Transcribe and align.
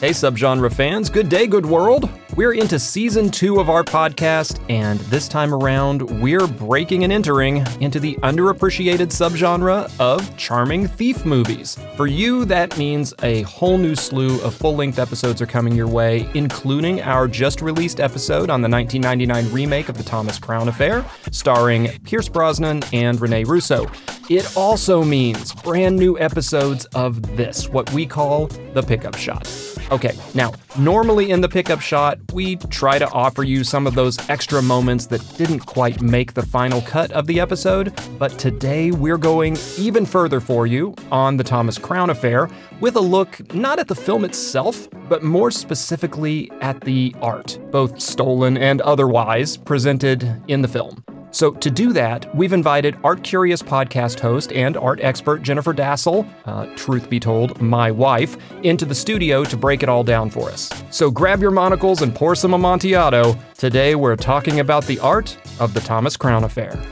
Hey, 0.00 0.10
subgenre 0.10 0.72
fans, 0.72 1.10
good 1.10 1.28
day, 1.28 1.48
good 1.48 1.66
world. 1.66 2.08
We're 2.36 2.52
into 2.52 2.78
season 2.78 3.32
two 3.32 3.58
of 3.58 3.68
our 3.68 3.82
podcast, 3.82 4.64
and 4.70 5.00
this 5.00 5.26
time 5.26 5.52
around, 5.52 6.02
we're 6.22 6.46
breaking 6.46 7.02
and 7.02 7.12
entering 7.12 7.66
into 7.80 7.98
the 7.98 8.14
underappreciated 8.22 9.08
subgenre 9.08 9.90
of 9.98 10.36
charming 10.36 10.86
thief 10.86 11.24
movies. 11.26 11.76
For 11.96 12.06
you, 12.06 12.44
that 12.44 12.78
means 12.78 13.12
a 13.24 13.42
whole 13.42 13.76
new 13.76 13.96
slew 13.96 14.40
of 14.42 14.54
full 14.54 14.76
length 14.76 15.00
episodes 15.00 15.42
are 15.42 15.46
coming 15.46 15.74
your 15.74 15.88
way, 15.88 16.30
including 16.34 17.02
our 17.02 17.26
just 17.26 17.60
released 17.60 17.98
episode 17.98 18.50
on 18.50 18.62
the 18.62 18.68
1999 18.68 19.52
remake 19.52 19.88
of 19.88 19.98
The 19.98 20.04
Thomas 20.04 20.38
Crown 20.38 20.68
Affair, 20.68 21.04
starring 21.32 21.88
Pierce 22.04 22.28
Brosnan 22.28 22.84
and 22.92 23.20
Rene 23.20 23.42
Russo. 23.42 23.90
It 24.30 24.56
also 24.56 25.02
means 25.02 25.54
brand 25.54 25.96
new 25.96 26.16
episodes 26.20 26.84
of 26.94 27.36
this, 27.36 27.68
what 27.68 27.92
we 27.92 28.06
call 28.06 28.46
the 28.74 28.82
pickup 28.82 29.16
shot. 29.16 29.48
Okay, 29.90 30.14
now, 30.34 30.52
normally 30.78 31.30
in 31.30 31.40
the 31.40 31.48
pickup 31.48 31.80
shot, 31.80 32.18
we 32.34 32.56
try 32.56 32.98
to 32.98 33.08
offer 33.10 33.42
you 33.42 33.64
some 33.64 33.86
of 33.86 33.94
those 33.94 34.18
extra 34.28 34.60
moments 34.60 35.06
that 35.06 35.26
didn't 35.38 35.60
quite 35.60 36.02
make 36.02 36.34
the 36.34 36.42
final 36.42 36.82
cut 36.82 37.10
of 37.12 37.26
the 37.26 37.40
episode, 37.40 37.98
but 38.18 38.38
today 38.38 38.90
we're 38.90 39.16
going 39.16 39.56
even 39.78 40.04
further 40.04 40.40
for 40.40 40.66
you 40.66 40.94
on 41.10 41.38
the 41.38 41.44
Thomas 41.44 41.78
Crown 41.78 42.10
affair 42.10 42.50
with 42.80 42.96
a 42.96 43.00
look 43.00 43.54
not 43.54 43.78
at 43.78 43.88
the 43.88 43.94
film 43.94 44.26
itself, 44.26 44.88
but 45.08 45.22
more 45.22 45.50
specifically 45.50 46.50
at 46.60 46.82
the 46.82 47.16
art, 47.22 47.58
both 47.70 47.98
stolen 47.98 48.58
and 48.58 48.82
otherwise, 48.82 49.56
presented 49.56 50.42
in 50.48 50.60
the 50.60 50.68
film. 50.68 51.02
So, 51.30 51.52
to 51.52 51.70
do 51.70 51.92
that, 51.92 52.34
we've 52.34 52.52
invited 52.52 52.96
Art 53.04 53.22
Curious 53.22 53.62
podcast 53.62 54.18
host 54.18 54.52
and 54.52 54.76
art 54.76 55.00
expert 55.02 55.42
Jennifer 55.42 55.74
Dasal, 55.74 56.28
uh, 56.46 56.66
truth 56.74 57.10
be 57.10 57.20
told, 57.20 57.60
my 57.60 57.90
wife, 57.90 58.36
into 58.62 58.84
the 58.84 58.94
studio 58.94 59.44
to 59.44 59.56
break 59.56 59.82
it 59.82 59.88
all 59.88 60.02
down 60.02 60.30
for 60.30 60.48
us. 60.48 60.70
So, 60.90 61.10
grab 61.10 61.42
your 61.42 61.50
monocles 61.50 62.02
and 62.02 62.14
pour 62.14 62.34
some 62.34 62.54
Amontillado. 62.54 63.36
Today, 63.56 63.94
we're 63.94 64.16
talking 64.16 64.60
about 64.60 64.84
the 64.86 64.98
art 65.00 65.36
of 65.60 65.74
the 65.74 65.80
Thomas 65.80 66.16
Crown 66.16 66.44
Affair. 66.44 66.82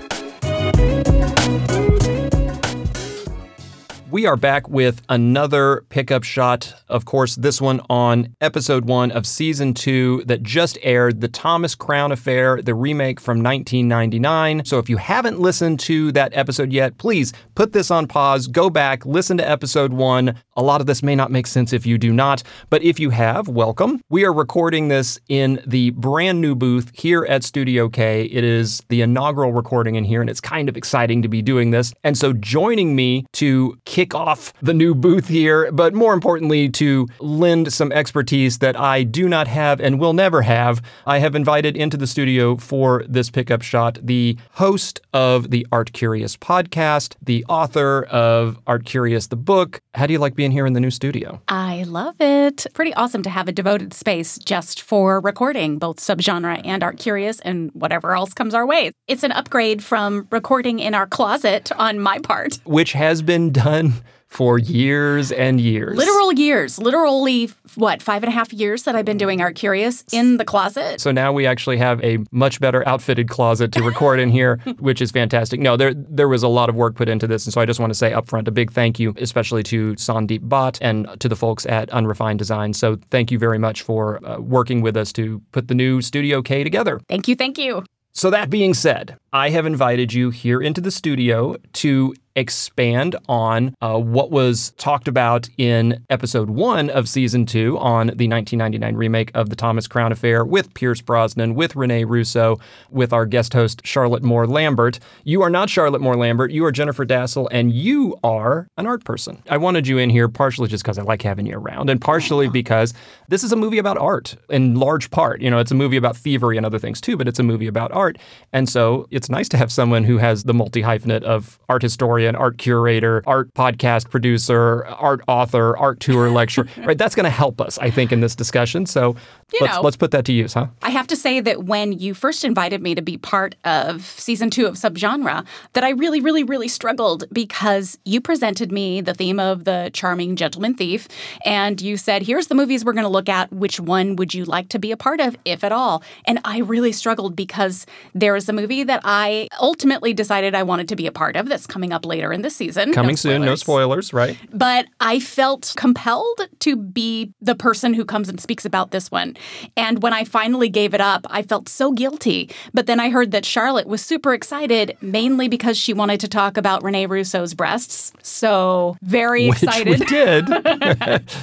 We 4.08 4.24
are 4.24 4.36
back 4.36 4.68
with 4.68 5.02
another 5.08 5.84
pickup 5.88 6.22
shot. 6.22 6.72
Of 6.88 7.04
course, 7.04 7.34
this 7.34 7.60
one 7.60 7.80
on 7.90 8.36
episode 8.40 8.84
one 8.84 9.10
of 9.10 9.26
season 9.26 9.74
two 9.74 10.22
that 10.26 10.44
just 10.44 10.78
aired 10.82 11.20
The 11.20 11.26
Thomas 11.26 11.74
Crown 11.74 12.12
Affair, 12.12 12.62
the 12.62 12.76
remake 12.76 13.18
from 13.18 13.42
1999. 13.42 14.64
So 14.64 14.78
if 14.78 14.88
you 14.88 14.96
haven't 14.98 15.40
listened 15.40 15.80
to 15.80 16.12
that 16.12 16.30
episode 16.36 16.72
yet, 16.72 16.98
please 16.98 17.32
put 17.56 17.72
this 17.72 17.90
on 17.90 18.06
pause, 18.06 18.46
go 18.46 18.70
back, 18.70 19.04
listen 19.04 19.38
to 19.38 19.48
episode 19.48 19.92
one. 19.92 20.40
A 20.56 20.62
lot 20.62 20.80
of 20.80 20.86
this 20.86 21.02
may 21.02 21.16
not 21.16 21.32
make 21.32 21.48
sense 21.48 21.72
if 21.72 21.84
you 21.84 21.98
do 21.98 22.12
not, 22.12 22.44
but 22.70 22.84
if 22.84 23.00
you 23.00 23.10
have, 23.10 23.48
welcome. 23.48 24.00
We 24.08 24.24
are 24.24 24.32
recording 24.32 24.86
this 24.86 25.18
in 25.28 25.60
the 25.66 25.90
brand 25.90 26.40
new 26.40 26.54
booth 26.54 26.92
here 26.94 27.26
at 27.28 27.42
Studio 27.42 27.88
K. 27.88 28.22
It 28.26 28.44
is 28.44 28.80
the 28.88 29.02
inaugural 29.02 29.52
recording 29.52 29.96
in 29.96 30.04
here, 30.04 30.20
and 30.20 30.30
it's 30.30 30.40
kind 30.40 30.68
of 30.68 30.76
exciting 30.76 31.22
to 31.22 31.28
be 31.28 31.42
doing 31.42 31.72
this. 31.72 31.92
And 32.04 32.16
so 32.16 32.32
joining 32.32 32.94
me 32.94 33.26
to 33.32 33.76
kick 33.96 34.14
off 34.14 34.52
the 34.60 34.74
new 34.74 34.94
booth 34.94 35.26
here, 35.26 35.72
but 35.72 35.94
more 35.94 36.12
importantly, 36.12 36.68
to 36.68 37.08
lend 37.18 37.72
some 37.72 37.90
expertise 37.92 38.58
that 38.58 38.78
I 38.78 39.02
do 39.02 39.26
not 39.26 39.48
have 39.48 39.80
and 39.80 39.98
will 39.98 40.12
never 40.12 40.42
have, 40.42 40.82
I 41.06 41.16
have 41.20 41.34
invited 41.34 41.78
into 41.78 41.96
the 41.96 42.06
studio 42.06 42.58
for 42.58 43.06
this 43.08 43.30
pickup 43.30 43.62
shot 43.62 43.98
the 44.02 44.36
host 44.50 45.00
of 45.14 45.48
the 45.50 45.66
Art 45.72 45.94
Curious 45.94 46.36
podcast, 46.36 47.14
the 47.22 47.42
author 47.48 48.02
of 48.10 48.58
Art 48.66 48.84
Curious 48.84 49.28
the 49.28 49.36
book. 49.36 49.80
How 49.94 50.06
do 50.06 50.12
you 50.12 50.18
like 50.18 50.34
being 50.34 50.50
here 50.50 50.66
in 50.66 50.74
the 50.74 50.80
new 50.80 50.90
studio? 50.90 51.40
I 51.48 51.84
love 51.84 52.16
it. 52.20 52.66
Pretty 52.74 52.92
awesome 52.92 53.22
to 53.22 53.30
have 53.30 53.48
a 53.48 53.52
devoted 53.52 53.94
space 53.94 54.36
just 54.36 54.82
for 54.82 55.20
recording 55.20 55.78
both 55.78 56.00
subgenre 56.00 56.60
and 56.66 56.82
Art 56.82 56.98
Curious 56.98 57.40
and 57.40 57.70
whatever 57.72 58.14
else 58.14 58.34
comes 58.34 58.52
our 58.52 58.66
way. 58.66 58.92
It's 59.08 59.22
an 59.22 59.32
upgrade 59.32 59.82
from 59.82 60.28
recording 60.30 60.80
in 60.80 60.92
our 60.92 61.06
closet 61.06 61.72
on 61.78 61.98
my 61.98 62.18
part. 62.18 62.58
Which 62.64 62.92
has 62.92 63.22
been 63.22 63.52
done 63.52 63.85
for 64.26 64.58
years 64.58 65.32
and 65.32 65.60
years. 65.60 65.96
Literal 65.96 66.32
years. 66.32 66.78
Literally, 66.78 67.50
what, 67.74 68.02
five 68.02 68.22
and 68.22 68.28
a 68.28 68.32
half 68.32 68.52
years 68.52 68.82
that 68.82 68.96
I've 68.96 69.04
been 69.04 69.16
doing 69.16 69.40
Art 69.40 69.54
Curious 69.54 70.04
in 70.12 70.36
the 70.36 70.44
closet. 70.44 71.00
So 71.00 71.10
now 71.12 71.32
we 71.32 71.46
actually 71.46 71.78
have 71.78 72.02
a 72.04 72.18
much 72.32 72.60
better 72.60 72.86
outfitted 72.86 73.28
closet 73.28 73.72
to 73.72 73.82
record 73.82 74.20
in 74.20 74.30
here, 74.30 74.56
which 74.78 75.00
is 75.00 75.10
fantastic. 75.10 75.60
No, 75.60 75.76
there 75.76 75.94
there 75.94 76.28
was 76.28 76.42
a 76.42 76.48
lot 76.48 76.68
of 76.68 76.76
work 76.76 76.96
put 76.96 77.08
into 77.08 77.26
this. 77.26 77.46
And 77.46 77.54
so 77.54 77.60
I 77.60 77.66
just 77.66 77.80
want 77.80 77.90
to 77.90 77.94
say 77.98 78.10
upfront 78.12 78.48
a 78.48 78.50
big 78.50 78.72
thank 78.72 78.98
you, 78.98 79.14
especially 79.16 79.62
to 79.64 79.94
Sandeep 79.94 80.40
Bhatt 80.40 80.78
and 80.80 81.08
to 81.20 81.28
the 81.28 81.36
folks 81.36 81.64
at 81.66 81.88
Unrefined 81.90 82.38
Design. 82.38 82.72
So 82.72 82.98
thank 83.10 83.30
you 83.30 83.38
very 83.38 83.58
much 83.58 83.82
for 83.82 84.24
uh, 84.26 84.38
working 84.38 84.82
with 84.82 84.96
us 84.96 85.12
to 85.14 85.40
put 85.52 85.68
the 85.68 85.74
new 85.74 86.02
Studio 86.02 86.42
K 86.42 86.64
together. 86.64 87.00
Thank 87.08 87.28
you. 87.28 87.36
Thank 87.36 87.58
you. 87.58 87.84
So, 88.16 88.30
that 88.30 88.48
being 88.48 88.72
said, 88.72 89.18
I 89.30 89.50
have 89.50 89.66
invited 89.66 90.14
you 90.14 90.30
here 90.30 90.62
into 90.62 90.80
the 90.80 90.90
studio 90.90 91.56
to 91.74 92.14
expand 92.36 93.16
on 93.28 93.74
uh, 93.80 93.98
what 93.98 94.30
was 94.30 94.70
talked 94.76 95.08
about 95.08 95.48
in 95.58 96.04
episode 96.10 96.50
one 96.50 96.90
of 96.90 97.08
season 97.08 97.46
two 97.46 97.78
on 97.78 98.08
the 98.08 98.28
1999 98.28 98.94
remake 98.94 99.30
of 99.34 99.50
The 99.50 99.56
Thomas 99.56 99.88
Crown 99.88 100.12
Affair 100.12 100.44
with 100.44 100.72
Pierce 100.74 101.00
Brosnan, 101.00 101.54
with 101.54 101.74
Rene 101.74 102.04
Russo, 102.04 102.58
with 102.90 103.12
our 103.12 103.26
guest 103.26 103.52
host, 103.52 103.80
Charlotte 103.84 104.22
Moore 104.22 104.46
Lambert. 104.46 104.98
You 105.24 105.42
are 105.42 105.50
not 105.50 105.70
Charlotte 105.70 106.00
Moore 106.00 106.16
Lambert. 106.16 106.50
You 106.50 106.64
are 106.66 106.72
Jennifer 106.72 107.06
Dasal, 107.06 107.48
and 107.50 107.72
you 107.72 108.16
are 108.22 108.68
an 108.76 108.86
art 108.86 109.04
person. 109.04 109.42
I 109.48 109.56
wanted 109.56 109.86
you 109.86 109.98
in 109.98 110.10
here 110.10 110.28
partially 110.28 110.68
just 110.68 110.84
because 110.84 110.98
I 110.98 111.02
like 111.02 111.22
having 111.22 111.46
you 111.46 111.56
around, 111.56 111.90
and 111.90 112.00
partially 112.00 112.48
because 112.48 112.92
this 113.28 113.44
is 113.44 113.52
a 113.52 113.56
movie 113.56 113.78
about 113.78 113.98
art 113.98 114.36
in 114.50 114.74
large 114.74 115.10
part. 115.10 115.40
You 115.40 115.50
know, 115.50 115.58
it's 115.58 115.70
a 115.70 115.74
movie 115.74 115.96
about 115.96 116.16
thievery 116.16 116.56
and 116.56 116.66
other 116.66 116.78
things 116.78 117.00
too, 117.00 117.16
but 117.16 117.28
it's 117.28 117.38
a 117.38 117.42
movie 117.42 117.66
about 117.66 117.92
art. 117.92 118.18
And 118.52 118.68
so 118.68 119.06
it's 119.10 119.28
nice 119.30 119.48
to 119.50 119.56
have 119.56 119.72
someone 119.72 120.04
who 120.04 120.18
has 120.18 120.44
the 120.44 120.54
multi 120.54 120.82
hyphenate 120.82 121.22
of 121.22 121.58
art 121.68 121.82
historian, 121.82 122.25
art 122.34 122.58
curator, 122.58 123.22
art 123.26 123.52
podcast 123.54 124.10
producer, 124.10 124.84
art 124.86 125.20
author, 125.28 125.76
art 125.76 126.00
tour 126.00 126.30
lecturer, 126.30 126.66
right? 126.78 126.98
That's 126.98 127.14
going 127.14 127.24
to 127.24 127.30
help 127.30 127.60
us, 127.60 127.78
I 127.78 127.90
think, 127.90 128.10
in 128.10 128.20
this 128.20 128.34
discussion. 128.34 128.86
So 128.86 129.14
You 129.52 129.58
let's, 129.60 129.74
know. 129.76 129.82
let's 129.82 129.96
put 129.96 130.10
that 130.12 130.24
to 130.24 130.32
use, 130.32 130.54
huh? 130.54 130.68
I 130.82 130.90
have 130.90 131.06
to 131.08 131.16
say 131.16 131.40
that 131.40 131.64
when 131.64 131.92
you 131.92 132.14
first 132.14 132.44
invited 132.44 132.82
me 132.82 132.94
to 132.94 133.02
be 133.02 133.18
part 133.18 133.54
of 133.64 134.02
season 134.04 134.50
two 134.50 134.66
of 134.66 134.74
Subgenre, 134.74 135.44
that 135.74 135.84
I 135.84 135.90
really, 135.90 136.20
really, 136.20 136.42
really 136.42 136.68
struggled 136.68 137.24
because 137.32 137.98
you 138.04 138.20
presented 138.20 138.72
me 138.72 139.00
the 139.02 139.14
theme 139.14 139.38
of 139.38 139.64
the 139.64 139.90
charming 139.92 140.34
gentleman 140.36 140.74
thief, 140.74 141.06
and 141.44 141.80
you 141.80 141.96
said, 141.96 142.22
"Here's 142.22 142.46
the 142.46 142.54
movies 142.54 142.84
we're 142.84 142.92
going 142.94 143.04
to 143.04 143.08
look 143.08 143.28
at. 143.28 143.52
Which 143.52 143.78
one 143.78 144.16
would 144.16 144.32
you 144.32 144.44
like 144.44 144.68
to 144.70 144.78
be 144.78 144.90
a 144.92 144.96
part 144.96 145.20
of, 145.20 145.36
if 145.44 145.62
at 145.62 145.72
all?" 145.72 146.02
And 146.24 146.38
I 146.44 146.58
really 146.58 146.92
struggled 146.92 147.36
because 147.36 147.86
there 148.14 148.34
is 148.36 148.48
a 148.48 148.52
movie 148.52 148.82
that 148.84 149.00
I 149.04 149.48
ultimately 149.60 150.14
decided 150.14 150.54
I 150.54 150.62
wanted 150.62 150.88
to 150.88 150.96
be 150.96 151.06
a 151.06 151.12
part 151.12 151.36
of 151.36 151.48
that's 151.48 151.66
coming 151.66 151.92
up 151.92 152.04
later 152.06 152.15
in 152.32 152.42
this 152.42 152.56
season. 152.56 152.92
Coming 152.92 153.10
No 153.12 153.16
soon, 153.16 153.42
no 153.42 153.54
spoilers, 153.54 154.12
right? 154.12 154.36
but 154.52 154.86
I 155.00 155.20
felt 155.20 155.74
compelled 155.76 156.48
to 156.60 156.76
be 156.76 157.32
the 157.40 157.54
person 157.54 157.94
who 157.94 158.04
comes 158.04 158.28
and 158.28 158.40
speaks 158.40 158.64
about 158.64 158.90
this 158.90 159.10
one. 159.10 159.36
And 159.76 160.02
when 160.02 160.12
I 160.12 160.24
finally 160.24 160.68
gave 160.68 160.94
it 160.94 161.00
up, 161.00 161.26
I 161.30 161.42
felt 161.42 161.68
so 161.68 161.92
guilty. 161.92 162.50
But 162.74 162.86
then 162.86 163.00
I 163.00 163.10
heard 163.10 163.30
that 163.32 163.44
Charlotte 163.44 163.86
was 163.86 164.04
super 164.04 164.32
excited, 164.34 164.96
mainly 165.00 165.48
because 165.48 165.76
she 165.76 165.92
wanted 165.92 166.20
to 166.20 166.28
talk 166.28 166.56
about 166.56 166.82
Rene 166.82 167.06
Russo's 167.06 167.54
breasts. 167.54 168.12
So 168.22 168.96
very 169.02 169.48
Which 169.48 169.62
excited. 169.62 170.00
we 170.00 170.06
did. 170.06 170.48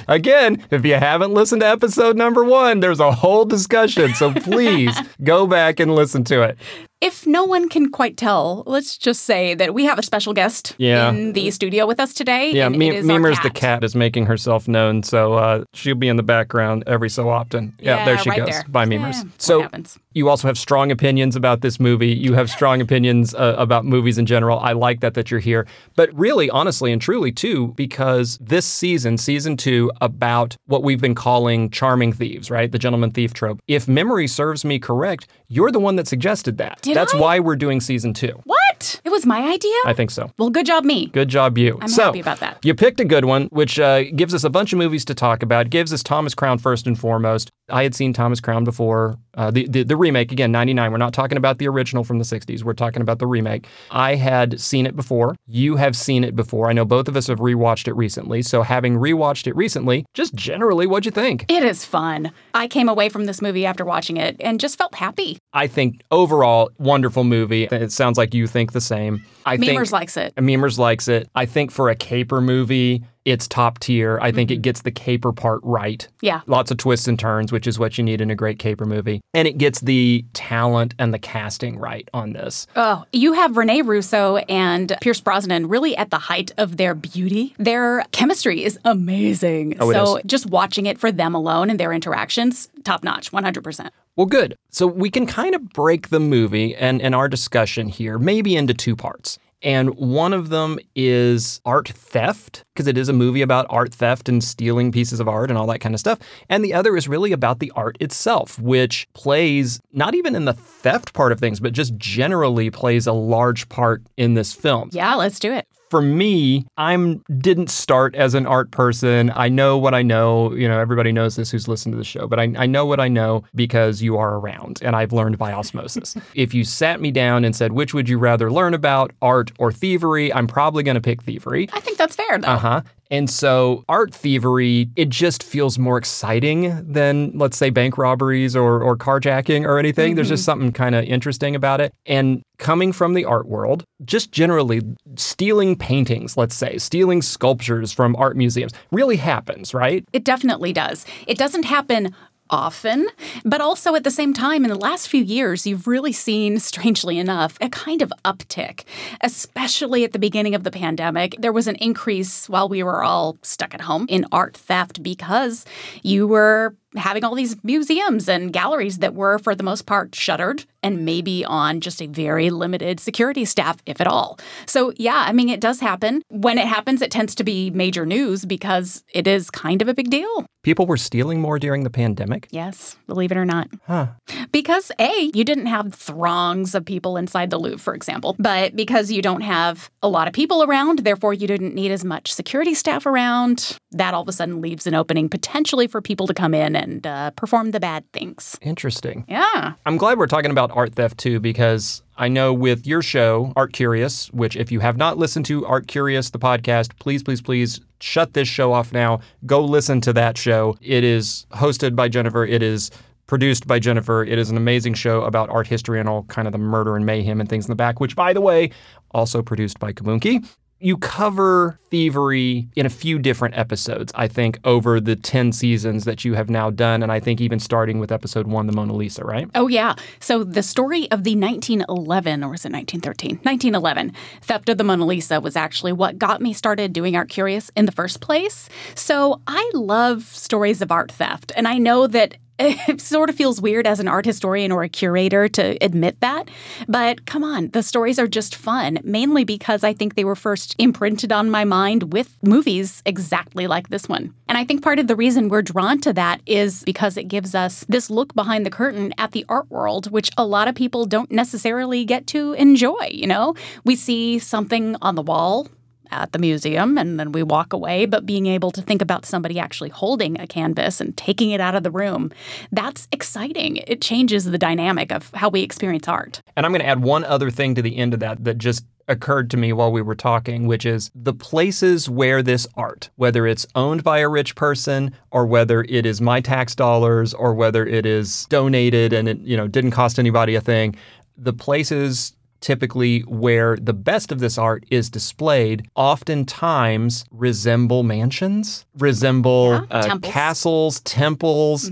Again, 0.08 0.62
if 0.70 0.84
you 0.84 0.94
haven't 0.94 1.32
listened 1.34 1.60
to 1.62 1.66
episode 1.68 2.16
number 2.16 2.44
one, 2.44 2.80
there's 2.80 3.00
a 3.00 3.12
whole 3.12 3.44
discussion. 3.44 4.14
So 4.14 4.32
please 4.32 4.96
go 5.22 5.46
back 5.46 5.80
and 5.80 5.94
listen 5.94 6.24
to 6.24 6.42
it. 6.42 6.58
If 7.04 7.26
no 7.26 7.44
one 7.44 7.68
can 7.68 7.90
quite 7.90 8.16
tell, 8.16 8.62
let's 8.66 8.96
just 8.96 9.24
say 9.24 9.54
that 9.54 9.74
we 9.74 9.84
have 9.84 9.98
a 9.98 10.02
special 10.02 10.32
guest 10.32 10.74
Yeah. 10.78 11.10
in 11.10 11.34
the 11.34 11.50
studio 11.50 11.86
with 11.86 12.00
us 12.00 12.14
today. 12.14 12.50
Yeah, 12.52 12.66
and 12.66 12.78
Me- 12.78 12.88
it 12.88 12.94
is 12.94 13.08
our 13.10 13.18
Memers 13.18 13.42
the 13.42 13.50
cat 13.50 13.84
is 13.84 13.94
making 13.94 14.24
herself 14.26 14.66
known, 14.66 15.02
so 15.02 15.34
uh, 15.34 15.64
she'll 15.74 15.96
be 15.96 16.08
in 16.08 16.16
the 16.16 16.22
background 16.22 16.82
every 16.86 17.10
so 17.10 17.28
often. 17.28 17.74
Yeah, 17.78 17.96
Yeah, 17.98 18.04
there 18.06 18.18
she 18.18 18.30
right 18.30 18.38
goes. 18.38 18.48
there. 18.48 18.64
Bye, 18.68 18.84
Yeah, 18.84 18.88
Memers. 18.98 19.22
what 19.24 19.42
so 19.42 19.60
happens? 19.62 19.98
You 20.14 20.28
also 20.28 20.48
have 20.48 20.56
strong 20.56 20.90
opinions 20.90 21.36
about 21.36 21.60
this 21.60 21.78
movie. 21.78 22.14
You 22.14 22.32
have 22.34 22.48
strong 22.48 22.80
opinions 22.86 23.34
uh, 23.34 23.56
about 23.58 23.84
movies 23.84 24.16
in 24.16 24.26
general. 24.26 24.58
I 24.60 24.72
like 24.72 25.00
that 25.00 25.14
that 25.14 25.30
you're 25.30 25.40
here. 25.40 25.66
But 25.96 26.14
really, 26.14 26.48
honestly 26.50 26.92
and 26.92 27.02
truly 27.02 27.32
too, 27.32 27.68
because 27.76 28.38
this 28.40 28.64
season, 28.64 29.18
season 29.18 29.56
two, 29.56 29.90
about 30.00 30.56
what 30.66 30.82
we've 30.82 31.00
been 31.00 31.14
calling 31.14 31.70
charming 31.70 32.12
thieves, 32.12 32.50
right? 32.50 32.70
The 32.70 32.78
gentleman 32.78 33.10
thief 33.10 33.34
trope. 33.34 33.60
If 33.68 33.86
memory 33.88 34.28
serves 34.28 34.64
me 34.64 34.78
correct, 34.78 35.26
you're 35.48 35.70
the 35.70 35.80
one 35.80 35.96
that 35.96 36.08
suggested 36.08 36.58
that. 36.58 36.80
Did 36.82 36.96
That's 36.96 37.14
I? 37.14 37.20
why 37.20 37.40
we're 37.40 37.56
doing 37.56 37.80
season 37.80 38.14
two. 38.14 38.40
What? 38.44 38.63
It 39.04 39.10
was 39.10 39.26
my 39.26 39.42
idea? 39.52 39.76
I 39.86 39.92
think 39.92 40.10
so. 40.10 40.30
well, 40.38 40.50
good 40.50 40.66
job, 40.66 40.84
me. 40.84 41.06
Good 41.06 41.28
job, 41.28 41.58
you. 41.58 41.78
I'm 41.80 41.88
so, 41.88 42.04
happy 42.04 42.20
about 42.20 42.40
that. 42.40 42.58
You 42.64 42.74
picked 42.74 43.00
a 43.00 43.04
good 43.04 43.24
one, 43.24 43.46
which 43.46 43.78
uh, 43.78 44.04
gives 44.14 44.34
us 44.34 44.44
a 44.44 44.50
bunch 44.50 44.72
of 44.72 44.78
movies 44.78 45.04
to 45.06 45.14
talk 45.14 45.42
about, 45.42 45.70
gives 45.70 45.92
us 45.92 46.02
Thomas 46.02 46.34
Crown 46.34 46.58
first 46.58 46.86
and 46.86 46.98
foremost. 46.98 47.50
I 47.70 47.82
had 47.82 47.94
seen 47.94 48.12
Thomas 48.12 48.40
Crown 48.40 48.64
before. 48.64 49.16
Uh, 49.36 49.50
the, 49.50 49.66
the, 49.66 49.82
the 49.82 49.96
remake 49.96 50.30
again, 50.32 50.52
'99. 50.52 50.92
We're 50.92 50.98
not 50.98 51.14
talking 51.14 51.38
about 51.38 51.58
the 51.58 51.66
original 51.66 52.04
from 52.04 52.18
the 52.18 52.24
'60s. 52.24 52.62
We're 52.62 52.74
talking 52.74 53.00
about 53.00 53.18
the 53.18 53.26
remake. 53.26 53.66
I 53.90 54.16
had 54.16 54.60
seen 54.60 54.86
it 54.86 54.94
before. 54.94 55.34
You 55.46 55.76
have 55.76 55.96
seen 55.96 56.24
it 56.24 56.36
before. 56.36 56.68
I 56.68 56.72
know 56.74 56.84
both 56.84 57.08
of 57.08 57.16
us 57.16 57.28
have 57.28 57.38
rewatched 57.38 57.88
it 57.88 57.94
recently. 57.94 58.42
So 58.42 58.62
having 58.62 58.96
rewatched 58.96 59.46
it 59.46 59.56
recently, 59.56 60.04
just 60.12 60.34
generally, 60.34 60.86
what'd 60.86 61.06
you 61.06 61.10
think? 61.10 61.46
It 61.48 61.64
is 61.64 61.84
fun. 61.84 62.32
I 62.52 62.68
came 62.68 62.88
away 62.88 63.08
from 63.08 63.24
this 63.24 63.40
movie 63.40 63.64
after 63.64 63.84
watching 63.84 64.18
it 64.18 64.36
and 64.40 64.60
just 64.60 64.76
felt 64.76 64.94
happy. 64.94 65.38
I 65.52 65.66
think 65.66 66.02
overall, 66.10 66.70
wonderful 66.78 67.24
movie. 67.24 67.64
It 67.64 67.92
sounds 67.92 68.18
like 68.18 68.34
you 68.34 68.46
think 68.46 68.63
the 68.72 68.80
same. 68.80 69.24
I 69.46 69.56
Memers 69.56 69.60
think 69.60 69.92
likes 69.92 70.16
it. 70.16 70.34
Memers 70.36 70.78
likes 70.78 71.08
it. 71.08 71.28
I 71.34 71.46
think 71.46 71.70
for 71.70 71.90
a 71.90 71.94
caper 71.94 72.40
movie, 72.40 73.04
it's 73.24 73.48
top 73.48 73.78
tier. 73.78 74.18
I 74.20 74.32
think 74.32 74.50
it 74.50 74.54
mm-hmm. 74.54 74.62
gets 74.62 74.82
the 74.82 74.90
caper 74.90 75.32
part 75.32 75.60
right. 75.62 76.06
Yeah. 76.20 76.42
Lots 76.46 76.70
of 76.70 76.76
twists 76.76 77.08
and 77.08 77.18
turns, 77.18 77.52
which 77.52 77.66
is 77.66 77.78
what 77.78 77.96
you 77.96 78.04
need 78.04 78.20
in 78.20 78.30
a 78.30 78.34
great 78.34 78.58
caper 78.58 78.84
movie. 78.84 79.20
And 79.32 79.48
it 79.48 79.56
gets 79.56 79.80
the 79.80 80.24
talent 80.34 80.94
and 80.98 81.14
the 81.14 81.18
casting 81.18 81.78
right 81.78 82.08
on 82.12 82.32
this. 82.32 82.66
Oh, 82.76 83.04
you 83.12 83.32
have 83.32 83.56
Rene 83.56 83.82
Russo 83.82 84.36
and 84.36 84.96
Pierce 85.00 85.20
Brosnan 85.20 85.68
really 85.68 85.96
at 85.96 86.10
the 86.10 86.18
height 86.18 86.52
of 86.58 86.76
their 86.76 86.94
beauty. 86.94 87.54
Their 87.58 88.04
chemistry 88.12 88.62
is 88.62 88.78
amazing. 88.84 89.76
Oh, 89.80 89.90
it 89.90 89.94
so 89.94 90.16
is. 90.16 90.24
just 90.26 90.46
watching 90.46 90.86
it 90.86 90.98
for 90.98 91.10
them 91.10 91.34
alone 91.34 91.70
and 91.70 91.80
their 91.80 91.92
interactions, 91.92 92.68
top 92.84 93.04
notch, 93.04 93.32
100%. 93.32 93.90
Well, 94.16 94.26
good. 94.26 94.56
So 94.70 94.86
we 94.86 95.10
can 95.10 95.26
kind 95.26 95.54
of 95.54 95.70
break 95.70 96.10
the 96.10 96.20
movie 96.20 96.74
and, 96.76 97.02
and 97.02 97.14
our 97.14 97.28
discussion 97.28 97.88
here 97.88 98.18
maybe 98.18 98.54
into 98.54 98.72
two 98.72 98.94
parts. 98.94 99.38
And 99.60 99.94
one 99.96 100.34
of 100.34 100.50
them 100.50 100.78
is 100.94 101.60
art 101.64 101.88
theft, 101.88 102.64
because 102.74 102.86
it 102.86 102.98
is 102.98 103.08
a 103.08 103.14
movie 103.14 103.40
about 103.40 103.66
art 103.70 103.94
theft 103.94 104.28
and 104.28 104.44
stealing 104.44 104.92
pieces 104.92 105.20
of 105.20 105.28
art 105.28 105.48
and 105.50 105.58
all 105.58 105.66
that 105.68 105.80
kind 105.80 105.94
of 105.94 106.00
stuff. 106.00 106.18
And 106.50 106.62
the 106.62 106.74
other 106.74 106.96
is 106.98 107.08
really 107.08 107.32
about 107.32 107.60
the 107.60 107.72
art 107.74 107.96
itself, 107.98 108.58
which 108.58 109.08
plays 109.14 109.80
not 109.90 110.14
even 110.14 110.36
in 110.36 110.44
the 110.44 110.52
theft 110.52 111.14
part 111.14 111.32
of 111.32 111.40
things, 111.40 111.60
but 111.60 111.72
just 111.72 111.96
generally 111.96 112.70
plays 112.70 113.06
a 113.06 113.12
large 113.12 113.68
part 113.70 114.02
in 114.18 114.34
this 114.34 114.52
film 114.52 114.90
Yeah, 114.92 115.14
let's 115.14 115.38
do 115.38 115.52
it. 115.52 115.66
For 115.94 116.02
me, 116.02 116.66
I'm 116.76 117.22
didn't 117.38 117.70
start 117.70 118.16
as 118.16 118.34
an 118.34 118.48
art 118.48 118.72
person. 118.72 119.30
I 119.36 119.48
know 119.48 119.78
what 119.78 119.94
I 119.94 120.02
know. 120.02 120.52
You 120.52 120.66
know, 120.66 120.80
everybody 120.80 121.12
knows 121.12 121.36
this 121.36 121.52
who's 121.52 121.68
listened 121.68 121.92
to 121.92 121.96
the 121.96 122.02
show, 122.02 122.26
but 122.26 122.40
I, 122.40 122.52
I 122.56 122.66
know 122.66 122.84
what 122.84 122.98
I 122.98 123.06
know 123.06 123.44
because 123.54 124.02
you 124.02 124.18
are 124.18 124.34
around 124.34 124.80
and 124.82 124.96
I've 124.96 125.12
learned 125.12 125.38
by 125.38 125.52
osmosis. 125.52 126.16
if 126.34 126.52
you 126.52 126.64
sat 126.64 127.00
me 127.00 127.12
down 127.12 127.44
and 127.44 127.54
said, 127.54 127.70
which 127.70 127.94
would 127.94 128.08
you 128.08 128.18
rather 128.18 128.50
learn 128.50 128.74
about, 128.74 129.12
art 129.22 129.52
or 129.60 129.70
thievery, 129.70 130.32
I'm 130.32 130.48
probably 130.48 130.82
going 130.82 130.96
to 130.96 131.00
pick 131.00 131.22
thievery. 131.22 131.68
I 131.72 131.78
think 131.78 131.96
that's 131.96 132.16
fair, 132.16 132.38
though. 132.38 132.48
Uh 132.48 132.58
huh. 132.58 132.82
And 133.14 133.30
so 133.30 133.84
art 133.88 134.12
thievery, 134.12 134.88
it 134.96 135.08
just 135.08 135.44
feels 135.44 135.78
more 135.78 135.96
exciting 135.96 136.84
than, 136.92 137.30
let's 137.38 137.56
say, 137.56 137.70
bank 137.70 137.96
robberies 137.96 138.56
or, 138.56 138.82
or 138.82 138.96
carjacking 138.96 139.64
or 139.64 139.78
anything. 139.78 140.16
There's 140.16 140.28
just 140.28 140.40
mm-hmm. 140.40 140.44
something 140.46 140.72
kind 140.72 140.96
of 140.96 141.04
interesting 141.04 141.54
about 141.54 141.80
it. 141.80 141.94
And 142.06 142.42
coming 142.58 142.90
from 142.92 143.14
the 143.14 143.24
art 143.24 143.46
world, 143.46 143.84
just 144.04 144.32
generally 144.32 144.82
stealing 145.14 145.76
paintings, 145.76 146.36
let's 146.36 146.56
say, 146.56 146.76
stealing 146.78 147.22
sculptures 147.22 147.92
from 147.92 148.16
art 148.16 148.36
museums 148.36 148.72
really 148.90 149.16
happens, 149.16 149.72
right? 149.74 150.04
It 150.12 150.24
definitely 150.24 150.72
does. 150.72 151.06
It 151.28 151.38
doesn't 151.38 151.66
happen 151.66 152.12
often, 152.50 153.08
but 153.44 153.60
also 153.60 153.94
at 153.94 154.04
the 154.04 154.10
same 154.10 154.32
time, 154.32 154.64
in 154.64 154.70
the 154.70 154.78
last 154.78 155.08
few 155.08 155.22
years, 155.22 155.66
you've 155.66 155.86
really 155.86 156.12
seen, 156.12 156.58
strangely 156.58 157.18
enough, 157.18 157.56
a 157.60 157.68
kind 157.68 158.02
of 158.02 158.12
uptick, 158.24 158.84
especially 159.22 160.04
at 160.04 160.12
the 160.12 160.18
beginning 160.18 160.54
of 160.54 160.64
the 160.64 160.70
pandemic. 160.70 161.36
There 161.38 161.52
was 161.52 161.66
an 161.66 161.76
increase 161.76 162.48
while 162.48 162.68
we 162.68 162.82
were 162.82 163.02
all 163.02 163.38
stuck 163.42 163.74
at 163.74 163.82
home 163.82 164.06
in 164.08 164.26
art 164.30 164.56
theft 164.56 165.02
because 165.02 165.64
you 166.02 166.26
were 166.26 166.76
having 166.96 167.24
all 167.24 167.34
these 167.34 167.56
museums 167.64 168.28
and 168.28 168.52
galleries 168.52 168.98
that 168.98 169.14
were, 169.14 169.38
for 169.38 169.54
the 169.54 169.62
most 169.62 169.86
part, 169.86 170.14
shuttered 170.14 170.64
and 170.82 171.04
maybe 171.04 171.44
on 171.44 171.80
just 171.80 172.02
a 172.02 172.06
very 172.06 172.50
limited 172.50 173.00
security 173.00 173.44
staff, 173.44 173.78
if 173.86 174.00
at 174.00 174.06
all. 174.06 174.38
So, 174.66 174.92
yeah, 174.96 175.24
I 175.26 175.32
mean, 175.32 175.48
it 175.48 175.60
does 175.60 175.80
happen. 175.80 176.22
When 176.28 176.58
it 176.58 176.66
happens, 176.66 177.00
it 177.00 177.10
tends 177.10 177.34
to 177.36 177.44
be 177.44 177.70
major 177.70 178.04
news 178.04 178.44
because 178.44 179.02
it 179.12 179.26
is 179.26 179.50
kind 179.50 179.80
of 179.80 179.88
a 179.88 179.94
big 179.94 180.10
deal. 180.10 180.46
People 180.62 180.86
were 180.86 180.96
stealing 180.96 181.40
more 181.40 181.58
during 181.58 181.84
the 181.84 181.90
pandemic. 181.90 182.48
Yes, 182.50 182.96
believe 183.06 183.30
it 183.30 183.36
or 183.36 183.44
not. 183.44 183.68
Huh. 183.86 184.08
Because 184.50 184.90
A, 184.98 185.30
you 185.34 185.44
didn't 185.44 185.66
have 185.66 185.94
throngs 185.94 186.74
of 186.74 186.84
people 186.84 187.16
inside 187.16 187.50
the 187.50 187.58
Louvre, 187.58 187.78
for 187.78 187.94
example, 187.94 188.34
but 188.38 188.74
because 188.74 189.10
you 189.10 189.20
don't 189.20 189.42
have 189.42 189.90
a 190.02 190.08
lot 190.08 190.26
of 190.26 190.32
people 190.32 190.62
around, 190.62 191.00
therefore 191.00 191.34
you 191.34 191.46
didn't 191.46 191.74
need 191.74 191.90
as 191.90 192.04
much 192.04 192.32
security 192.32 192.72
staff 192.72 193.04
around, 193.04 193.76
that 193.90 194.14
all 194.14 194.22
of 194.22 194.28
a 194.28 194.32
sudden 194.32 194.62
leaves 194.62 194.86
an 194.86 194.94
opening 194.94 195.28
potentially 195.28 195.86
for 195.86 196.00
people 196.00 196.26
to 196.26 196.34
come 196.34 196.54
in 196.54 196.74
and 196.84 197.06
uh, 197.06 197.30
perform 197.32 197.72
the 197.72 197.80
bad 197.80 198.04
things. 198.12 198.56
Interesting. 198.62 199.24
Yeah. 199.28 199.72
I'm 199.84 199.96
glad 199.96 200.18
we're 200.18 200.28
talking 200.28 200.50
about 200.52 200.70
art 200.70 200.94
theft 200.94 201.18
too, 201.18 201.40
because 201.40 202.02
I 202.16 202.28
know 202.28 202.52
with 202.52 202.86
your 202.86 203.02
show, 203.02 203.52
Art 203.56 203.72
Curious, 203.72 204.32
which 204.32 204.54
if 204.54 204.70
you 204.70 204.78
have 204.80 204.96
not 204.96 205.18
listened 205.18 205.46
to 205.46 205.66
Art 205.66 205.88
Curious, 205.88 206.30
the 206.30 206.38
podcast, 206.38 206.96
please, 207.00 207.22
please, 207.22 207.40
please 207.40 207.80
shut 208.00 208.34
this 208.34 208.46
show 208.46 208.72
off 208.72 208.92
now. 208.92 209.20
Go 209.46 209.64
listen 209.64 210.00
to 210.02 210.12
that 210.12 210.38
show. 210.38 210.76
It 210.80 211.02
is 211.02 211.46
hosted 211.52 211.96
by 211.96 212.08
Jennifer. 212.08 212.44
It 212.44 212.62
is 212.62 212.90
produced 213.26 213.66
by 213.66 213.78
Jennifer. 213.78 214.22
It 214.22 214.38
is 214.38 214.50
an 214.50 214.56
amazing 214.56 214.94
show 214.94 215.22
about 215.22 215.48
art 215.48 215.66
history 215.66 215.98
and 215.98 216.08
all 216.08 216.24
kind 216.24 216.46
of 216.46 216.52
the 216.52 216.58
murder 216.58 216.94
and 216.94 217.06
mayhem 217.06 217.40
and 217.40 217.48
things 217.48 217.64
in 217.64 217.72
the 217.72 217.74
back, 217.74 217.98
which, 217.98 218.14
by 218.14 218.34
the 218.34 218.42
way, 218.42 218.70
also 219.12 219.42
produced 219.42 219.78
by 219.80 219.92
Kaboonki. 219.92 220.46
You 220.84 220.98
cover 220.98 221.78
thievery 221.88 222.68
in 222.76 222.84
a 222.84 222.90
few 222.90 223.18
different 223.18 223.56
episodes, 223.56 224.12
I 224.14 224.28
think, 224.28 224.60
over 224.64 225.00
the 225.00 225.16
10 225.16 225.52
seasons 225.52 226.04
that 226.04 226.26
you 226.26 226.34
have 226.34 226.50
now 226.50 226.68
done. 226.68 227.02
And 227.02 227.10
I 227.10 227.20
think 227.20 227.40
even 227.40 227.58
starting 227.58 228.00
with 228.00 228.12
episode 228.12 228.46
one, 228.46 228.66
the 228.66 228.74
Mona 228.74 228.92
Lisa, 228.92 229.24
right? 229.24 229.48
Oh, 229.54 229.66
yeah. 229.66 229.94
So 230.20 230.44
the 230.44 230.62
story 230.62 231.10
of 231.10 231.24
the 231.24 231.36
1911, 231.36 232.44
or 232.44 232.50
was 232.50 232.66
it 232.66 232.72
1913? 232.72 233.36
1911 233.36 234.12
theft 234.42 234.68
of 234.68 234.76
the 234.76 234.84
Mona 234.84 235.06
Lisa 235.06 235.40
was 235.40 235.56
actually 235.56 235.94
what 235.94 236.18
got 236.18 236.42
me 236.42 236.52
started 236.52 236.92
doing 236.92 237.16
Art 237.16 237.30
Curious 237.30 237.70
in 237.74 237.86
the 237.86 237.92
first 237.92 238.20
place. 238.20 238.68
So 238.94 239.40
I 239.46 239.70
love 239.72 240.24
stories 240.24 240.82
of 240.82 240.92
art 240.92 241.10
theft. 241.10 241.50
And 241.56 241.66
I 241.66 241.78
know 241.78 242.06
that 242.08 242.36
it 242.58 243.00
sort 243.00 243.30
of 243.30 243.36
feels 243.36 243.60
weird 243.60 243.86
as 243.86 244.00
an 244.00 244.08
art 244.08 244.24
historian 244.24 244.70
or 244.70 244.82
a 244.82 244.88
curator 244.88 245.48
to 245.48 245.76
admit 245.80 246.20
that. 246.20 246.48
But 246.88 247.26
come 247.26 247.42
on, 247.42 247.70
the 247.70 247.82
stories 247.82 248.18
are 248.18 248.28
just 248.28 248.54
fun, 248.54 248.98
mainly 249.02 249.44
because 249.44 249.82
I 249.82 249.92
think 249.92 250.14
they 250.14 250.24
were 250.24 250.36
first 250.36 250.74
imprinted 250.78 251.32
on 251.32 251.50
my 251.50 251.64
mind 251.64 252.12
with 252.12 252.36
movies 252.42 253.02
exactly 253.04 253.66
like 253.66 253.88
this 253.88 254.08
one. 254.08 254.34
And 254.48 254.56
I 254.56 254.64
think 254.64 254.82
part 254.82 254.98
of 254.98 255.08
the 255.08 255.16
reason 255.16 255.48
we're 255.48 255.62
drawn 255.62 256.00
to 256.02 256.12
that 256.12 256.40
is 256.46 256.84
because 256.84 257.16
it 257.16 257.24
gives 257.24 257.54
us 257.54 257.84
this 257.88 258.08
look 258.08 258.34
behind 258.34 258.64
the 258.64 258.70
curtain 258.70 259.12
at 259.18 259.32
the 259.32 259.44
art 259.48 259.70
world, 259.70 260.10
which 260.10 260.30
a 260.36 260.46
lot 260.46 260.68
of 260.68 260.74
people 260.74 261.06
don't 261.06 261.30
necessarily 261.30 262.04
get 262.04 262.26
to 262.28 262.52
enjoy. 262.52 263.08
You 263.10 263.26
know, 263.26 263.54
we 263.84 263.96
see 263.96 264.38
something 264.38 264.96
on 265.02 265.14
the 265.14 265.22
wall 265.22 265.68
at 266.10 266.32
the 266.32 266.38
museum 266.38 266.98
and 266.98 267.18
then 267.18 267.32
we 267.32 267.42
walk 267.42 267.72
away, 267.72 268.06
but 268.06 268.26
being 268.26 268.46
able 268.46 268.70
to 268.70 268.82
think 268.82 269.02
about 269.02 269.26
somebody 269.26 269.58
actually 269.58 269.90
holding 269.90 270.40
a 270.40 270.46
canvas 270.46 271.00
and 271.00 271.16
taking 271.16 271.50
it 271.50 271.60
out 271.60 271.74
of 271.74 271.82
the 271.82 271.90
room, 271.90 272.32
that's 272.72 273.08
exciting. 273.12 273.78
It 273.86 274.00
changes 274.00 274.44
the 274.44 274.58
dynamic 274.58 275.12
of 275.12 275.30
how 275.34 275.48
we 275.48 275.62
experience 275.62 276.08
art. 276.08 276.42
And 276.56 276.64
I'm 276.64 276.72
going 276.72 276.82
to 276.82 276.88
add 276.88 277.02
one 277.02 277.24
other 277.24 277.50
thing 277.50 277.74
to 277.74 277.82
the 277.82 277.96
end 277.96 278.14
of 278.14 278.20
that 278.20 278.44
that 278.44 278.58
just 278.58 278.84
occurred 279.08 279.50
to 279.50 279.56
me 279.56 279.72
while 279.72 279.92
we 279.92 280.02
were 280.02 280.14
talking, 280.14 280.66
which 280.66 280.86
is 280.86 281.10
the 281.14 281.34
places 281.34 282.08
where 282.08 282.42
this 282.42 282.66
art, 282.74 283.10
whether 283.16 283.46
it's 283.46 283.66
owned 283.74 284.02
by 284.02 284.18
a 284.18 284.28
rich 284.28 284.54
person 284.54 285.14
or 285.30 285.46
whether 285.46 285.82
it 285.88 286.06
is 286.06 286.20
my 286.20 286.40
tax 286.40 286.74
dollars 286.74 287.34
or 287.34 287.54
whether 287.54 287.86
it 287.86 288.06
is 288.06 288.46
donated 288.46 289.12
and 289.12 289.28
it, 289.28 289.38
you 289.40 289.56
know, 289.56 289.68
didn't 289.68 289.90
cost 289.90 290.18
anybody 290.18 290.54
a 290.54 290.60
thing, 290.60 290.96
the 291.36 291.52
places 291.52 292.33
typically 292.64 293.20
where 293.28 293.76
the 293.76 293.92
best 293.92 294.32
of 294.32 294.38
this 294.40 294.56
art 294.56 294.84
is 294.90 295.10
displayed 295.10 295.86
oftentimes 295.94 297.24
resemble 297.30 298.02
mansions, 298.02 298.86
resemble 298.98 299.72
Yeah, 299.72 299.80
uh, 299.90 300.02
temples. 300.08 300.32
castles, 300.32 301.00
temples, 301.00 301.90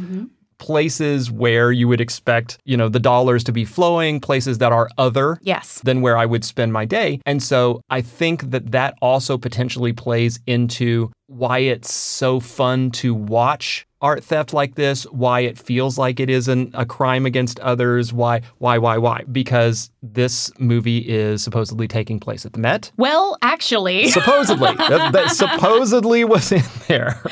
places 0.58 1.30
where 1.30 1.72
you 1.72 1.88
would 1.88 2.00
expect, 2.00 2.56
you 2.64 2.76
know, 2.76 2.88
the 2.88 3.00
dollars 3.00 3.42
to 3.44 3.52
be 3.52 3.64
flowing, 3.64 4.20
places 4.20 4.58
that 4.58 4.70
are 4.72 4.88
other 4.96 5.36
Yes. 5.42 5.80
than 5.84 6.00
where 6.02 6.16
I 6.16 6.24
would 6.24 6.44
spend 6.44 6.72
my 6.72 6.84
day. 6.84 7.20
And 7.26 7.42
so 7.42 7.80
I 7.90 8.00
think 8.00 8.50
that 8.52 8.70
that 8.70 8.94
also 9.02 9.36
potentially 9.36 9.92
plays 9.92 10.38
into 10.46 11.10
why 11.32 11.58
it's 11.60 11.92
so 11.92 12.40
fun 12.40 12.90
to 12.90 13.14
watch 13.14 13.86
art 14.02 14.24
theft 14.24 14.52
like 14.52 14.74
this, 14.74 15.04
why 15.04 15.40
it 15.40 15.56
feels 15.56 15.96
like 15.96 16.20
it 16.20 16.28
isn't 16.28 16.72
a 16.74 16.84
crime 16.84 17.24
against 17.24 17.58
others, 17.60 18.12
why 18.12 18.42
why 18.58 18.76
why 18.76 18.98
why? 18.98 19.22
Because 19.30 19.90
this 20.02 20.50
movie 20.58 20.98
is 20.98 21.42
supposedly 21.42 21.86
taking 21.86 22.18
place 22.18 22.44
at 22.44 22.52
the 22.52 22.58
Met. 22.58 22.90
Well, 22.96 23.38
actually, 23.40 24.08
Supposedly. 24.08 24.74
that, 24.76 25.12
that 25.12 25.30
supposedly 25.30 26.24
was 26.24 26.50
in 26.50 26.62
there. 26.88 27.22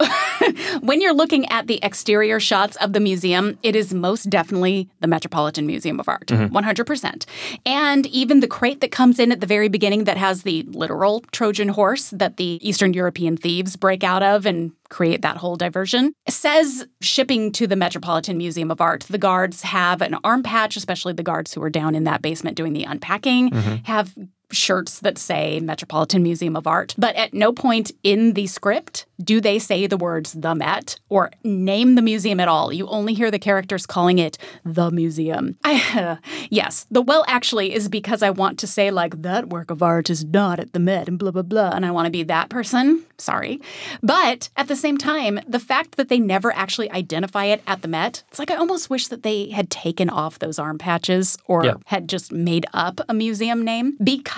when 0.80 1.00
you're 1.00 1.14
looking 1.14 1.48
at 1.48 1.66
the 1.68 1.78
exterior 1.82 2.40
shots 2.40 2.76
of 2.76 2.92
the 2.92 3.00
museum, 3.00 3.58
it 3.62 3.76
is 3.76 3.94
most 3.94 4.28
definitely 4.28 4.88
the 5.00 5.06
Metropolitan 5.06 5.66
Museum 5.66 6.00
of 6.00 6.08
Art, 6.08 6.26
mm-hmm. 6.26 6.54
100%. 6.54 7.26
And 7.64 8.06
even 8.06 8.40
the 8.40 8.48
crate 8.48 8.80
that 8.80 8.90
comes 8.90 9.18
in 9.18 9.30
at 9.30 9.40
the 9.40 9.46
very 9.46 9.68
beginning 9.68 10.04
that 10.04 10.16
has 10.16 10.42
the 10.42 10.62
literal 10.64 11.20
Trojan 11.32 11.68
horse 11.68 12.10
that 12.10 12.36
the 12.36 12.58
Eastern 12.66 12.92
European 12.92 13.36
thieves 13.46 13.76
break 13.76 14.02
out 14.02 14.24
of 14.24 14.44
and 14.44 14.72
create 14.88 15.22
that 15.22 15.36
whole 15.36 15.54
diversion. 15.54 16.12
It 16.26 16.32
says 16.32 16.84
shipping 17.00 17.52
to 17.52 17.68
the 17.68 17.76
Metropolitan 17.76 18.36
Museum 18.36 18.72
of 18.72 18.80
Art. 18.80 19.04
The 19.08 19.18
guards 19.18 19.62
have 19.62 20.02
an 20.02 20.16
arm 20.24 20.42
patch, 20.42 20.76
especially 20.76 21.12
the 21.12 21.22
guards 21.22 21.54
who 21.54 21.60
were 21.60 21.70
down 21.70 21.94
in 21.94 22.02
that 22.04 22.22
basement 22.22 22.56
doing 22.56 22.72
the 22.72 22.82
unpacking, 22.82 23.50
mm-hmm. 23.50 23.76
have 23.84 24.12
shirts 24.50 25.00
that 25.00 25.18
say 25.18 25.60
Metropolitan 25.60 26.22
Museum 26.22 26.56
of 26.56 26.66
Art. 26.66 26.94
But 26.96 27.16
at 27.16 27.34
no 27.34 27.52
point 27.52 27.92
in 28.02 28.34
the 28.34 28.46
script 28.46 29.06
do 29.22 29.40
they 29.40 29.58
say 29.58 29.86
the 29.86 29.96
words 29.96 30.32
the 30.34 30.54
Met 30.54 30.98
or 31.08 31.30
name 31.42 31.94
the 31.94 32.02
museum 32.02 32.38
at 32.38 32.48
all. 32.48 32.70
You 32.72 32.86
only 32.88 33.14
hear 33.14 33.30
the 33.30 33.38
characters 33.38 33.86
calling 33.86 34.18
it 34.18 34.36
the 34.64 34.90
museum. 34.90 35.56
I, 35.64 36.18
yes, 36.50 36.86
the 36.90 37.00
well 37.00 37.24
actually 37.26 37.72
is 37.74 37.88
because 37.88 38.22
I 38.22 38.28
want 38.28 38.58
to 38.58 38.66
say, 38.66 38.90
like, 38.90 39.22
that 39.22 39.48
work 39.48 39.70
of 39.70 39.82
art 39.82 40.10
is 40.10 40.22
not 40.24 40.60
at 40.60 40.74
the 40.74 40.78
Met 40.78 41.08
and 41.08 41.18
blah, 41.18 41.30
blah, 41.30 41.40
blah. 41.42 41.70
And 41.70 41.86
I 41.86 41.90
want 41.92 42.06
to 42.06 42.10
be 42.10 42.22
that 42.24 42.50
person. 42.50 43.04
Sorry. 43.16 43.58
But 44.02 44.50
at 44.54 44.68
the 44.68 44.76
same 44.76 44.98
time, 44.98 45.40
the 45.48 45.60
fact 45.60 45.96
that 45.96 46.10
they 46.10 46.18
never 46.20 46.52
actually 46.54 46.90
identify 46.90 47.46
it 47.46 47.62
at 47.66 47.80
the 47.80 47.88
Met, 47.88 48.22
it's 48.28 48.38
like 48.38 48.50
I 48.50 48.56
almost 48.56 48.90
wish 48.90 49.08
that 49.08 49.22
they 49.22 49.48
had 49.48 49.70
taken 49.70 50.10
off 50.10 50.38
those 50.38 50.58
arm 50.58 50.76
patches 50.76 51.38
or 51.46 51.64
Yeah. 51.64 51.74
had 51.86 52.06
just 52.08 52.32
made 52.32 52.66
up 52.74 53.00
a 53.08 53.14
museum 53.14 53.64
name 53.64 53.96
because 54.04 54.35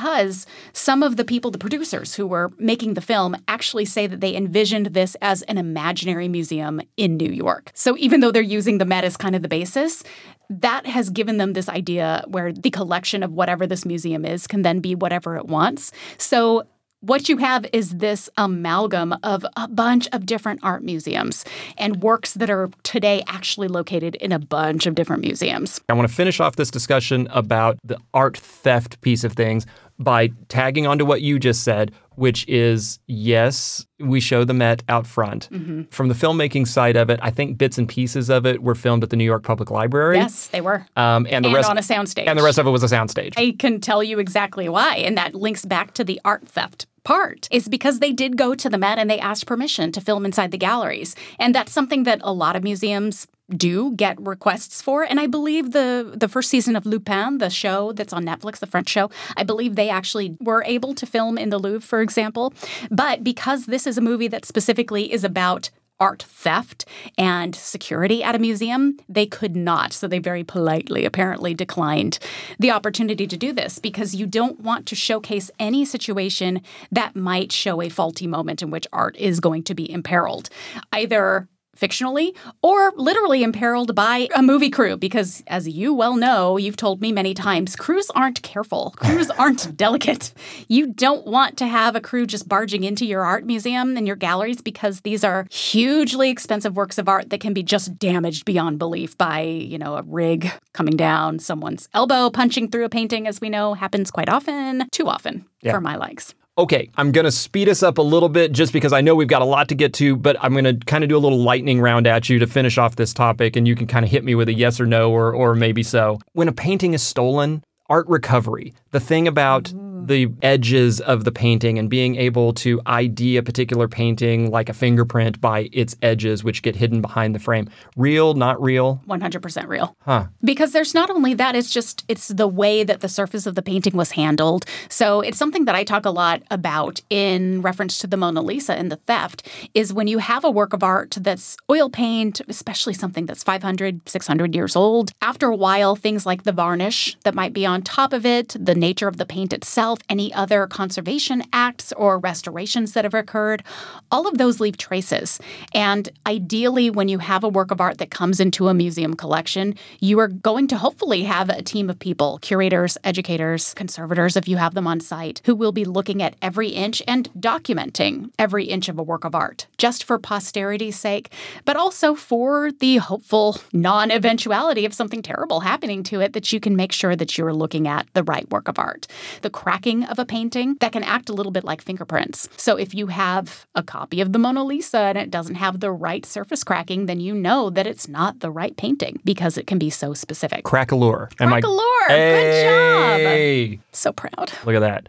some 0.73 1.03
of 1.03 1.17
the 1.17 1.25
people, 1.25 1.51
the 1.51 1.59
producers 1.59 2.15
who 2.15 2.27
were 2.27 2.51
making 2.59 2.95
the 2.95 3.01
film, 3.01 3.37
actually 3.49 3.85
say 3.85 4.07
that 4.07 4.21
they 4.21 4.35
envisioned 4.35 4.87
this 4.87 5.17
as 5.21 5.43
an 5.43 5.59
imaginary 5.59 6.29
museum 6.29 6.81
in 6.97 7.17
New 7.17 7.31
York. 7.31 7.71
So 7.75 7.97
even 7.99 8.21
though 8.21 8.31
they're 8.31 8.43
using 8.43 8.79
the 8.79 8.85
Met 8.85 9.05
as 9.05 9.17
kind 9.17 9.35
of 9.35 9.43
the 9.43 9.49
basis, 9.49 10.03
that 10.51 10.87
has 10.87 11.11
given 11.11 11.37
them 11.37 11.53
this 11.53 11.69
idea 11.69 12.25
where 12.27 12.53
the 12.53 12.71
collection 12.71 13.23
of 13.23 13.35
whatever 13.35 13.67
this 13.67 13.85
museum 13.85 14.25
is 14.25 14.47
can 14.47 14.63
then 14.63 14.81
be 14.81 14.95
whatever 14.95 15.37
it 15.37 15.47
wants. 15.47 15.93
So 16.17 16.65
what 17.01 17.29
you 17.29 17.37
have 17.37 17.65
is 17.73 17.91
this 17.91 18.29
amalgam 18.37 19.15
of 19.23 19.47
a 19.57 19.69
bunch 19.69 20.09
of 20.13 20.27
different 20.27 20.59
art 20.65 20.83
museums 20.83 21.45
and 21.77 22.03
works 22.03 22.35
that 22.35 22.51
are 22.51 22.71
today 22.83 23.23
actually 23.29 23.69
located 23.69 24.17
in 24.17 24.33
a 24.33 24.39
bunch 24.41 24.85
of 24.85 24.97
different 24.97 25.23
museums. 25.23 25.81
I 25.89 25.93
want 25.93 26.09
to 26.09 26.15
finish 26.15 26.41
off 26.41 26.57
this 26.57 26.73
discussion 26.73 27.29
about 27.31 27.79
the 27.85 27.99
art 28.15 28.37
theft 28.37 29.01
piece 29.01 29.23
of 29.23 29.35
things 29.35 29.65
by 29.99 30.31
tagging 30.49 30.87
onto 30.87 31.05
what 31.05 31.23
you 31.23 31.39
just 31.39 31.63
said, 31.63 31.93
which 32.15 32.47
is 32.49 32.99
yes, 33.07 33.87
we 33.99 34.21
show 34.21 34.45
the 34.45 34.55
Met 34.55 34.83
out 34.89 35.07
front. 35.07 35.49
Mm-hmm. 35.51 35.83
From 35.91 36.09
the 36.09 36.15
filmmaking 36.15 36.67
side 36.67 36.97
of 36.97 37.11
it, 37.11 37.21
I 37.23 37.31
think 37.31 37.59
bits 37.59 37.79
and 37.79 37.89
pieces 37.89 38.29
of 38.29 38.47
it 38.47 38.63
were 38.63 38.75
filmed 38.75 39.03
at 39.05 39.11
the 39.11 39.17
New 39.17 39.25
York 39.25 39.45
Public 39.45 39.71
Library. 39.71 40.17
Yes, 40.17 40.49
they 40.49 40.61
were. 40.61 40.87
Um, 40.97 41.27
and 41.31 41.45
the 41.45 41.49
and 41.49 41.55
rest 41.55 41.71
on 41.71 41.79
a 41.79 41.83
soundstage. 41.83 42.27
and 42.27 42.39
the 42.39 42.43
rest 42.43 42.59
of 42.59 42.67
it 42.67 42.71
was 42.71 42.83
a 42.83 42.95
soundstage. 42.95 43.35
I 43.37 43.55
can 43.59 43.81
tell 43.81 44.03
you 44.03 44.19
exactly 44.19 44.69
why. 44.69 44.97
And 44.97 45.17
that 45.17 45.35
links 45.35 45.65
back 45.65 45.95
to 45.95 46.05
the 46.05 46.21
art 46.25 46.49
theft 46.49 46.87
part 47.05 47.49
is 47.51 47.69
because 47.69 48.01
they 48.01 48.13
did 48.13 48.37
go 48.37 48.55
to 48.55 48.69
the 48.69 48.77
Met 48.77 48.99
and 48.99 49.09
they 49.09 49.19
asked 49.19 49.47
permission 49.47 49.93
to 49.93 50.01
film 50.01 50.27
inside 50.27 50.51
the 50.51 50.59
galleries. 50.59 51.17
And 51.39 51.55
that's 51.55 51.73
something 51.73 52.03
that 52.03 52.21
a 52.23 52.33
lot 52.33 52.55
of 52.55 52.63
museums 52.63 53.27
do 53.57 53.93
get 53.93 54.21
requests 54.21 54.83
for 54.83 55.03
and 55.03 55.19
i 55.19 55.27
believe 55.27 55.73
the 55.73 56.13
the 56.15 56.29
first 56.29 56.51
season 56.51 56.77
of 56.77 56.85
lupin 56.85 57.39
the 57.39 57.51
show 57.51 57.93
that's 57.93 58.13
on 58.13 58.25
netflix 58.25 58.59
the 58.59 58.67
french 58.67 58.89
show 58.89 59.11
i 59.37 59.43
believe 59.43 59.75
they 59.75 59.89
actually 59.89 60.37
were 60.41 60.63
able 60.65 60.95
to 60.95 61.07
film 61.07 61.39
in 61.39 61.49
the 61.49 61.59
louvre 61.59 61.81
for 61.81 62.01
example 62.01 62.53
but 62.91 63.25
because 63.25 63.67
this 63.67 63.87
is 63.87 63.97
a 63.97 64.03
movie 64.03 64.29
that 64.29 64.45
specifically 64.45 65.13
is 65.13 65.25
about 65.25 65.71
art 66.01 66.23
theft 66.23 66.85
and 67.17 67.55
security 67.55 68.23
at 68.23 68.35
a 68.35 68.39
museum, 68.39 68.99
they 69.09 69.27
could 69.27 69.57
not. 69.57 69.93
So 69.93 70.07
they 70.07 70.19
very 70.19 70.45
politely, 70.45 71.05
apparently, 71.05 71.55
declined 71.55 72.19
the 72.59 72.71
opportunity 72.71 73.27
to 73.27 73.37
do 73.37 73.53
this 73.53 73.79
because 73.79 74.15
you 74.15 74.27
don't 74.27 74.61
want 74.61 74.87
to 74.87 74.95
showcase 74.95 75.51
any 75.59 75.85
situation 75.85 76.63
that 76.93 77.17
might 77.17 77.53
show 77.53 77.83
a 77.83 77.89
faulty 77.89 78.27
moment 78.27 78.63
in 78.63 78.71
which 78.71 78.87
art 78.93 79.17
is 79.17 79.41
going 79.41 79.65
to 79.65 79.75
be 79.75 79.91
imperiled. 79.91 80.51
Either 80.93 81.49
fictionally 81.79 82.35
or 82.63 82.93
literally 82.97 83.43
imperiled 83.43 83.95
by 83.95 84.29
a 84.35 84.43
movie 84.43 84.71
crew 84.71 84.97
because 84.97 85.43
as 85.47 85.69
you 85.69 85.95
well 85.95 86.17
know 86.17 86.57
you've 86.57 86.77
told 86.77 87.01
me 87.01 87.13
many 87.13 87.35
times 87.35 87.77
crews 87.77 88.11
aren't 88.11 88.43
careful. 88.43 88.95
Crews 88.99 89.31
aren't 89.31 89.77
delicate. 89.77 90.33
You 90.69 90.89
don't 90.93 91.27
want 91.27 91.57
to 91.59 91.67
have 91.67 91.97
a 91.97 92.01
crew 92.01 92.27
just 92.27 92.49
barging 92.49 92.85
into 92.85 93.07
your 93.07 93.23
art 93.23 93.45
museum 93.45 93.97
and 93.97 94.07
your 94.07 94.17
galleries 94.17 94.61
because 94.61 95.01
these 95.01 95.25
are 95.25 95.47
hugely 95.51 96.31
expensive 96.31 96.77
works 96.77 96.99
of 96.99 97.09
art 97.09 97.31
that 97.31 97.41
can 97.41 97.55
be 97.55 97.63
just 97.63 97.99
damaged 97.99 98.45
beyond 98.45 98.79
belief 98.79 99.17
by 99.17 99.41
you 99.41 99.79
know 99.79 99.97
a 99.97 100.03
rig 100.03 100.51
coming 100.73 100.97
down 100.97 101.39
someone's 101.39 101.89
elbow 101.95 102.31
punching 102.31 102.71
through 102.71 102.85
a 102.85 102.89
painting 102.89 103.27
as 103.27 103.41
we 103.41 103.49
know 103.49 103.75
happens 103.75 104.11
quite 104.11 104.29
often 104.29 104.87
too 104.91 105.09
often 105.09 105.45
for 105.73 105.81
my 105.81 105.97
likes 105.97 106.35
Okay, 106.59 106.91
I'm 106.97 107.13
going 107.13 107.25
to 107.25 107.31
speed 107.31 107.69
us 107.69 107.85
up 107.85 107.99
a 107.99 108.03
little 108.03 108.29
bit 108.29 108.51
just 108.51 108.73
because 108.73 108.93
I 108.93 109.01
know 109.01 109.15
we've 109.15 109.29
got 109.29 109.43
a 109.43 109.45
lot 109.45 109.69
to 109.69 109.77
get 109.77 109.93
to, 109.95 110.17
but 110.17 110.37
I'm 110.41 110.55
going 110.55 110.65
to 110.65 110.75
kind 110.87 111.05
of 111.05 111.09
do 111.09 111.17
a 111.17 111.21
little 111.21 111.39
lightning 111.39 111.81
round 111.81 112.09
at 112.09 112.29
you 112.29 112.41
to 112.41 112.49
finish 112.49 112.79
off 112.79 112.97
this 112.97 113.15
topic, 113.15 113.55
and 113.55 113.69
you 113.69 113.77
can 113.77 113.87
kind 113.87 114.05
of 114.05 114.11
hit 114.11 114.25
me 114.25 114.35
with 114.35 114.49
a 114.49 114.53
yes 114.53 114.81
or 114.81 114.87
no 114.87 115.13
or, 115.13 115.33
or 115.33 115.55
maybe 115.55 115.85
so. 115.85 116.19
When 116.33 116.49
a 116.49 116.53
painting 116.53 116.95
is 116.95 117.03
stolen, 117.03 117.63
art 117.89 118.09
recovery, 118.09 118.75
the 118.91 118.99
thing 118.99 119.29
about 119.29 119.73
the 120.09 120.33
edges 120.43 121.01
of 121.01 121.25
the 121.25 121.33
painting 121.33 121.79
and 121.79 121.89
being 121.89 122.17
able 122.17 122.53
to 122.55 122.81
ID 122.87 123.37
a 123.37 123.43
particular 123.43 123.89
painting 123.89 124.51
like 124.51 124.69
a 124.69 124.75
fingerprint 124.75 125.41
by 125.41 125.69
its 125.73 125.97
edges, 126.03 126.43
which 126.43 126.63
get 126.63 126.77
hidden 126.77 127.01
behind 127.01 127.35
the 127.35 127.39
frame. 127.39 127.69
Real, 127.97 128.35
not 128.35 128.61
real? 128.61 129.01
100% 129.09 129.69
real. 129.69 129.97
Huh. 130.01 130.27
Because 130.43 130.73
there's 130.73 130.95
not 130.95 131.11
only 131.11 131.35
that, 131.35 131.55
it's 131.55 131.73
just 131.73 132.05
it's 132.09 132.29
the 132.29 132.49
way 132.49 132.85
that 132.85 133.01
the 133.01 133.09
surface 133.09 133.47
of 133.47 133.55
the 133.55 133.63
painting 133.63 133.97
was 133.97 134.13
handled. 134.13 134.65
So 134.89 135.21
it's 135.21 135.39
something 135.39 135.65
that 135.67 135.75
I 135.75 135.85
talk 135.85 136.05
a 136.05 136.11
lot 136.11 136.43
about 136.51 137.01
in 137.11 137.63
reference 137.63 137.99
to 137.99 138.07
the 138.07 138.17
Mona 138.17 138.43
Lisa 138.43 138.75
and 138.75 138.91
the 138.91 138.97
theft 138.97 139.47
is 139.75 139.93
when 139.93 140.09
you 140.09 140.19
have 140.19 140.45
a 140.45 140.51
work 140.51 140.73
of 140.73 140.83
art 140.83 141.17
that's 141.21 141.57
oil 141.71 141.91
paint, 141.91 142.41
especially 142.49 142.95
something 142.95 143.27
that's 143.27 143.43
500, 143.43 144.09
600 144.09 144.55
years 144.55 144.75
old, 144.75 145.13
after 145.23 145.49
a 145.49 145.57
while 145.57 145.97
things 145.97 146.25
like 146.25 146.45
the 146.45 146.53
varnish 146.53 147.17
that 147.25 147.35
might 147.35 147.53
be 147.53 147.67
on 147.67 147.83
top 147.83 148.13
of 148.13 148.25
it, 148.25 148.57
the 148.59 148.75
nature 148.75 149.09
of 149.09 149.17
the 149.17 149.27
paint 149.27 149.53
itself, 149.53 149.98
any 150.09 150.33
other 150.35 150.67
conservation 150.67 151.43
acts 151.53 151.93
or 151.93 152.19
restorations 152.19 152.93
that 152.93 153.05
have 153.05 153.15
occurred, 153.15 153.63
all 154.11 154.27
of 154.27 154.39
those 154.39 154.61
leave 154.61 154.77
traces. 154.77 155.41
And 155.75 156.09
ideally 156.27 156.91
when 156.91 157.09
you 157.09 157.19
have 157.19 157.45
a 157.45 157.49
work 157.49 157.71
of 157.71 157.81
art 157.81 157.99
that 157.99 158.11
comes 158.11 158.41
into 158.41 158.69
a 158.69 158.75
museum 158.75 159.15
collection, 159.15 159.75
you 160.01 160.19
are 160.19 160.29
going 160.29 160.67
to 160.69 160.77
hopefully 160.77 161.23
have 161.25 161.49
a 161.49 161.63
team 161.63 161.91
of 161.91 161.99
people, 161.99 162.39
curators, 162.41 162.99
educators, 163.05 163.75
conservators, 163.75 164.37
if 164.37 164.49
you 164.49 164.57
have 164.57 164.75
them 164.75 164.87
on 164.87 165.01
site, 165.01 165.41
who 165.45 165.55
will 165.55 165.73
be 165.73 165.85
looking 165.85 166.23
at 166.23 166.37
every 166.43 166.69
inch 166.69 167.03
and 167.07 167.31
documenting 167.35 168.31
every 168.39 168.65
inch 168.65 168.89
of 168.89 168.99
a 168.99 169.03
work 169.03 169.25
of 169.25 169.35
art, 169.35 169.67
just 169.77 170.05
for 170.05 170.19
posterity's 170.19 170.99
sake, 170.99 171.33
but 171.65 171.77
also 171.77 172.15
for 172.15 172.71
the 172.73 172.97
hopeful 172.97 173.59
non 173.73 174.11
eventuality 174.11 174.85
of 174.85 174.95
something 174.95 175.23
terrible 175.23 175.61
happening 175.61 176.03
to 176.03 176.21
it 176.21 176.33
that 176.33 176.53
you 176.53 176.61
can 176.61 176.77
make 176.77 176.93
sure 176.93 177.17
that 177.17 177.37
you're 177.37 177.53
looking 177.53 177.89
at 177.89 178.07
the 178.15 178.23
right 178.25 178.49
work 178.51 178.69
of 178.69 178.79
art. 178.79 179.07
The 179.43 179.51
cracking 179.79 180.03
of 180.05 180.19
a 180.19 180.25
painting 180.25 180.75
that 180.81 180.91
can 180.91 181.05
act 181.05 181.29
a 181.29 181.33
little 181.33 181.53
bit 181.53 181.63
like 181.63 181.81
fingerprints. 181.81 182.49
So 182.57 182.77
if 182.77 182.95
you 182.95 183.07
have 183.09 183.65
a 183.77 183.83
copy 183.83 184.21
of 184.21 184.33
the 184.33 184.39
Mona 184.39 184.65
Lisa 184.65 184.99
and 184.99 185.17
it 185.17 185.31
doesn't 185.31 185.55
have 185.55 185.79
the 185.79 185.93
right 185.93 186.27
surface 186.27 186.65
cracking, 186.65 187.07
then 187.07 187.21
you 187.21 187.33
know 187.33 187.71
that 187.71 187.87
it's 187.87 188.09
not 188.09 188.41
the 188.41 188.51
right 188.51 188.77
painting 188.77 189.21
because 189.25 189.57
it 189.57 189.69
can 189.69 189.79
be 189.79 189.89
so 189.89 190.15
specific. 190.15 190.65
Craquelure. 190.65 191.31
Craquelure. 191.31 191.41
Am 191.41 191.53
I- 191.53 191.61
Crack-a-lure. 191.61 192.09
Good 192.09 193.77
job. 193.77 193.81
So 193.93 194.13
proud. 194.13 194.51
Look 194.67 194.75
at 194.75 194.81
that. 194.81 195.09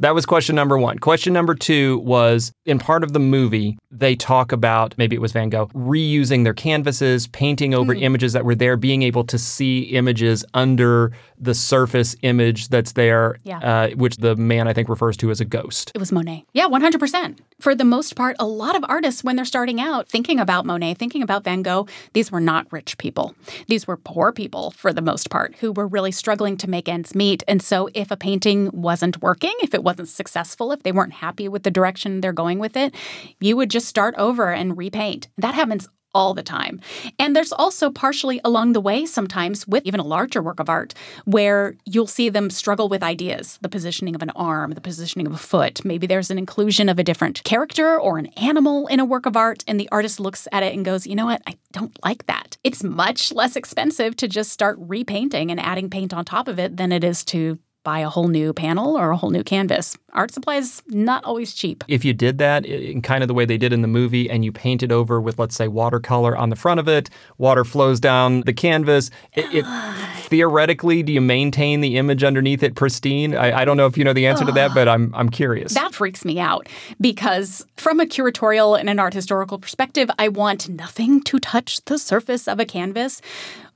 That 0.00 0.14
was 0.14 0.26
question 0.26 0.54
number 0.54 0.78
one. 0.78 0.98
Question 0.98 1.32
number 1.32 1.54
two 1.54 1.98
was 1.98 2.52
in 2.66 2.78
part 2.78 3.02
of 3.02 3.12
the 3.12 3.18
movie, 3.18 3.76
they 3.90 4.14
talk 4.14 4.52
about 4.52 4.94
maybe 4.96 5.16
it 5.16 5.20
was 5.20 5.32
Van 5.32 5.48
Gogh 5.48 5.66
reusing 5.74 6.44
their 6.44 6.54
canvases, 6.54 7.26
painting 7.26 7.74
over 7.74 7.94
Hmm. 7.94 8.02
images 8.02 8.32
that 8.34 8.44
were 8.44 8.54
there, 8.54 8.76
being 8.76 9.02
able 9.02 9.24
to 9.24 9.38
see 9.38 9.80
images 9.80 10.44
under 10.54 11.12
the 11.40 11.54
surface 11.54 12.14
image 12.22 12.68
that's 12.68 12.92
there, 12.92 13.38
Yeah. 13.44 13.58
uh, 13.58 13.88
which 13.96 14.16
the 14.16 14.36
man 14.36 14.68
I 14.68 14.72
think 14.72 14.88
refers 14.88 15.16
to 15.18 15.30
as 15.30 15.40
a 15.40 15.44
ghost. 15.44 15.90
It 15.94 15.98
was 15.98 16.12
Monet. 16.12 16.44
Yeah, 16.52 16.66
100%. 16.66 17.38
For 17.60 17.74
the 17.74 17.84
most 17.84 18.14
part, 18.14 18.36
a 18.38 18.46
lot 18.46 18.76
of 18.76 18.84
artists, 18.88 19.24
when 19.24 19.36
they're 19.36 19.44
starting 19.44 19.80
out 19.80 20.08
thinking 20.08 20.38
about 20.38 20.66
Monet, 20.66 20.94
thinking 20.94 21.22
about 21.22 21.44
Van 21.44 21.62
Gogh, 21.62 21.86
these 22.12 22.30
were 22.30 22.40
not 22.40 22.66
rich 22.72 22.98
people. 22.98 23.34
These 23.66 23.86
were 23.86 23.96
poor 23.96 24.32
people, 24.32 24.70
for 24.72 24.92
the 24.92 25.02
most 25.02 25.30
part, 25.30 25.56
who 25.60 25.72
were 25.72 25.86
really 25.88 26.12
struggling 26.12 26.56
to 26.58 26.70
make 26.70 26.88
ends 26.88 27.14
meet. 27.14 27.42
And 27.48 27.60
so, 27.62 27.88
if 27.94 28.10
a 28.10 28.16
painting 28.16 28.70
wasn't 28.72 29.22
working, 29.22 29.52
if 29.62 29.74
it 29.74 29.82
wasn't 29.88 30.08
successful, 30.08 30.70
if 30.70 30.82
they 30.82 30.92
weren't 30.92 31.14
happy 31.14 31.48
with 31.48 31.62
the 31.62 31.70
direction 31.70 32.20
they're 32.20 32.42
going 32.44 32.58
with 32.58 32.76
it, 32.76 32.94
you 33.40 33.56
would 33.56 33.70
just 33.70 33.88
start 33.88 34.14
over 34.18 34.52
and 34.52 34.76
repaint. 34.76 35.28
That 35.38 35.54
happens 35.54 35.88
all 36.14 36.34
the 36.34 36.42
time. 36.42 36.80
And 37.18 37.34
there's 37.34 37.52
also 37.52 37.90
partially 37.90 38.40
along 38.44 38.72
the 38.72 38.80
way 38.80 39.06
sometimes 39.06 39.66
with 39.66 39.86
even 39.86 40.00
a 40.00 40.10
larger 40.16 40.42
work 40.42 40.60
of 40.60 40.68
art 40.68 40.94
where 41.24 41.76
you'll 41.84 42.06
see 42.06 42.28
them 42.28 42.50
struggle 42.50 42.88
with 42.88 43.02
ideas, 43.02 43.58
the 43.60 43.68
positioning 43.68 44.14
of 44.14 44.22
an 44.22 44.30
arm, 44.30 44.72
the 44.72 44.80
positioning 44.80 45.26
of 45.26 45.34
a 45.34 45.38
foot. 45.52 45.84
Maybe 45.84 46.06
there's 46.06 46.30
an 46.30 46.38
inclusion 46.38 46.88
of 46.88 46.98
a 46.98 47.04
different 47.04 47.44
character 47.44 47.98
or 47.98 48.18
an 48.18 48.26
animal 48.38 48.86
in 48.88 49.00
a 49.00 49.04
work 49.04 49.26
of 49.26 49.36
art 49.36 49.64
and 49.68 49.78
the 49.78 49.88
artist 49.90 50.18
looks 50.20 50.48
at 50.50 50.62
it 50.62 50.74
and 50.74 50.84
goes, 50.84 51.06
"You 51.06 51.14
know 51.14 51.26
what? 51.26 51.42
I 51.46 51.54
don't 51.72 51.96
like 52.04 52.26
that." 52.26 52.56
It's 52.64 52.82
much 52.82 53.32
less 53.32 53.54
expensive 53.54 54.16
to 54.16 54.28
just 54.28 54.50
start 54.50 54.76
repainting 54.80 55.50
and 55.50 55.60
adding 55.60 55.88
paint 55.90 56.12
on 56.14 56.24
top 56.24 56.48
of 56.48 56.58
it 56.58 56.76
than 56.76 56.90
it 56.90 57.04
is 57.04 57.22
to 57.26 57.58
buy 57.88 58.00
a 58.00 58.10
whole 58.10 58.28
new 58.28 58.52
panel 58.52 58.98
or 58.98 59.10
a 59.10 59.16
whole 59.16 59.30
new 59.30 59.42
canvas. 59.42 59.96
Art 60.12 60.30
supplies 60.30 60.82
not 60.88 61.24
always 61.24 61.54
cheap. 61.54 61.82
If 61.88 62.04
you 62.04 62.12
did 62.12 62.36
that 62.36 62.66
in 62.66 63.00
kind 63.00 63.24
of 63.24 63.28
the 63.28 63.34
way 63.34 63.46
they 63.46 63.56
did 63.56 63.72
in 63.72 63.80
the 63.80 63.88
movie 63.88 64.28
and 64.28 64.44
you 64.44 64.52
painted 64.52 64.92
over 64.92 65.22
with 65.22 65.38
let's 65.38 65.54
say 65.54 65.68
watercolor 65.68 66.36
on 66.36 66.50
the 66.50 66.56
front 66.56 66.80
of 66.80 66.86
it, 66.86 67.08
water 67.38 67.64
flows 67.64 67.98
down 67.98 68.42
the 68.42 68.52
canvas, 68.52 69.10
it, 69.32 69.46
it 69.54 69.64
theoretically 70.28 71.02
do 71.02 71.14
you 71.14 71.22
maintain 71.22 71.80
the 71.80 71.96
image 71.96 72.22
underneath 72.22 72.62
it 72.62 72.74
pristine? 72.74 73.34
I, 73.34 73.60
I 73.60 73.64
don't 73.64 73.78
know 73.78 73.86
if 73.86 73.96
you 73.96 74.04
know 74.04 74.12
the 74.12 74.26
answer 74.26 74.44
to 74.44 74.52
that, 74.52 74.74
but 74.74 74.86
I'm 74.86 75.14
I'm 75.14 75.30
curious. 75.30 75.72
That 75.72 75.94
freaks 75.94 76.26
me 76.26 76.38
out 76.38 76.68
because 77.00 77.64
from 77.76 78.00
a 78.00 78.04
curatorial 78.04 78.78
and 78.78 78.90
an 78.90 78.98
art 78.98 79.14
historical 79.14 79.58
perspective, 79.58 80.10
I 80.18 80.28
want 80.28 80.68
nothing 80.68 81.22
to 81.22 81.38
touch 81.38 81.82
the 81.86 81.96
surface 81.96 82.46
of 82.48 82.60
a 82.60 82.66
canvas. 82.66 83.22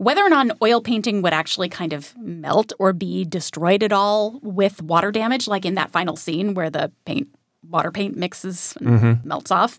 Whether 0.03 0.23
or 0.25 0.29
not 0.31 0.47
an 0.47 0.53
oil 0.63 0.81
painting 0.81 1.23
would 1.23 1.33
actually 1.33 1.69
kind 1.69 1.93
of 1.93 2.13
melt 2.19 2.73
or 2.79 2.93
be 2.93 3.25
destroyed 3.25 3.83
at 3.83 3.93
all 3.93 4.41
with 4.43 4.83
water 4.83 5.13
damage, 5.13 5.47
like 5.47 5.65
in 5.65 5.75
that 5.77 5.91
final 5.93 6.17
scene 6.17 6.55
where 6.55 6.71
the 6.71 6.91
paint 7.05 7.29
water 7.69 7.91
paint 7.93 8.17
mixes 8.17 8.75
and 8.81 8.89
Mm-hmm. 9.01 9.29
melts 9.29 9.51
off. 9.51 9.79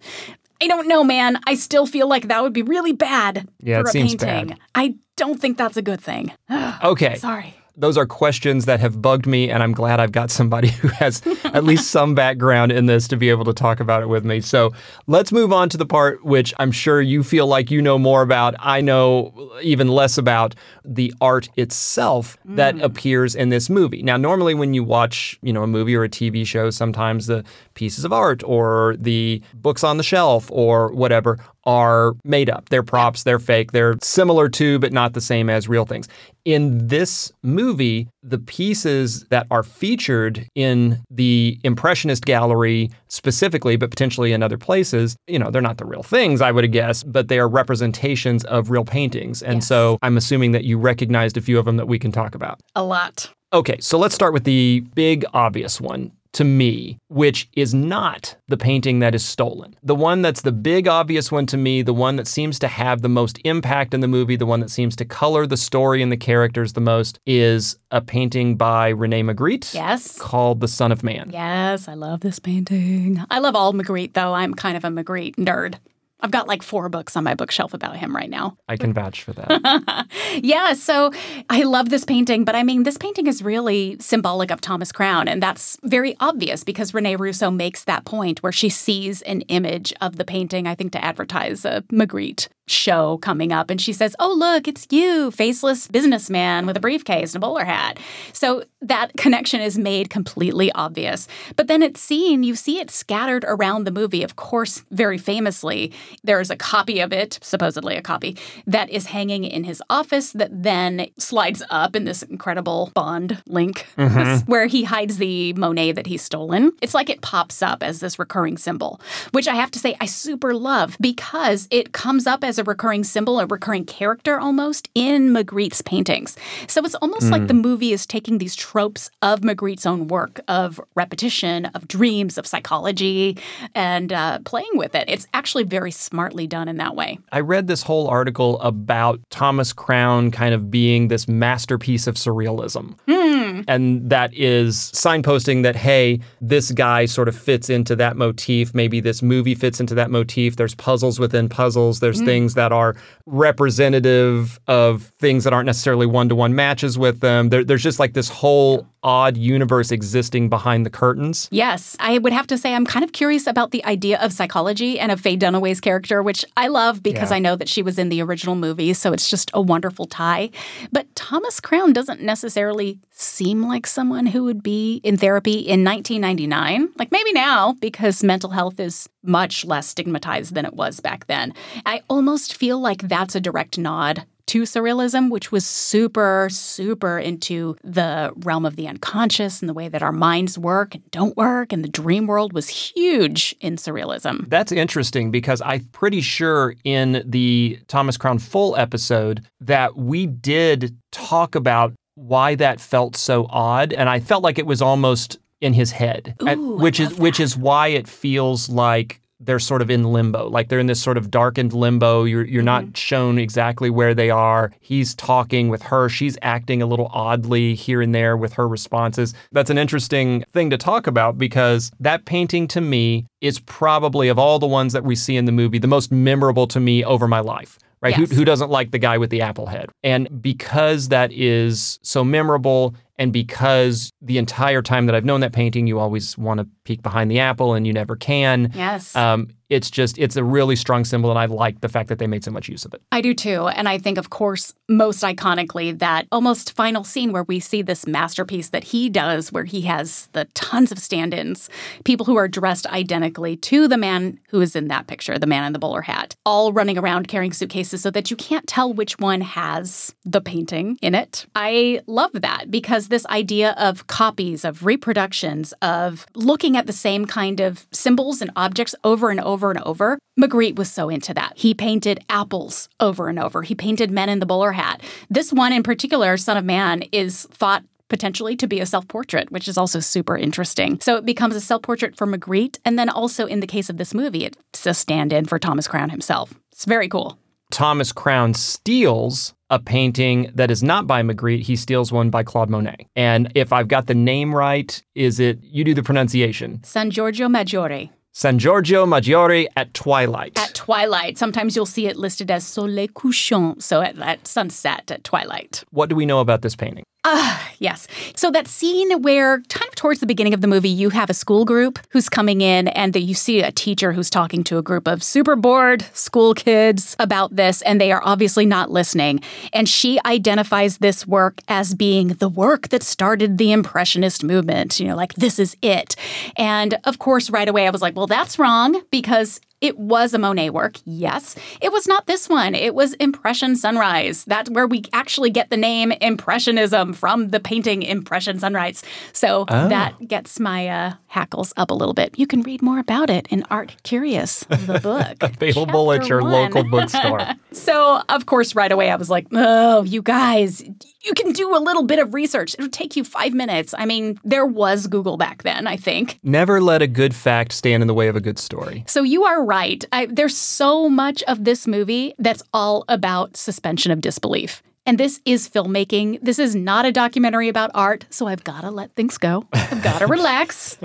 I 0.61 0.67
don't 0.67 0.87
know, 0.87 1.03
man. 1.03 1.39
I 1.45 1.55
still 1.55 1.85
feel 1.85 2.07
like 2.07 2.29
that 2.29 2.41
would 2.41 2.53
be 2.53 2.61
really 2.61 2.93
bad 2.93 3.49
Yeah, 3.59 3.81
for 3.81 3.81
it 3.81 3.87
a 3.87 3.91
seems 3.91 4.15
painting. 4.15 4.47
bad. 4.55 4.59
I 4.73 4.95
don't 5.17 5.39
think 5.41 5.57
that's 5.57 5.75
a 5.77 5.81
good 5.81 5.99
thing. 6.01 6.31
Okay. 6.83 7.15
Sorry. 7.15 7.53
Those 7.75 7.97
are 7.97 8.05
questions 8.05 8.65
that 8.65 8.79
have 8.79 9.01
bugged 9.01 9.25
me, 9.25 9.49
and 9.49 9.63
I'm 9.63 9.71
glad 9.71 9.99
I've 9.99 10.11
got 10.11 10.29
somebody 10.29 10.67
who 10.81 10.89
has 10.89 11.21
at 11.45 11.63
least 11.63 11.89
some 11.89 12.13
background 12.13 12.71
in 12.71 12.85
this 12.85 13.07
to 13.07 13.17
be 13.17 13.29
able 13.29 13.45
to 13.45 13.53
talk 13.53 13.79
about 13.79 14.03
it 14.03 14.07
with 14.07 14.23
me. 14.23 14.41
So 14.41 14.71
let's 15.07 15.31
move 15.31 15.51
on 15.51 15.69
to 15.69 15.77
the 15.77 15.85
part 15.85 16.23
which 16.23 16.53
I'm 16.59 16.71
sure 16.71 17.01
you 17.01 17.23
feel 17.23 17.47
like 17.47 17.71
you 17.71 17.81
know 17.81 17.97
more 17.97 18.21
about. 18.21 18.53
I 18.59 18.81
know 18.81 19.51
even 19.61 19.87
less 19.87 20.17
about 20.17 20.55
the 20.85 21.13
art 21.19 21.49
itself 21.55 22.37
that 22.45 22.75
mm. 22.75 22.83
appears 22.83 23.35
in 23.35 23.49
this 23.49 23.69
movie. 23.69 24.03
Now, 24.03 24.17
normally 24.17 24.53
when 24.53 24.73
you 24.73 24.83
watch, 24.83 25.39
you 25.41 25.51
know, 25.51 25.63
a 25.63 25.67
movie 25.67 25.95
or 25.95 26.03
a 26.03 26.09
TV 26.09 26.45
show, 26.45 26.69
sometimes 26.69 27.27
the 27.27 27.43
pieces 27.73 28.05
of 28.05 28.13
art 28.13 28.43
or 28.43 28.95
the 28.99 29.41
books 29.53 29.83
on 29.83 29.97
the 29.97 30.03
shelf 30.03 30.49
or 30.51 30.93
whatever 30.93 31.39
are 31.65 32.13
made 32.23 32.49
up. 32.49 32.69
They're 32.69 32.83
props, 32.83 33.23
they're 33.23 33.39
fake, 33.39 33.71
they're 33.71 33.95
similar 34.01 34.49
to, 34.49 34.79
but 34.79 34.91
not 34.93 35.13
the 35.13 35.21
same 35.21 35.49
as 35.49 35.67
real 35.69 35.85
things. 35.85 36.07
In 36.45 36.87
this 36.87 37.31
movie, 37.41 38.09
the 38.21 38.37
pieces 38.37 39.23
that 39.29 39.47
are 39.49 39.63
featured 39.63 40.45
in 40.55 41.01
the 41.09 41.57
Impressionist 41.63 42.25
gallery 42.25 42.89
specifically, 43.07 43.77
but 43.77 43.89
potentially 43.89 44.33
in 44.33 44.43
other 44.43 44.57
places, 44.57 45.15
you 45.27 45.39
know, 45.39 45.49
they're 45.49 45.61
not 45.61 45.77
the 45.77 45.85
real 45.85 46.03
things, 46.03 46.41
I 46.41 46.51
would 46.51 46.69
guess, 46.71 47.03
but 47.03 47.27
they 47.29 47.39
are 47.39 47.47
representations 47.47 48.43
of 48.45 48.69
real 48.69 48.85
paintings. 48.85 49.41
And 49.41 49.55
Yes. 49.57 49.67
so 49.67 49.97
I'm 50.01 50.17
assuming 50.17 50.51
that 50.51 50.63
you 50.65 50.77
recognized 50.77 51.37
a 51.37 51.41
few 51.41 51.57
of 51.59 51.65
them 51.65 51.77
that 51.77 51.87
we 51.87 51.97
can 51.99 52.11
talk 52.11 52.35
about. 52.35 52.59
A 52.75 52.83
lot. 52.83 53.29
Okay, 53.53 53.77
so 53.79 53.97
let's 53.97 54.15
start 54.15 54.33
with 54.33 54.43
the 54.43 54.83
big 54.95 55.23
obvious 55.33 55.79
one 55.79 56.11
to 56.33 56.43
me, 56.43 56.99
which 57.07 57.47
is 57.53 57.73
not 57.73 58.35
the 58.47 58.57
painting 58.57 58.99
that 58.99 59.15
is 59.15 59.23
stolen. 59.25 59.75
The 59.83 59.95
one 59.95 60.21
that's 60.21 60.41
the 60.41 60.51
big 60.51 60.87
obvious 60.87 61.31
one 61.31 61.45
to 61.47 61.57
me, 61.57 61.81
the 61.81 61.93
one 61.93 62.15
that 62.17 62.27
seems 62.27 62.59
to 62.59 62.67
have 62.67 63.01
the 63.01 63.09
most 63.09 63.39
impact 63.43 63.93
in 63.93 63.99
the 64.01 64.07
movie, 64.07 64.35
the 64.35 64.45
one 64.45 64.59
that 64.59 64.69
seems 64.71 64.95
to 64.97 65.05
color 65.05 65.45
the 65.47 65.57
story 65.57 66.01
and 66.01 66.11
the 66.11 66.17
characters 66.17 66.73
the 66.73 66.81
most, 66.81 67.19
is 67.25 67.77
a 67.91 68.01
painting 68.01 68.55
by 68.55 68.89
Rene 68.89 69.23
Magritte 69.23 69.73
Yes. 69.73 70.17
called 70.19 70.59
The 70.59 70.67
Son 70.67 70.91
of 70.91 71.03
Man. 71.03 71.29
Yes, 71.31 71.87
I 71.87 71.93
love 71.93 72.21
this 72.21 72.39
painting. 72.39 73.23
I 73.29 73.39
love 73.39 73.55
all 73.55 73.73
Magritte, 73.73 74.13
though. 74.13 74.33
I'm 74.33 74.53
kind 74.53 74.75
of 74.77 74.83
a 74.83 74.89
Magritte 74.89 75.35
nerd. 75.35 75.75
I've 76.23 76.31
got 76.31 76.47
like 76.47 76.63
four 76.63 76.87
books 76.87 77.17
on 77.17 77.25
my 77.25 77.35
bookshelf 77.35 77.73
about 77.73 77.97
him 77.97 78.15
right 78.15 78.29
now. 78.29 78.57
I 78.69 78.77
can 78.77 78.93
vouch 78.93 79.21
for 79.23 79.33
that. 79.33 80.07
Yeah, 80.41 80.73
so 80.73 81.11
I 81.49 81.63
love 81.63 81.89
this 81.89 82.05
painting, 82.05 82.43
but 82.43 82.55
I 82.55 82.63
mean, 82.63 82.83
this 82.83 82.97
painting 82.97 83.27
is 83.27 83.43
really 83.43 83.97
symbolic 83.99 84.49
of 84.49 84.61
Thomas 84.61 84.91
Crown, 84.91 85.27
and 85.27 85.43
that's 85.43 85.77
very 85.83 86.15
obvious 86.19 86.63
because 86.63 86.93
Rene 86.93 87.17
Russo 87.17 87.51
makes 87.51 87.83
that 87.83 88.05
point 88.05 88.41
where 88.41 88.51
she 88.51 88.69
sees 88.69 89.21
an 89.23 89.41
image 89.41 89.93
of 90.01 90.15
the 90.15 90.25
painting, 90.25 90.65
I 90.65 90.75
think, 90.75 90.91
to 90.93 91.03
advertise 91.03 91.65
a 91.65 91.83
Magritte 91.91 92.47
show 92.67 93.17
coming 93.17 93.51
up, 93.51 93.69
and 93.69 93.79
she 93.79 93.93
says, 93.93 94.15
Oh, 94.19 94.33
look, 94.33 94.67
it's 94.67 94.87
you, 94.89 95.31
faceless 95.31 95.87
businessman 95.87 96.65
with 96.65 96.77
a 96.77 96.79
briefcase 96.79 97.33
and 97.33 97.43
a 97.43 97.45
bowler 97.45 97.65
hat. 97.65 97.99
So 98.31 98.63
that 98.81 99.15
connection 99.17 99.61
is 99.61 99.77
made 99.77 100.09
completely 100.09 100.71
obvious. 100.73 101.27
But 101.55 101.67
then 101.67 101.81
it's 101.81 102.01
seen, 102.01 102.43
you 102.43 102.55
see 102.55 102.79
it 102.79 102.91
scattered 102.91 103.45
around 103.47 103.85
the 103.85 103.91
movie, 103.91 104.23
of 104.23 104.35
course, 104.35 104.83
very 104.91 105.17
famously. 105.17 105.91
There's 106.23 106.49
a 106.49 106.55
copy 106.55 106.99
of 106.99 107.13
it, 107.13 107.39
supposedly 107.41 107.95
a 107.95 108.01
copy, 108.01 108.37
that 108.67 108.89
is 108.89 109.07
hanging 109.07 109.43
in 109.43 109.63
his 109.63 109.81
office 109.89 110.31
that 110.33 110.63
then 110.63 111.07
slides 111.17 111.63
up 111.69 111.95
in 111.95 112.05
this 112.05 112.23
incredible 112.23 112.91
Bond 112.93 113.41
link 113.47 113.87
mm-hmm. 113.97 114.49
where 114.51 114.67
he 114.67 114.83
hides 114.83 115.17
the 115.17 115.53
Monet 115.53 115.93
that 115.93 116.07
he's 116.07 116.21
stolen. 116.21 116.71
It's 116.81 116.93
like 116.93 117.09
it 117.09 117.21
pops 117.21 117.61
up 117.61 117.83
as 117.83 117.99
this 117.99 118.19
recurring 118.19 118.57
symbol, 118.57 118.99
which 119.31 119.47
I 119.47 119.55
have 119.55 119.71
to 119.71 119.79
say 119.79 119.95
I 119.99 120.05
super 120.05 120.53
love 120.53 120.97
because 120.99 121.67
it 121.71 121.93
comes 121.93 122.27
up 122.27 122.43
as 122.43 122.52
a 122.57 122.63
recurring 122.63 123.03
symbol, 123.03 123.39
a 123.39 123.45
recurring 123.45 123.85
character 123.85 124.39
almost 124.39 124.89
in 124.95 125.31
Magritte's 125.31 125.81
paintings. 125.81 126.37
So 126.67 126.83
it's 126.83 126.95
almost 126.95 127.31
like 127.31 127.47
the 127.47 127.53
hmm. 127.53 127.61
movie 127.61 127.93
is 127.93 128.05
taking 128.05 128.37
these 128.37 128.55
tropes 128.55 129.09
of 129.21 129.43
Magritte's 129.43 129.85
own 129.85 130.07
work 130.07 130.39
of 130.47 130.79
repetition, 130.95 131.65
of 131.67 131.87
dreams, 131.87 132.37
of 132.37 132.45
psychology, 132.45 133.37
and 133.75 134.11
uh, 134.11 134.39
playing 134.45 134.71
with 134.75 134.95
it. 134.95 135.05
It's 135.07 135.27
actually 135.33 135.63
very 135.63 135.91
smartly 135.91 136.47
done 136.47 136.67
in 136.67 136.77
that 136.77 136.95
way. 136.95 137.19
I 137.31 137.39
read 137.39 137.67
this 137.67 137.83
whole 137.83 138.07
article 138.07 138.59
about 138.61 139.19
Thomas 139.29 139.73
Crown 139.73 140.31
kind 140.31 140.53
of 140.53 140.69
being 140.69 141.07
this 141.07 141.27
masterpiece 141.27 142.07
of 142.07 142.15
surrealism. 142.15 142.95
Hmm. 143.07 143.61
And 143.67 144.09
that 144.09 144.33
is 144.33 144.91
signposting 144.93 145.63
that, 145.63 145.75
hey, 145.75 146.19
this 146.41 146.71
guy 146.71 147.05
sort 147.05 147.27
of 147.27 147.35
fits 147.35 147.69
into 147.69 147.95
that 147.95 148.17
motif. 148.17 148.73
Maybe 148.73 148.99
this 148.99 149.21
movie 149.21 149.55
fits 149.55 149.79
into 149.79 149.95
that 149.95 150.11
motif. 150.11 150.55
There's 150.55 150.75
puzzles 150.75 151.19
within 151.19 151.49
puzzles. 151.49 151.99
There's 151.99 152.19
hmm. 152.19 152.25
things 152.25 152.42
that 152.55 152.71
are 152.71 152.95
representative 153.25 154.59
of 154.67 155.13
things 155.19 155.43
that 155.45 155.53
aren't 155.53 155.65
necessarily 155.65 156.05
one 156.05 156.29
to 156.29 156.35
one 156.35 156.55
matches 156.55 156.97
with 156.97 157.21
them. 157.21 157.49
There, 157.49 157.63
there's 157.63 157.83
just 157.83 157.99
like 157.99 158.13
this 158.13 158.29
whole 158.29 158.87
odd 159.03 159.37
universe 159.37 159.91
existing 159.91 160.49
behind 160.49 160.85
the 160.85 160.89
curtains. 160.89 161.47
Yes, 161.51 161.95
I 161.99 162.17
would 162.17 162.33
have 162.33 162.47
to 162.47 162.57
say 162.57 162.73
I'm 162.73 162.85
kind 162.85 163.03
of 163.03 163.11
curious 163.11 163.47
about 163.47 163.71
the 163.71 163.83
idea 163.85 164.19
of 164.19 164.31
psychology 164.33 164.99
and 164.99 165.11
of 165.11 165.19
Faye 165.19 165.37
Dunaway's 165.37 165.81
character, 165.81 166.23
which 166.23 166.45
I 166.57 166.67
love 166.67 167.03
because 167.03 167.29
Yeah. 167.29 167.35
I 167.37 167.39
know 167.39 167.55
that 167.55 167.69
she 167.69 167.81
was 167.83 167.99
in 167.99 168.09
the 168.09 168.21
original 168.21 168.55
movie, 168.55 168.93
so 168.93 169.11
it's 169.13 169.29
just 169.29 169.51
a 169.53 169.61
wonderful 169.61 170.05
tie. 170.05 170.49
But 170.91 171.13
Thomas 171.15 171.59
Crown 171.59 171.93
doesn't 171.93 172.21
necessarily 172.21 172.99
seem 173.11 173.61
like 173.67 173.85
someone 173.85 174.25
who 174.27 174.43
would 174.45 174.63
be 174.63 174.99
in 175.03 175.17
therapy 175.17 175.59
in 175.59 175.83
1999. 175.83 176.89
Like 176.97 177.11
maybe 177.11 177.31
now, 177.33 177.73
because 177.79 178.23
mental 178.23 178.49
health 178.51 178.79
is 178.79 179.07
much 179.23 179.63
less 179.65 179.87
stigmatized 179.87 180.55
than 180.55 180.65
it 180.65 180.73
was 180.73 180.99
back 180.99 181.27
then. 181.27 181.53
I 181.85 182.01
almost 182.09 182.55
feel 182.55 182.79
like 182.79 183.03
that's 183.03 183.35
a 183.35 183.41
direct 183.41 183.77
nod 183.77 184.25
to 184.47 184.63
surrealism, 184.63 185.29
which 185.29 185.51
was 185.51 185.65
super, 185.65 186.47
super 186.51 187.17
into 187.17 187.75
the 187.83 188.31
realm 188.37 188.65
of 188.65 188.75
the 188.75 188.87
unconscious 188.87 189.61
and 189.61 189.69
the 189.69 189.73
way 189.73 189.87
that 189.87 190.03
our 190.03 190.11
minds 190.11 190.57
work 190.57 190.95
and 190.95 191.11
don't 191.11 191.35
work. 191.37 191.73
And 191.73 191.83
the 191.83 191.89
dream 191.89 192.27
world 192.27 192.53
was 192.53 192.69
huge 192.69 193.55
in 193.59 193.77
surrealism. 193.77 194.49
That's 194.49 194.71
interesting 194.71 195.31
because 195.31 195.61
I'm 195.65 195.85
pretty 195.91 196.21
sure 196.21 196.75
in 196.83 197.23
the 197.25 197.79
Thomas 197.87 198.17
Crown 198.17 198.39
Full 198.39 198.75
episode 198.75 199.45
that 199.61 199.95
we 199.95 200.25
did 200.25 200.97
talk 201.11 201.55
about 201.55 201.93
why 202.15 202.55
that 202.55 202.79
felt 202.79 203.15
so 203.15 203.47
odd, 203.49 203.91
and 203.93 204.07
I 204.07 204.19
felt 204.19 204.43
like 204.43 204.59
it 204.59 204.65
was 204.65 204.81
almost 204.81 205.39
in 205.61 205.73
his 205.73 205.91
head, 205.91 206.35
Ooh, 206.41 206.47
I 206.47 206.55
which 206.55 206.99
is 206.99 207.17
which 207.17 207.39
is 207.39 207.55
why 207.57 207.87
it 207.87 208.07
feels 208.07 208.69
like 208.69 209.21
they're 209.45 209.59
sort 209.59 209.81
of 209.81 209.89
in 209.89 210.03
limbo, 210.03 210.47
like 210.49 210.69
they're 210.69 210.79
in 210.79 210.87
this 210.87 211.01
sort 211.01 211.17
of 211.17 211.31
darkened 211.31 211.73
limbo. 211.73 212.23
You're 212.23 212.45
you're 212.45 212.63
not 212.63 212.83
mm-hmm. 212.83 212.93
shown 212.93 213.37
exactly 213.37 213.89
where 213.89 214.13
they 214.13 214.29
are. 214.29 214.71
He's 214.79 215.15
talking 215.15 215.69
with 215.69 215.83
her. 215.83 216.09
She's 216.09 216.37
acting 216.41 216.81
a 216.81 216.85
little 216.85 217.09
oddly 217.13 217.75
here 217.75 218.01
and 218.01 218.13
there 218.13 218.37
with 218.37 218.53
her 218.53 218.67
responses. 218.67 219.33
That's 219.51 219.69
an 219.69 219.77
interesting 219.77 220.43
thing 220.51 220.69
to 220.69 220.77
talk 220.77 221.07
about 221.07 221.37
because 221.37 221.91
that 221.99 222.25
painting 222.25 222.67
to 222.69 222.81
me 222.81 223.27
is 223.41 223.59
probably 223.59 224.27
of 224.27 224.39
all 224.39 224.59
the 224.59 224.67
ones 224.67 224.93
that 224.93 225.03
we 225.03 225.15
see 225.15 225.35
in 225.35 225.45
the 225.45 225.51
movie 225.51 225.79
the 225.79 225.87
most 225.87 226.11
memorable 226.11 226.67
to 226.67 226.79
me 226.79 227.03
over 227.03 227.27
my 227.27 227.39
life. 227.39 227.77
Right? 228.01 228.17
Yes. 228.17 228.31
Who, 228.31 228.35
who 228.35 228.45
doesn't 228.45 228.69
like 228.69 228.91
the 228.91 228.99
guy 228.99 229.17
with 229.17 229.29
the 229.29 229.41
apple 229.41 229.67
head? 229.67 229.89
And 230.03 230.41
because 230.41 231.07
that 231.07 231.31
is 231.31 231.99
so 232.01 232.21
memorable 232.21 232.95
And 233.17 233.31
because 233.31 234.11
the 234.21 234.37
entire 234.37 234.81
time 234.81 235.05
that 235.05 235.15
I've 235.15 235.25
known 235.25 235.41
that 235.41 235.53
painting, 235.53 235.87
you 235.87 235.99
always 235.99 236.37
want 236.37 236.59
to 236.59 236.67
peek 236.83 237.01
behind 237.01 237.29
the 237.29 237.39
apple 237.39 237.73
and 237.73 237.85
you 237.85 237.93
never 237.93 238.15
can. 238.15 238.71
Yes. 238.73 239.15
Um, 239.15 239.49
it's 239.69 239.89
just, 239.89 240.19
it's 240.19 240.35
a 240.35 240.43
really 240.43 240.75
strong 240.75 241.03
symbol. 241.03 241.29
And 241.29 241.39
I 241.39 241.45
like 241.45 241.81
the 241.81 241.89
fact 241.89 242.09
that 242.09 242.19
they 242.19 242.27
made 242.27 242.43
so 242.43 242.51
much 242.51 242.69
use 242.69 242.85
of 242.85 242.93
it. 242.93 243.01
I 243.11 243.21
do 243.21 243.33
too. 243.33 243.67
And 243.69 243.89
I 243.89 243.97
think, 243.97 244.17
of 244.17 244.29
course, 244.29 244.73
most 244.87 245.23
iconically, 245.23 245.97
that 245.97 246.27
almost 246.31 246.75
final 246.75 247.03
scene 247.03 247.31
where 247.31 247.43
we 247.43 247.59
see 247.59 247.81
this 247.81 248.05
masterpiece 248.05 248.69
that 248.69 248.83
he 248.83 249.09
does, 249.09 249.51
where 249.51 249.63
he 249.63 249.81
has 249.81 250.27
the 250.33 250.45
tons 250.53 250.91
of 250.91 250.99
stand 250.99 251.33
ins, 251.33 251.69
people 252.03 252.25
who 252.25 252.35
are 252.35 252.47
dressed 252.47 252.85
identically 252.87 253.55
to 253.57 253.87
the 253.87 253.97
man 253.97 254.39
who 254.49 254.61
is 254.61 254.75
in 254.75 254.89
that 254.89 255.07
picture, 255.07 255.39
the 255.39 255.47
man 255.47 255.63
in 255.63 255.73
the 255.73 255.79
bowler 255.79 256.01
hat, 256.01 256.35
all 256.45 256.71
running 256.71 256.97
around 256.97 257.27
carrying 257.27 257.53
suitcases 257.53 258.01
so 258.01 258.11
that 258.11 258.29
you 258.29 258.37
can't 258.37 258.67
tell 258.67 258.93
which 258.93 259.17
one 259.17 259.41
has 259.41 260.13
the 260.23 260.41
painting 260.41 260.99
in 261.01 261.15
it. 261.15 261.47
I 261.55 262.01
love 262.05 262.31
that 262.33 262.69
because 262.69 263.02
this 263.07 263.25
idea 263.27 263.71
of 263.77 264.07
copies, 264.07 264.65
of 264.65 264.85
reproductions, 264.85 265.73
of 265.81 266.25
looking 266.35 266.77
at 266.77 266.87
the 266.87 266.93
same 266.93 267.25
kind 267.25 267.59
of 267.59 267.87
symbols 267.91 268.41
and 268.41 268.51
objects 268.55 268.95
over 269.03 269.29
and 269.29 269.39
over 269.39 269.71
and 269.71 269.81
over, 269.83 270.19
Magritte 270.39 270.75
was 270.75 270.91
so 270.91 271.09
into 271.09 271.33
that. 271.33 271.53
He 271.55 271.73
painted 271.73 272.23
apples 272.29 272.89
over 272.99 273.27
and 273.29 273.39
over. 273.39 273.61
He 273.61 273.75
painted 273.75 274.11
men 274.11 274.29
in 274.29 274.39
the 274.39 274.45
bowler 274.45 274.71
hat. 274.71 275.01
This 275.29 275.53
one 275.53 275.73
in 275.73 275.83
particular, 275.83 276.37
Son 276.37 276.57
of 276.57 276.65
Man, 276.65 277.03
is 277.11 277.43
thought 277.51 277.83
potentially 278.09 278.55
to 278.55 278.67
be 278.67 278.79
a 278.79 278.85
self 278.85 279.07
portrait, 279.07 279.51
which 279.51 279.67
is 279.67 279.77
also 279.77 279.99
super 279.99 280.37
interesting. 280.37 280.99
So 281.01 281.15
it 281.17 281.25
becomes 281.25 281.55
a 281.55 281.61
self 281.61 281.81
portrait 281.81 282.15
for 282.15 282.27
Magritte. 282.27 282.77
And 282.85 282.97
then 282.97 283.09
also 283.09 283.45
in 283.45 283.59
the 283.59 283.67
case 283.67 283.89
of 283.89 283.97
this 283.97 284.13
movie, 284.13 284.45
it's 284.45 284.85
a 284.85 284.93
stand 284.93 285.33
in 285.33 285.45
for 285.45 285.57
Thomas 285.59 285.87
Crown 285.87 286.09
himself. 286.09 286.53
It's 286.71 286.85
very 286.85 287.07
cool. 287.07 287.37
Thomas 287.73 288.11
Crown 288.11 288.53
steals 288.53 289.55
a 289.71 289.79
painting 289.79 290.51
that 290.53 290.69
is 290.69 290.83
not 290.83 291.07
by 291.07 291.23
Magritte. 291.23 291.63
He 291.63 291.75
steals 291.75 292.11
one 292.11 292.29
by 292.29 292.43
Claude 292.43 292.69
Monet. 292.69 293.07
And 293.15 293.51
if 293.55 293.73
I've 293.73 293.87
got 293.87 294.05
the 294.05 294.13
name 294.13 294.53
right, 294.53 295.01
is 295.15 295.39
it, 295.39 295.57
you 295.63 295.83
do 295.83 295.95
the 295.95 296.03
pronunciation? 296.03 296.83
San 296.83 297.09
Giorgio 297.09 297.47
Maggiore. 297.47 298.11
San 298.31 298.59
Giorgio 298.59 299.07
Maggiore 299.07 299.65
at 299.75 299.91
twilight. 299.95 300.59
At 300.59 300.75
twilight. 300.75 301.39
Sometimes 301.39 301.75
you'll 301.75 301.87
see 301.87 302.05
it 302.05 302.15
listed 302.15 302.51
as 302.51 302.63
soleil 302.63 303.07
couchant, 303.07 303.81
so 303.81 304.01
at, 304.03 304.19
at 304.19 304.45
sunset, 304.47 305.09
at 305.09 305.23
twilight. 305.23 305.83
what 305.89 306.09
do 306.09 306.15
we 306.15 306.27
know 306.27 306.41
about 306.41 306.61
this 306.61 306.75
painting? 306.75 307.03
Ah, 307.25 307.71
yes. 307.79 308.05
So 308.35 308.51
that 308.51 308.67
scene 308.67 309.21
where, 309.21 309.61
kind 309.69 309.87
of 309.87 309.95
towards 309.95 310.19
the 310.19 310.25
beginning 310.25 310.53
of 310.53 310.59
the 310.59 310.67
movie, 310.67 310.89
you 310.89 311.09
have 311.09 311.29
a 311.29 311.33
school 311.33 311.63
group 311.63 311.97
who's 312.09 312.27
coming 312.27 312.59
in, 312.59 312.89
and 312.89 313.13
that 313.13 313.21
you 313.21 313.33
see 313.33 313.61
a 313.61 313.71
teacher 313.71 314.11
who's 314.11 314.29
talking 314.29 314.61
to 314.65 314.77
a 314.77 314.81
group 314.81 315.07
of 315.07 315.23
super 315.23 315.55
bored 315.55 316.05
school 316.13 316.53
kids 316.53 317.15
about 317.19 317.55
this, 317.55 317.81
and 317.83 318.01
they 318.01 318.11
are 318.11 318.21
obviously 318.25 318.65
not 318.65 318.91
listening. 318.91 319.39
And 319.71 319.87
she 319.87 320.19
identifies 320.25 320.97
this 320.97 321.25
work 321.25 321.61
as 321.69 321.95
being 321.95 322.29
the 322.29 322.49
work 322.49 322.89
that 322.89 323.03
started 323.03 323.57
the 323.57 323.71
Impressionist 323.71 324.43
movement. 324.43 324.99
You 324.99 325.07
know, 325.07 325.15
like 325.15 325.33
this 325.35 325.59
is 325.59 325.77
it. 325.81 326.17
And 326.57 326.97
of 327.05 327.19
course, 327.19 327.49
right 327.49 327.69
away, 327.69 327.87
I 327.87 327.89
was 327.89 328.01
like, 328.01 328.17
well, 328.17 328.27
that's 328.27 328.59
wrong 328.59 329.01
because 329.11 329.61
it 329.83 329.99
was 329.99 330.33
a 330.33 330.39
Monet 330.39 330.69
work, 330.71 330.95
yes. 331.05 331.55
It 331.81 331.91
was 331.91 332.07
not 332.07 332.25
this 332.25 332.47
one. 332.47 332.73
It 332.73 332.95
was 332.95 333.13
Impression 333.15 333.75
Sunrise. 333.75 334.45
That's 334.45 334.69
where 334.69 334.87
we 334.87 335.03
actually 335.11 335.49
get 335.49 335.69
the 335.69 335.77
name 335.77 336.11
Impressionism 336.13 337.13
from 337.13 337.49
the 337.49 337.59
painting 337.59 338.01
Impression 338.01 338.59
Sunrise. 338.59 339.03
So 339.33 339.65
Oh. 339.69 339.87
that 339.89 340.13
gets 340.27 340.59
my 340.59 340.87
uh, 340.87 341.13
hackles 341.33 341.73
up 341.77 341.89
a 341.89 341.93
little 341.93 342.13
bit. 342.13 342.37
You 342.37 342.45
can 342.45 342.61
read 342.61 342.81
more 342.83 342.99
about 342.99 343.29
it 343.31 343.47
in 343.49 343.63
Art 343.71 343.95
Curious, 344.03 344.61
the 344.65 344.99
book. 345.03 345.37
Available 345.41 346.11
at 346.13 346.29
your 346.29 346.41
one. 346.41 346.51
local 346.51 346.83
bookstore. 346.89 347.39
So, 347.71 348.21
of 348.29 348.45
course, 348.45 348.75
right 348.75 348.91
away 348.91 349.09
I 349.09 349.15
was 349.15 349.31
like, 349.31 349.47
oh, 349.51 350.03
you 350.03 350.21
guys, 350.21 350.83
you 350.83 351.33
can 351.33 351.51
do 351.51 351.75
a 351.75 351.79
little 351.79 352.03
bit 352.03 352.19
of 352.19 352.33
research. 352.35 352.75
It'll 352.75 352.87
take 352.89 353.15
you 353.15 353.23
five 353.23 353.53
minutes. 353.53 353.95
I 353.97 354.05
mean, 354.05 354.39
there 354.43 354.65
was 354.65 355.07
Google 355.07 355.37
back 355.37 355.63
then, 355.63 355.87
I 355.87 355.97
think. 355.97 356.39
Never 356.43 356.79
let 356.79 357.01
a 357.01 357.07
good 357.07 357.33
fact 357.33 357.71
stand 357.71 358.03
in 358.03 358.07
the 358.07 358.13
way 358.13 358.27
of 358.27 358.35
a 358.35 358.41
good 358.41 358.59
story. 358.59 359.03
So 359.07 359.23
you 359.23 359.43
are 359.43 359.63
right. 359.63 360.05
I, 360.11 360.27
there's 360.27 360.55
so 360.55 361.09
much 361.09 361.41
of 361.43 361.63
this 361.63 361.87
movie 361.87 362.35
that's 362.37 362.61
all 362.73 363.05
about 363.07 363.57
suspension 363.57 364.11
of 364.11 364.21
disbelief. 364.21 364.83
And 365.05 365.17
this 365.17 365.41
is 365.45 365.69
filmmaking. 365.69 366.39
This 366.41 366.59
is 366.59 366.75
not 366.75 367.05
a 367.05 367.11
documentary 367.11 367.67
about 367.67 367.91
art. 367.93 368.25
So 368.29 368.47
I've 368.47 368.63
got 368.63 368.81
to 368.81 368.91
let 368.91 369.13
things 369.15 369.37
go. 369.37 369.67
I've 369.73 370.01
got 370.01 370.19
to 370.19 370.27
relax. 370.27 370.97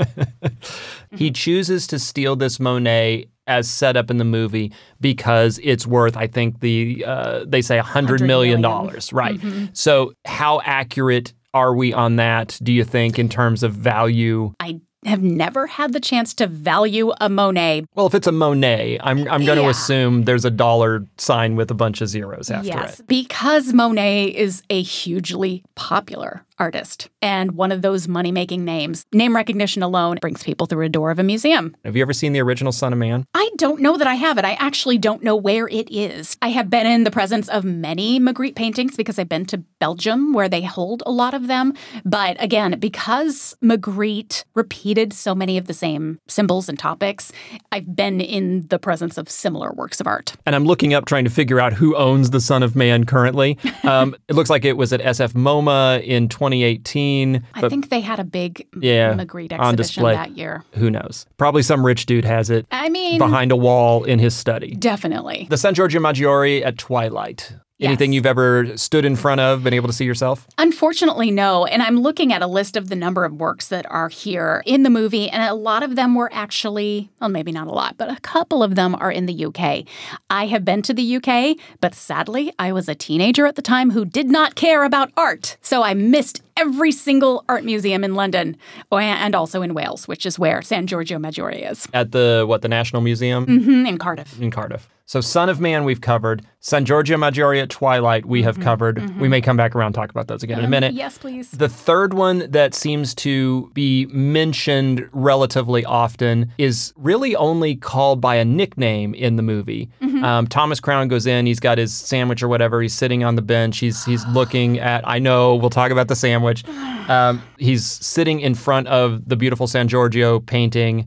He 1.10 1.30
chooses 1.30 1.86
to 1.88 1.98
steal 1.98 2.36
this 2.36 2.60
Monet 2.60 3.26
as 3.48 3.68
set 3.68 3.96
up 3.96 4.10
in 4.10 4.18
the 4.18 4.24
movie 4.24 4.72
because 5.00 5.58
it's 5.62 5.86
worth, 5.86 6.16
I 6.16 6.26
think 6.26 6.60
the 6.60 7.02
uh, 7.06 7.44
they 7.46 7.62
say 7.62 7.78
a 7.78 7.82
hundred 7.82 8.20
100 8.20 8.26
million 8.26 8.60
million. 8.60 8.62
dollars, 8.62 9.12
right? 9.12 9.40
So 9.72 10.12
how 10.26 10.60
accurate 10.64 11.32
are 11.54 11.74
we 11.74 11.92
on 11.92 12.16
that? 12.16 12.58
Do 12.62 12.72
you 12.72 12.84
think 12.84 13.18
in 13.18 13.28
terms 13.28 13.62
of 13.62 13.72
value? 13.72 14.52
I 14.60 14.80
have 15.04 15.22
never 15.22 15.66
had 15.66 15.92
the 15.92 16.00
chance 16.00 16.34
to 16.34 16.46
value 16.46 17.12
a 17.20 17.28
Monet. 17.28 17.84
Well, 17.94 18.06
if 18.06 18.14
it's 18.14 18.26
a 18.26 18.32
Monet, 18.32 18.98
I'm 19.02 19.28
I'm 19.28 19.44
going 19.44 19.58
to 19.58 19.68
assume 19.68 20.24
there's 20.24 20.44
a 20.44 20.50
dollar 20.50 21.06
sign 21.16 21.56
with 21.56 21.70
a 21.70 21.74
bunch 21.74 22.00
of 22.00 22.08
zeros 22.08 22.50
after 22.50 22.68
yes, 22.68 23.00
it. 23.00 23.06
because 23.06 23.72
Monet 23.72 24.26
is 24.26 24.62
a 24.70 24.82
hugely 24.82 25.64
popular 25.74 26.44
artist 26.58 27.08
and 27.22 27.52
one 27.52 27.72
of 27.72 27.82
those 27.82 28.08
money 28.08 28.32
making 28.32 28.64
names. 28.64 29.04
Name 29.12 29.34
recognition 29.34 29.82
alone 29.82 30.18
brings 30.20 30.42
people 30.42 30.66
through 30.66 30.84
a 30.84 30.88
door 30.88 31.10
of 31.10 31.18
a 31.18 31.22
museum. 31.22 31.76
Have 31.84 31.96
you 31.96 32.02
ever 32.02 32.12
seen 32.12 32.32
the 32.32 32.40
original 32.40 32.72
Son 32.72 32.92
of 32.92 32.98
Man? 32.98 33.24
I 33.34 33.50
don't 33.56 33.80
know 33.80 33.96
that 33.96 34.06
I 34.06 34.14
have 34.14 34.38
it. 34.38 34.44
I 34.44 34.52
actually 34.54 34.98
don't 34.98 35.22
know 35.22 35.36
where 35.36 35.68
it 35.68 35.88
is. 35.90 36.36
I 36.42 36.48
have 36.48 36.70
been 36.70 36.86
in 36.86 37.04
the 37.04 37.10
presence 37.10 37.48
of 37.48 37.64
many 37.64 38.18
Magritte 38.20 38.56
paintings 38.56 38.96
because 38.96 39.18
I've 39.18 39.28
been 39.28 39.46
to 39.46 39.58
Belgium 39.78 40.32
where 40.32 40.48
they 40.48 40.62
hold 40.62 41.02
a 41.06 41.10
lot 41.12 41.34
of 41.34 41.46
them. 41.46 41.74
But 42.04 42.42
again, 42.42 42.78
because 42.78 43.56
Magritte 43.62 44.44
repeated 44.54 45.12
so 45.12 45.34
many 45.34 45.58
of 45.58 45.66
the 45.66 45.74
same 45.74 46.18
symbols 46.28 46.68
and 46.68 46.78
topics, 46.78 47.32
I've 47.72 47.94
been 47.94 48.20
in 48.20 48.66
the 48.68 48.78
presence 48.78 49.18
of 49.18 49.28
similar 49.28 49.72
works 49.72 50.00
of 50.00 50.06
art. 50.06 50.34
and 50.46 50.54
I'm 50.54 50.64
looking 50.64 50.94
up 50.94 51.04
trying 51.06 51.24
to 51.24 51.30
figure 51.30 51.60
out 51.60 51.72
who 51.72 51.96
owns 51.96 52.30
the 52.30 52.40
Son 52.40 52.62
of 52.62 52.74
Man 52.76 53.04
currently. 53.04 53.56
Um, 53.84 54.14
it 54.28 54.34
looks 54.34 54.50
like 54.50 54.66
it 54.66 54.76
was 54.76 54.92
at 54.92 55.00
SF 55.00 55.32
MoMA 55.32 56.02
in 56.04 56.28
2018, 56.50 57.44
I 57.54 57.60
but 57.60 57.70
think 57.70 57.88
they 57.90 58.00
had 58.00 58.18
a 58.20 58.24
big 58.24 58.66
Yeah, 58.80 59.14
Magritte 59.14 59.52
on 59.52 59.60
exhibition 59.74 59.76
display. 59.76 60.14
that 60.14 60.36
year. 60.36 60.64
who 60.74 60.90
knows? 60.90 61.26
Probably 61.36 61.62
some 61.62 61.84
rich 61.84 62.06
dude 62.06 62.24
has 62.24 62.50
it 62.50 62.66
I 62.70 62.88
mean, 62.88 63.18
behind 63.18 63.52
a 63.52 63.56
wall 63.56 64.04
in 64.04 64.18
his 64.18 64.34
study. 64.34 64.74
definitely. 64.74 65.46
The 65.50 65.56
San 65.56 65.74
Giorgio 65.74 66.00
Maggiore 66.00 66.62
at 66.64 66.78
twilight. 66.78 67.52
Anything 67.80 68.12
Yes. 68.12 68.16
you've 68.16 68.26
ever 68.26 68.76
stood 68.76 69.04
in 69.04 69.14
front 69.14 69.40
of, 69.40 69.62
been 69.62 69.72
able 69.72 69.86
to 69.86 69.92
see 69.92 70.04
yourself? 70.04 70.48
Unfortunately, 70.58 71.30
no. 71.30 71.64
And 71.64 71.80
I'm 71.80 72.00
looking 72.00 72.32
at 72.32 72.42
a 72.42 72.48
list 72.48 72.76
of 72.76 72.88
the 72.88 72.96
number 72.96 73.24
of 73.24 73.32
works 73.34 73.68
that 73.68 73.86
are 73.88 74.08
here 74.08 74.64
in 74.66 74.82
the 74.82 74.90
movie, 74.90 75.30
and 75.30 75.44
a 75.44 75.54
lot 75.54 75.84
of 75.84 75.94
them 75.94 76.16
were 76.16 76.28
actually, 76.32 77.08
well, 77.20 77.30
maybe 77.30 77.52
not 77.52 77.68
a 77.68 77.70
lot, 77.70 77.96
but 77.96 78.10
a 78.10 78.18
couple 78.20 78.64
of 78.64 78.74
them 78.74 78.96
are 78.96 79.12
in 79.12 79.26
the 79.26 79.44
UK. 79.46 79.84
I 80.28 80.46
have 80.46 80.64
been 80.64 80.82
to 80.82 80.92
the 80.94 81.16
UK, 81.16 81.56
but 81.80 81.94
sadly, 81.94 82.52
I 82.58 82.72
was 82.72 82.88
a 82.88 82.96
teenager 82.96 83.46
at 83.46 83.54
the 83.54 83.62
time 83.62 83.92
who 83.92 84.04
did 84.04 84.26
not 84.28 84.56
care 84.56 84.82
about 84.82 85.12
art. 85.16 85.56
So 85.62 85.82
I 85.84 85.94
missed 85.94 86.42
every 86.56 86.90
single 86.90 87.44
art 87.48 87.64
museum 87.64 88.02
in 88.02 88.16
London 88.16 88.56
oh, 88.90 88.98
and 88.98 89.36
also 89.36 89.62
in 89.62 89.72
Wales, 89.74 90.08
which 90.08 90.26
is 90.26 90.36
where 90.36 90.62
San 90.62 90.88
Giorgio 90.88 91.18
Maggiore 91.20 91.70
is, 91.70 91.86
At 91.94 92.10
the 92.10 92.44
what? 92.48 92.62
The 92.62 92.68
National 92.68 93.02
Museum 93.02 93.46
Mhm, 93.46 93.86
in 93.88 93.98
Cardiff. 93.98 94.40
in 94.42 94.50
Cardiff. 94.50 94.88
So 95.06 95.22
Son 95.22 95.48
of 95.48 95.58
Man 95.58 95.84
we've 95.84 96.02
covered. 96.02 96.42
San 96.68 96.84
Giorgio 96.84 97.16
Maggiore 97.16 97.62
at 97.62 97.70
twilight 97.70 98.26
we 98.26 98.42
have 98.42 98.56
mm-hmm, 98.56 98.64
covered. 98.64 98.98
We 98.98 99.06
mm-hmm. 99.06 99.28
may 99.30 99.40
come 99.40 99.56
back 99.56 99.74
around 99.74 99.86
and 99.86 99.94
talk 99.94 100.10
about 100.10 100.28
those 100.28 100.42
again 100.42 100.58
in 100.58 100.64
a 100.64 100.66
um, 100.66 100.70
minute. 100.70 100.92
Yes, 100.92 101.16
please. 101.16 101.50
The 101.50 101.68
third 101.68 102.12
one 102.12 102.50
that 102.50 102.74
seems 102.74 103.14
to 103.16 103.70
be 103.72 104.04
mentioned 104.06 105.08
relatively 105.12 105.86
often 105.86 106.52
is 106.58 106.92
really 106.96 107.34
only 107.36 107.74
called 107.74 108.20
by 108.20 108.34
a 108.34 108.44
nickname 108.44 109.14
in 109.14 109.36
the 109.36 109.42
movie. 109.42 109.88
Mm-hmm. 110.02 110.22
Um, 110.22 110.46
Thomas 110.46 110.78
Crown 110.78 111.08
goes 111.08 111.26
in, 111.26 111.46
he's 111.46 111.58
got 111.58 111.78
his 111.78 111.94
sandwich 111.94 112.42
or 112.42 112.48
whatever, 112.48 112.82
he's 112.82 112.92
sitting 112.92 113.24
on 113.24 113.36
the 113.36 113.42
bench, 113.42 113.78
he's 113.78 114.04
he's 114.04 114.26
looking 114.34 114.78
at 114.78 115.08
I 115.08 115.20
know, 115.20 115.54
we'll 115.54 115.70
talk 115.70 115.90
about 115.90 116.08
the 116.08 116.16
sandwich. 116.16 116.64
Um, 117.08 117.42
he's 117.56 117.86
sitting 117.86 118.40
in 118.40 118.54
front 118.54 118.86
of 118.88 119.26
the 119.26 119.34
beautiful 119.34 119.66
San 119.66 119.88
Giorgio 119.88 120.40
painting, 120.40 121.06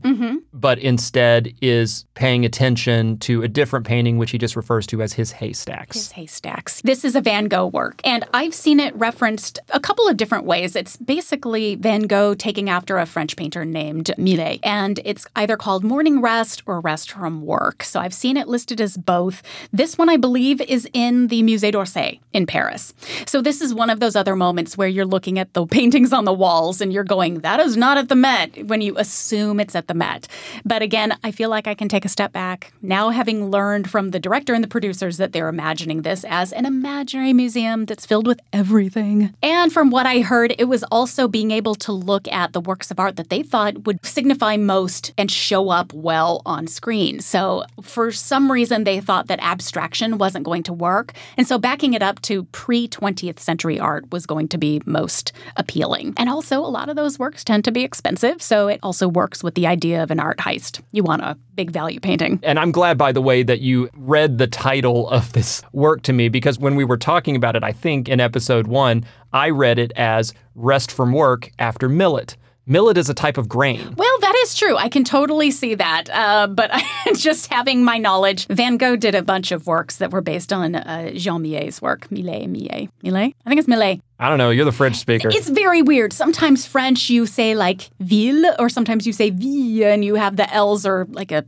but 0.52 0.80
instead 0.80 1.54
is 1.62 2.06
paying 2.14 2.44
attention 2.44 3.18
to 3.18 3.44
a 3.44 3.48
different 3.48 3.86
painting 3.86 4.18
which 4.18 4.32
he 4.32 4.38
just 4.38 4.56
refers 4.56 4.84
to 4.88 5.00
as 5.00 5.12
his 5.12 5.30
haystacks. 5.52 5.96
His 5.96 6.12
haystacks. 6.12 6.80
This 6.80 7.04
is 7.04 7.14
a 7.14 7.20
Van 7.20 7.44
Gogh 7.44 7.66
work, 7.66 8.00
and 8.04 8.24
I've 8.32 8.54
seen 8.54 8.80
it 8.80 8.94
referenced 8.96 9.58
a 9.68 9.78
couple 9.78 10.08
of 10.08 10.16
different 10.16 10.46
ways. 10.46 10.74
It's 10.74 10.96
basically 10.96 11.74
Van 11.74 12.02
Gogh 12.02 12.32
taking 12.34 12.70
after 12.70 12.96
a 12.96 13.04
French 13.04 13.36
painter 13.36 13.66
named 13.66 14.12
Millet, 14.16 14.60
and 14.62 14.98
it's 15.04 15.26
either 15.36 15.58
called 15.58 15.84
Morning 15.84 16.22
Rest 16.22 16.62
or 16.64 16.80
Rest 16.80 17.10
from 17.12 17.42
Work. 17.42 17.82
So 17.82 18.00
I've 18.00 18.14
seen 18.14 18.38
it 18.38 18.48
listed 18.48 18.80
as 18.80 18.96
both. 18.96 19.42
This 19.74 19.98
one, 19.98 20.08
I 20.08 20.16
believe, 20.16 20.62
is 20.62 20.88
in 20.94 21.26
the 21.26 21.42
Musée 21.42 21.70
d'Orsay 21.70 22.20
in 22.32 22.46
Paris. 22.46 22.94
So 23.26 23.42
this 23.42 23.60
is 23.60 23.74
one 23.74 23.90
of 23.90 24.00
those 24.00 24.16
other 24.16 24.34
moments 24.34 24.78
where 24.78 24.88
you're 24.88 25.04
looking 25.04 25.38
at 25.38 25.52
the 25.52 25.66
paintings 25.78 26.14
on 26.14 26.24
the 26.24 26.32
walls 26.32 26.80
and 26.80 26.94
you're 26.94 27.04
going, 27.04 27.40
that 27.40 27.60
is 27.60 27.76
not 27.76 27.98
at 27.98 28.08
the 28.08 28.16
Met, 28.16 28.68
when 28.68 28.80
you 28.80 28.96
assume 28.96 29.60
it's 29.60 29.74
at 29.74 29.88
the 29.88 29.94
Met. 29.94 30.28
But 30.64 30.80
again, 30.80 31.14
I 31.22 31.30
feel 31.30 31.50
like 31.50 31.66
I 31.66 31.74
can 31.74 31.90
take 31.90 32.06
a 32.06 32.08
step 32.08 32.32
back. 32.32 32.72
Now, 32.80 33.10
having 33.10 33.50
learned 33.50 33.90
from 33.90 34.12
the 34.12 34.20
director 34.20 34.54
and 34.54 34.64
the 34.64 34.68
producers 34.68 35.18
that 35.18 35.31
they're 35.32 35.48
imagining 35.48 36.02
this 36.02 36.24
as 36.28 36.52
an 36.52 36.66
imaginary 36.66 37.32
museum 37.32 37.86
that's 37.86 38.06
filled 38.06 38.26
with 38.26 38.40
everything. 38.52 39.34
And 39.42 39.72
from 39.72 39.90
what 39.90 40.06
I 40.06 40.20
heard, 40.20 40.54
it 40.58 40.64
was 40.64 40.84
also 40.84 41.28
being 41.28 41.50
able 41.50 41.74
to 41.76 41.92
look 41.92 42.28
at 42.28 42.52
the 42.52 42.60
works 42.60 42.90
of 42.90 43.00
art 43.00 43.16
that 43.16 43.30
they 43.30 43.42
thought 43.42 43.86
would 43.86 44.04
signify 44.04 44.56
most 44.56 45.12
and 45.18 45.30
show 45.30 45.70
up 45.70 45.92
well 45.92 46.42
on 46.46 46.66
screen. 46.66 47.20
So, 47.20 47.64
for 47.82 48.12
some 48.12 48.50
reason, 48.50 48.84
they 48.84 49.00
thought 49.00 49.26
that 49.28 49.40
abstraction 49.40 50.18
wasn't 50.18 50.44
going 50.44 50.62
to 50.64 50.72
work. 50.72 51.12
And 51.36 51.46
so, 51.46 51.58
backing 51.58 51.94
it 51.94 52.02
up 52.02 52.20
to 52.22 52.44
pre 52.52 52.88
20th 52.88 53.38
century 53.38 53.78
art 53.80 54.10
was 54.12 54.26
going 54.26 54.48
to 54.48 54.58
be 54.58 54.82
most 54.84 55.32
appealing. 55.56 56.14
And 56.16 56.28
also, 56.28 56.58
a 56.60 56.66
lot 56.66 56.88
of 56.88 56.96
those 56.96 57.18
works 57.18 57.44
tend 57.44 57.64
to 57.64 57.72
be 57.72 57.82
expensive. 57.82 58.42
So, 58.42 58.68
it 58.68 58.80
also 58.82 59.08
works 59.08 59.42
with 59.42 59.54
the 59.54 59.66
idea 59.66 60.02
of 60.02 60.10
an 60.10 60.20
art 60.20 60.38
heist. 60.38 60.80
You 60.92 61.02
want 61.02 61.22
a 61.22 61.36
big 61.54 61.70
value 61.70 62.00
painting. 62.00 62.40
And 62.42 62.58
I'm 62.58 62.72
glad, 62.72 62.98
by 62.98 63.12
the 63.12 63.22
way, 63.22 63.42
that 63.42 63.60
you 63.60 63.90
read 63.94 64.38
the 64.38 64.46
title 64.46 65.08
of 65.08 65.21
this 65.30 65.62
work 65.72 66.02
to 66.02 66.12
me 66.12 66.28
because 66.28 66.58
when 66.58 66.74
we 66.74 66.84
were 66.84 66.96
talking 66.96 67.36
about 67.36 67.56
it, 67.56 67.62
I 67.62 67.72
think 67.72 68.08
in 68.08 68.20
episode 68.20 68.66
one, 68.66 69.04
I 69.32 69.50
read 69.50 69.78
it 69.78 69.92
as 69.96 70.34
Rest 70.54 70.90
from 70.90 71.12
Work 71.12 71.50
after 71.58 71.88
Millet. 71.88 72.36
Millet 72.64 72.96
is 72.96 73.08
a 73.08 73.14
type 73.14 73.38
of 73.38 73.48
grain. 73.48 73.94
Well, 73.96 74.20
that 74.20 74.36
is 74.44 74.54
true. 74.54 74.76
I 74.76 74.88
can 74.88 75.02
totally 75.02 75.50
see 75.50 75.74
that. 75.74 76.08
Uh, 76.12 76.46
but 76.46 76.70
just 77.16 77.52
having 77.52 77.82
my 77.84 77.98
knowledge, 77.98 78.46
Van 78.46 78.76
Gogh 78.76 78.94
did 78.94 79.16
a 79.16 79.22
bunch 79.22 79.50
of 79.50 79.66
works 79.66 79.96
that 79.96 80.12
were 80.12 80.20
based 80.20 80.52
on 80.52 80.76
uh, 80.76 81.10
Jean 81.14 81.42
Millet's 81.42 81.82
work. 81.82 82.10
Millet, 82.12 82.48
Millet, 82.48 82.88
Millet? 83.02 83.34
I 83.44 83.48
think 83.48 83.58
it's 83.58 83.66
Millet. 83.66 84.00
I 84.20 84.28
don't 84.28 84.38
know. 84.38 84.50
You're 84.50 84.64
the 84.64 84.70
French 84.70 84.96
speaker. 84.96 85.28
It's 85.32 85.48
very 85.48 85.82
weird. 85.82 86.12
Sometimes 86.12 86.64
French 86.64 87.10
you 87.10 87.26
say 87.26 87.56
like 87.56 87.90
ville, 87.98 88.54
or 88.60 88.68
sometimes 88.68 89.08
you 89.08 89.12
say 89.12 89.30
ville, 89.30 89.88
and 89.88 90.04
you 90.04 90.14
have 90.14 90.36
the 90.36 90.52
L's 90.54 90.86
or 90.86 91.08
like 91.10 91.32
a 91.32 91.44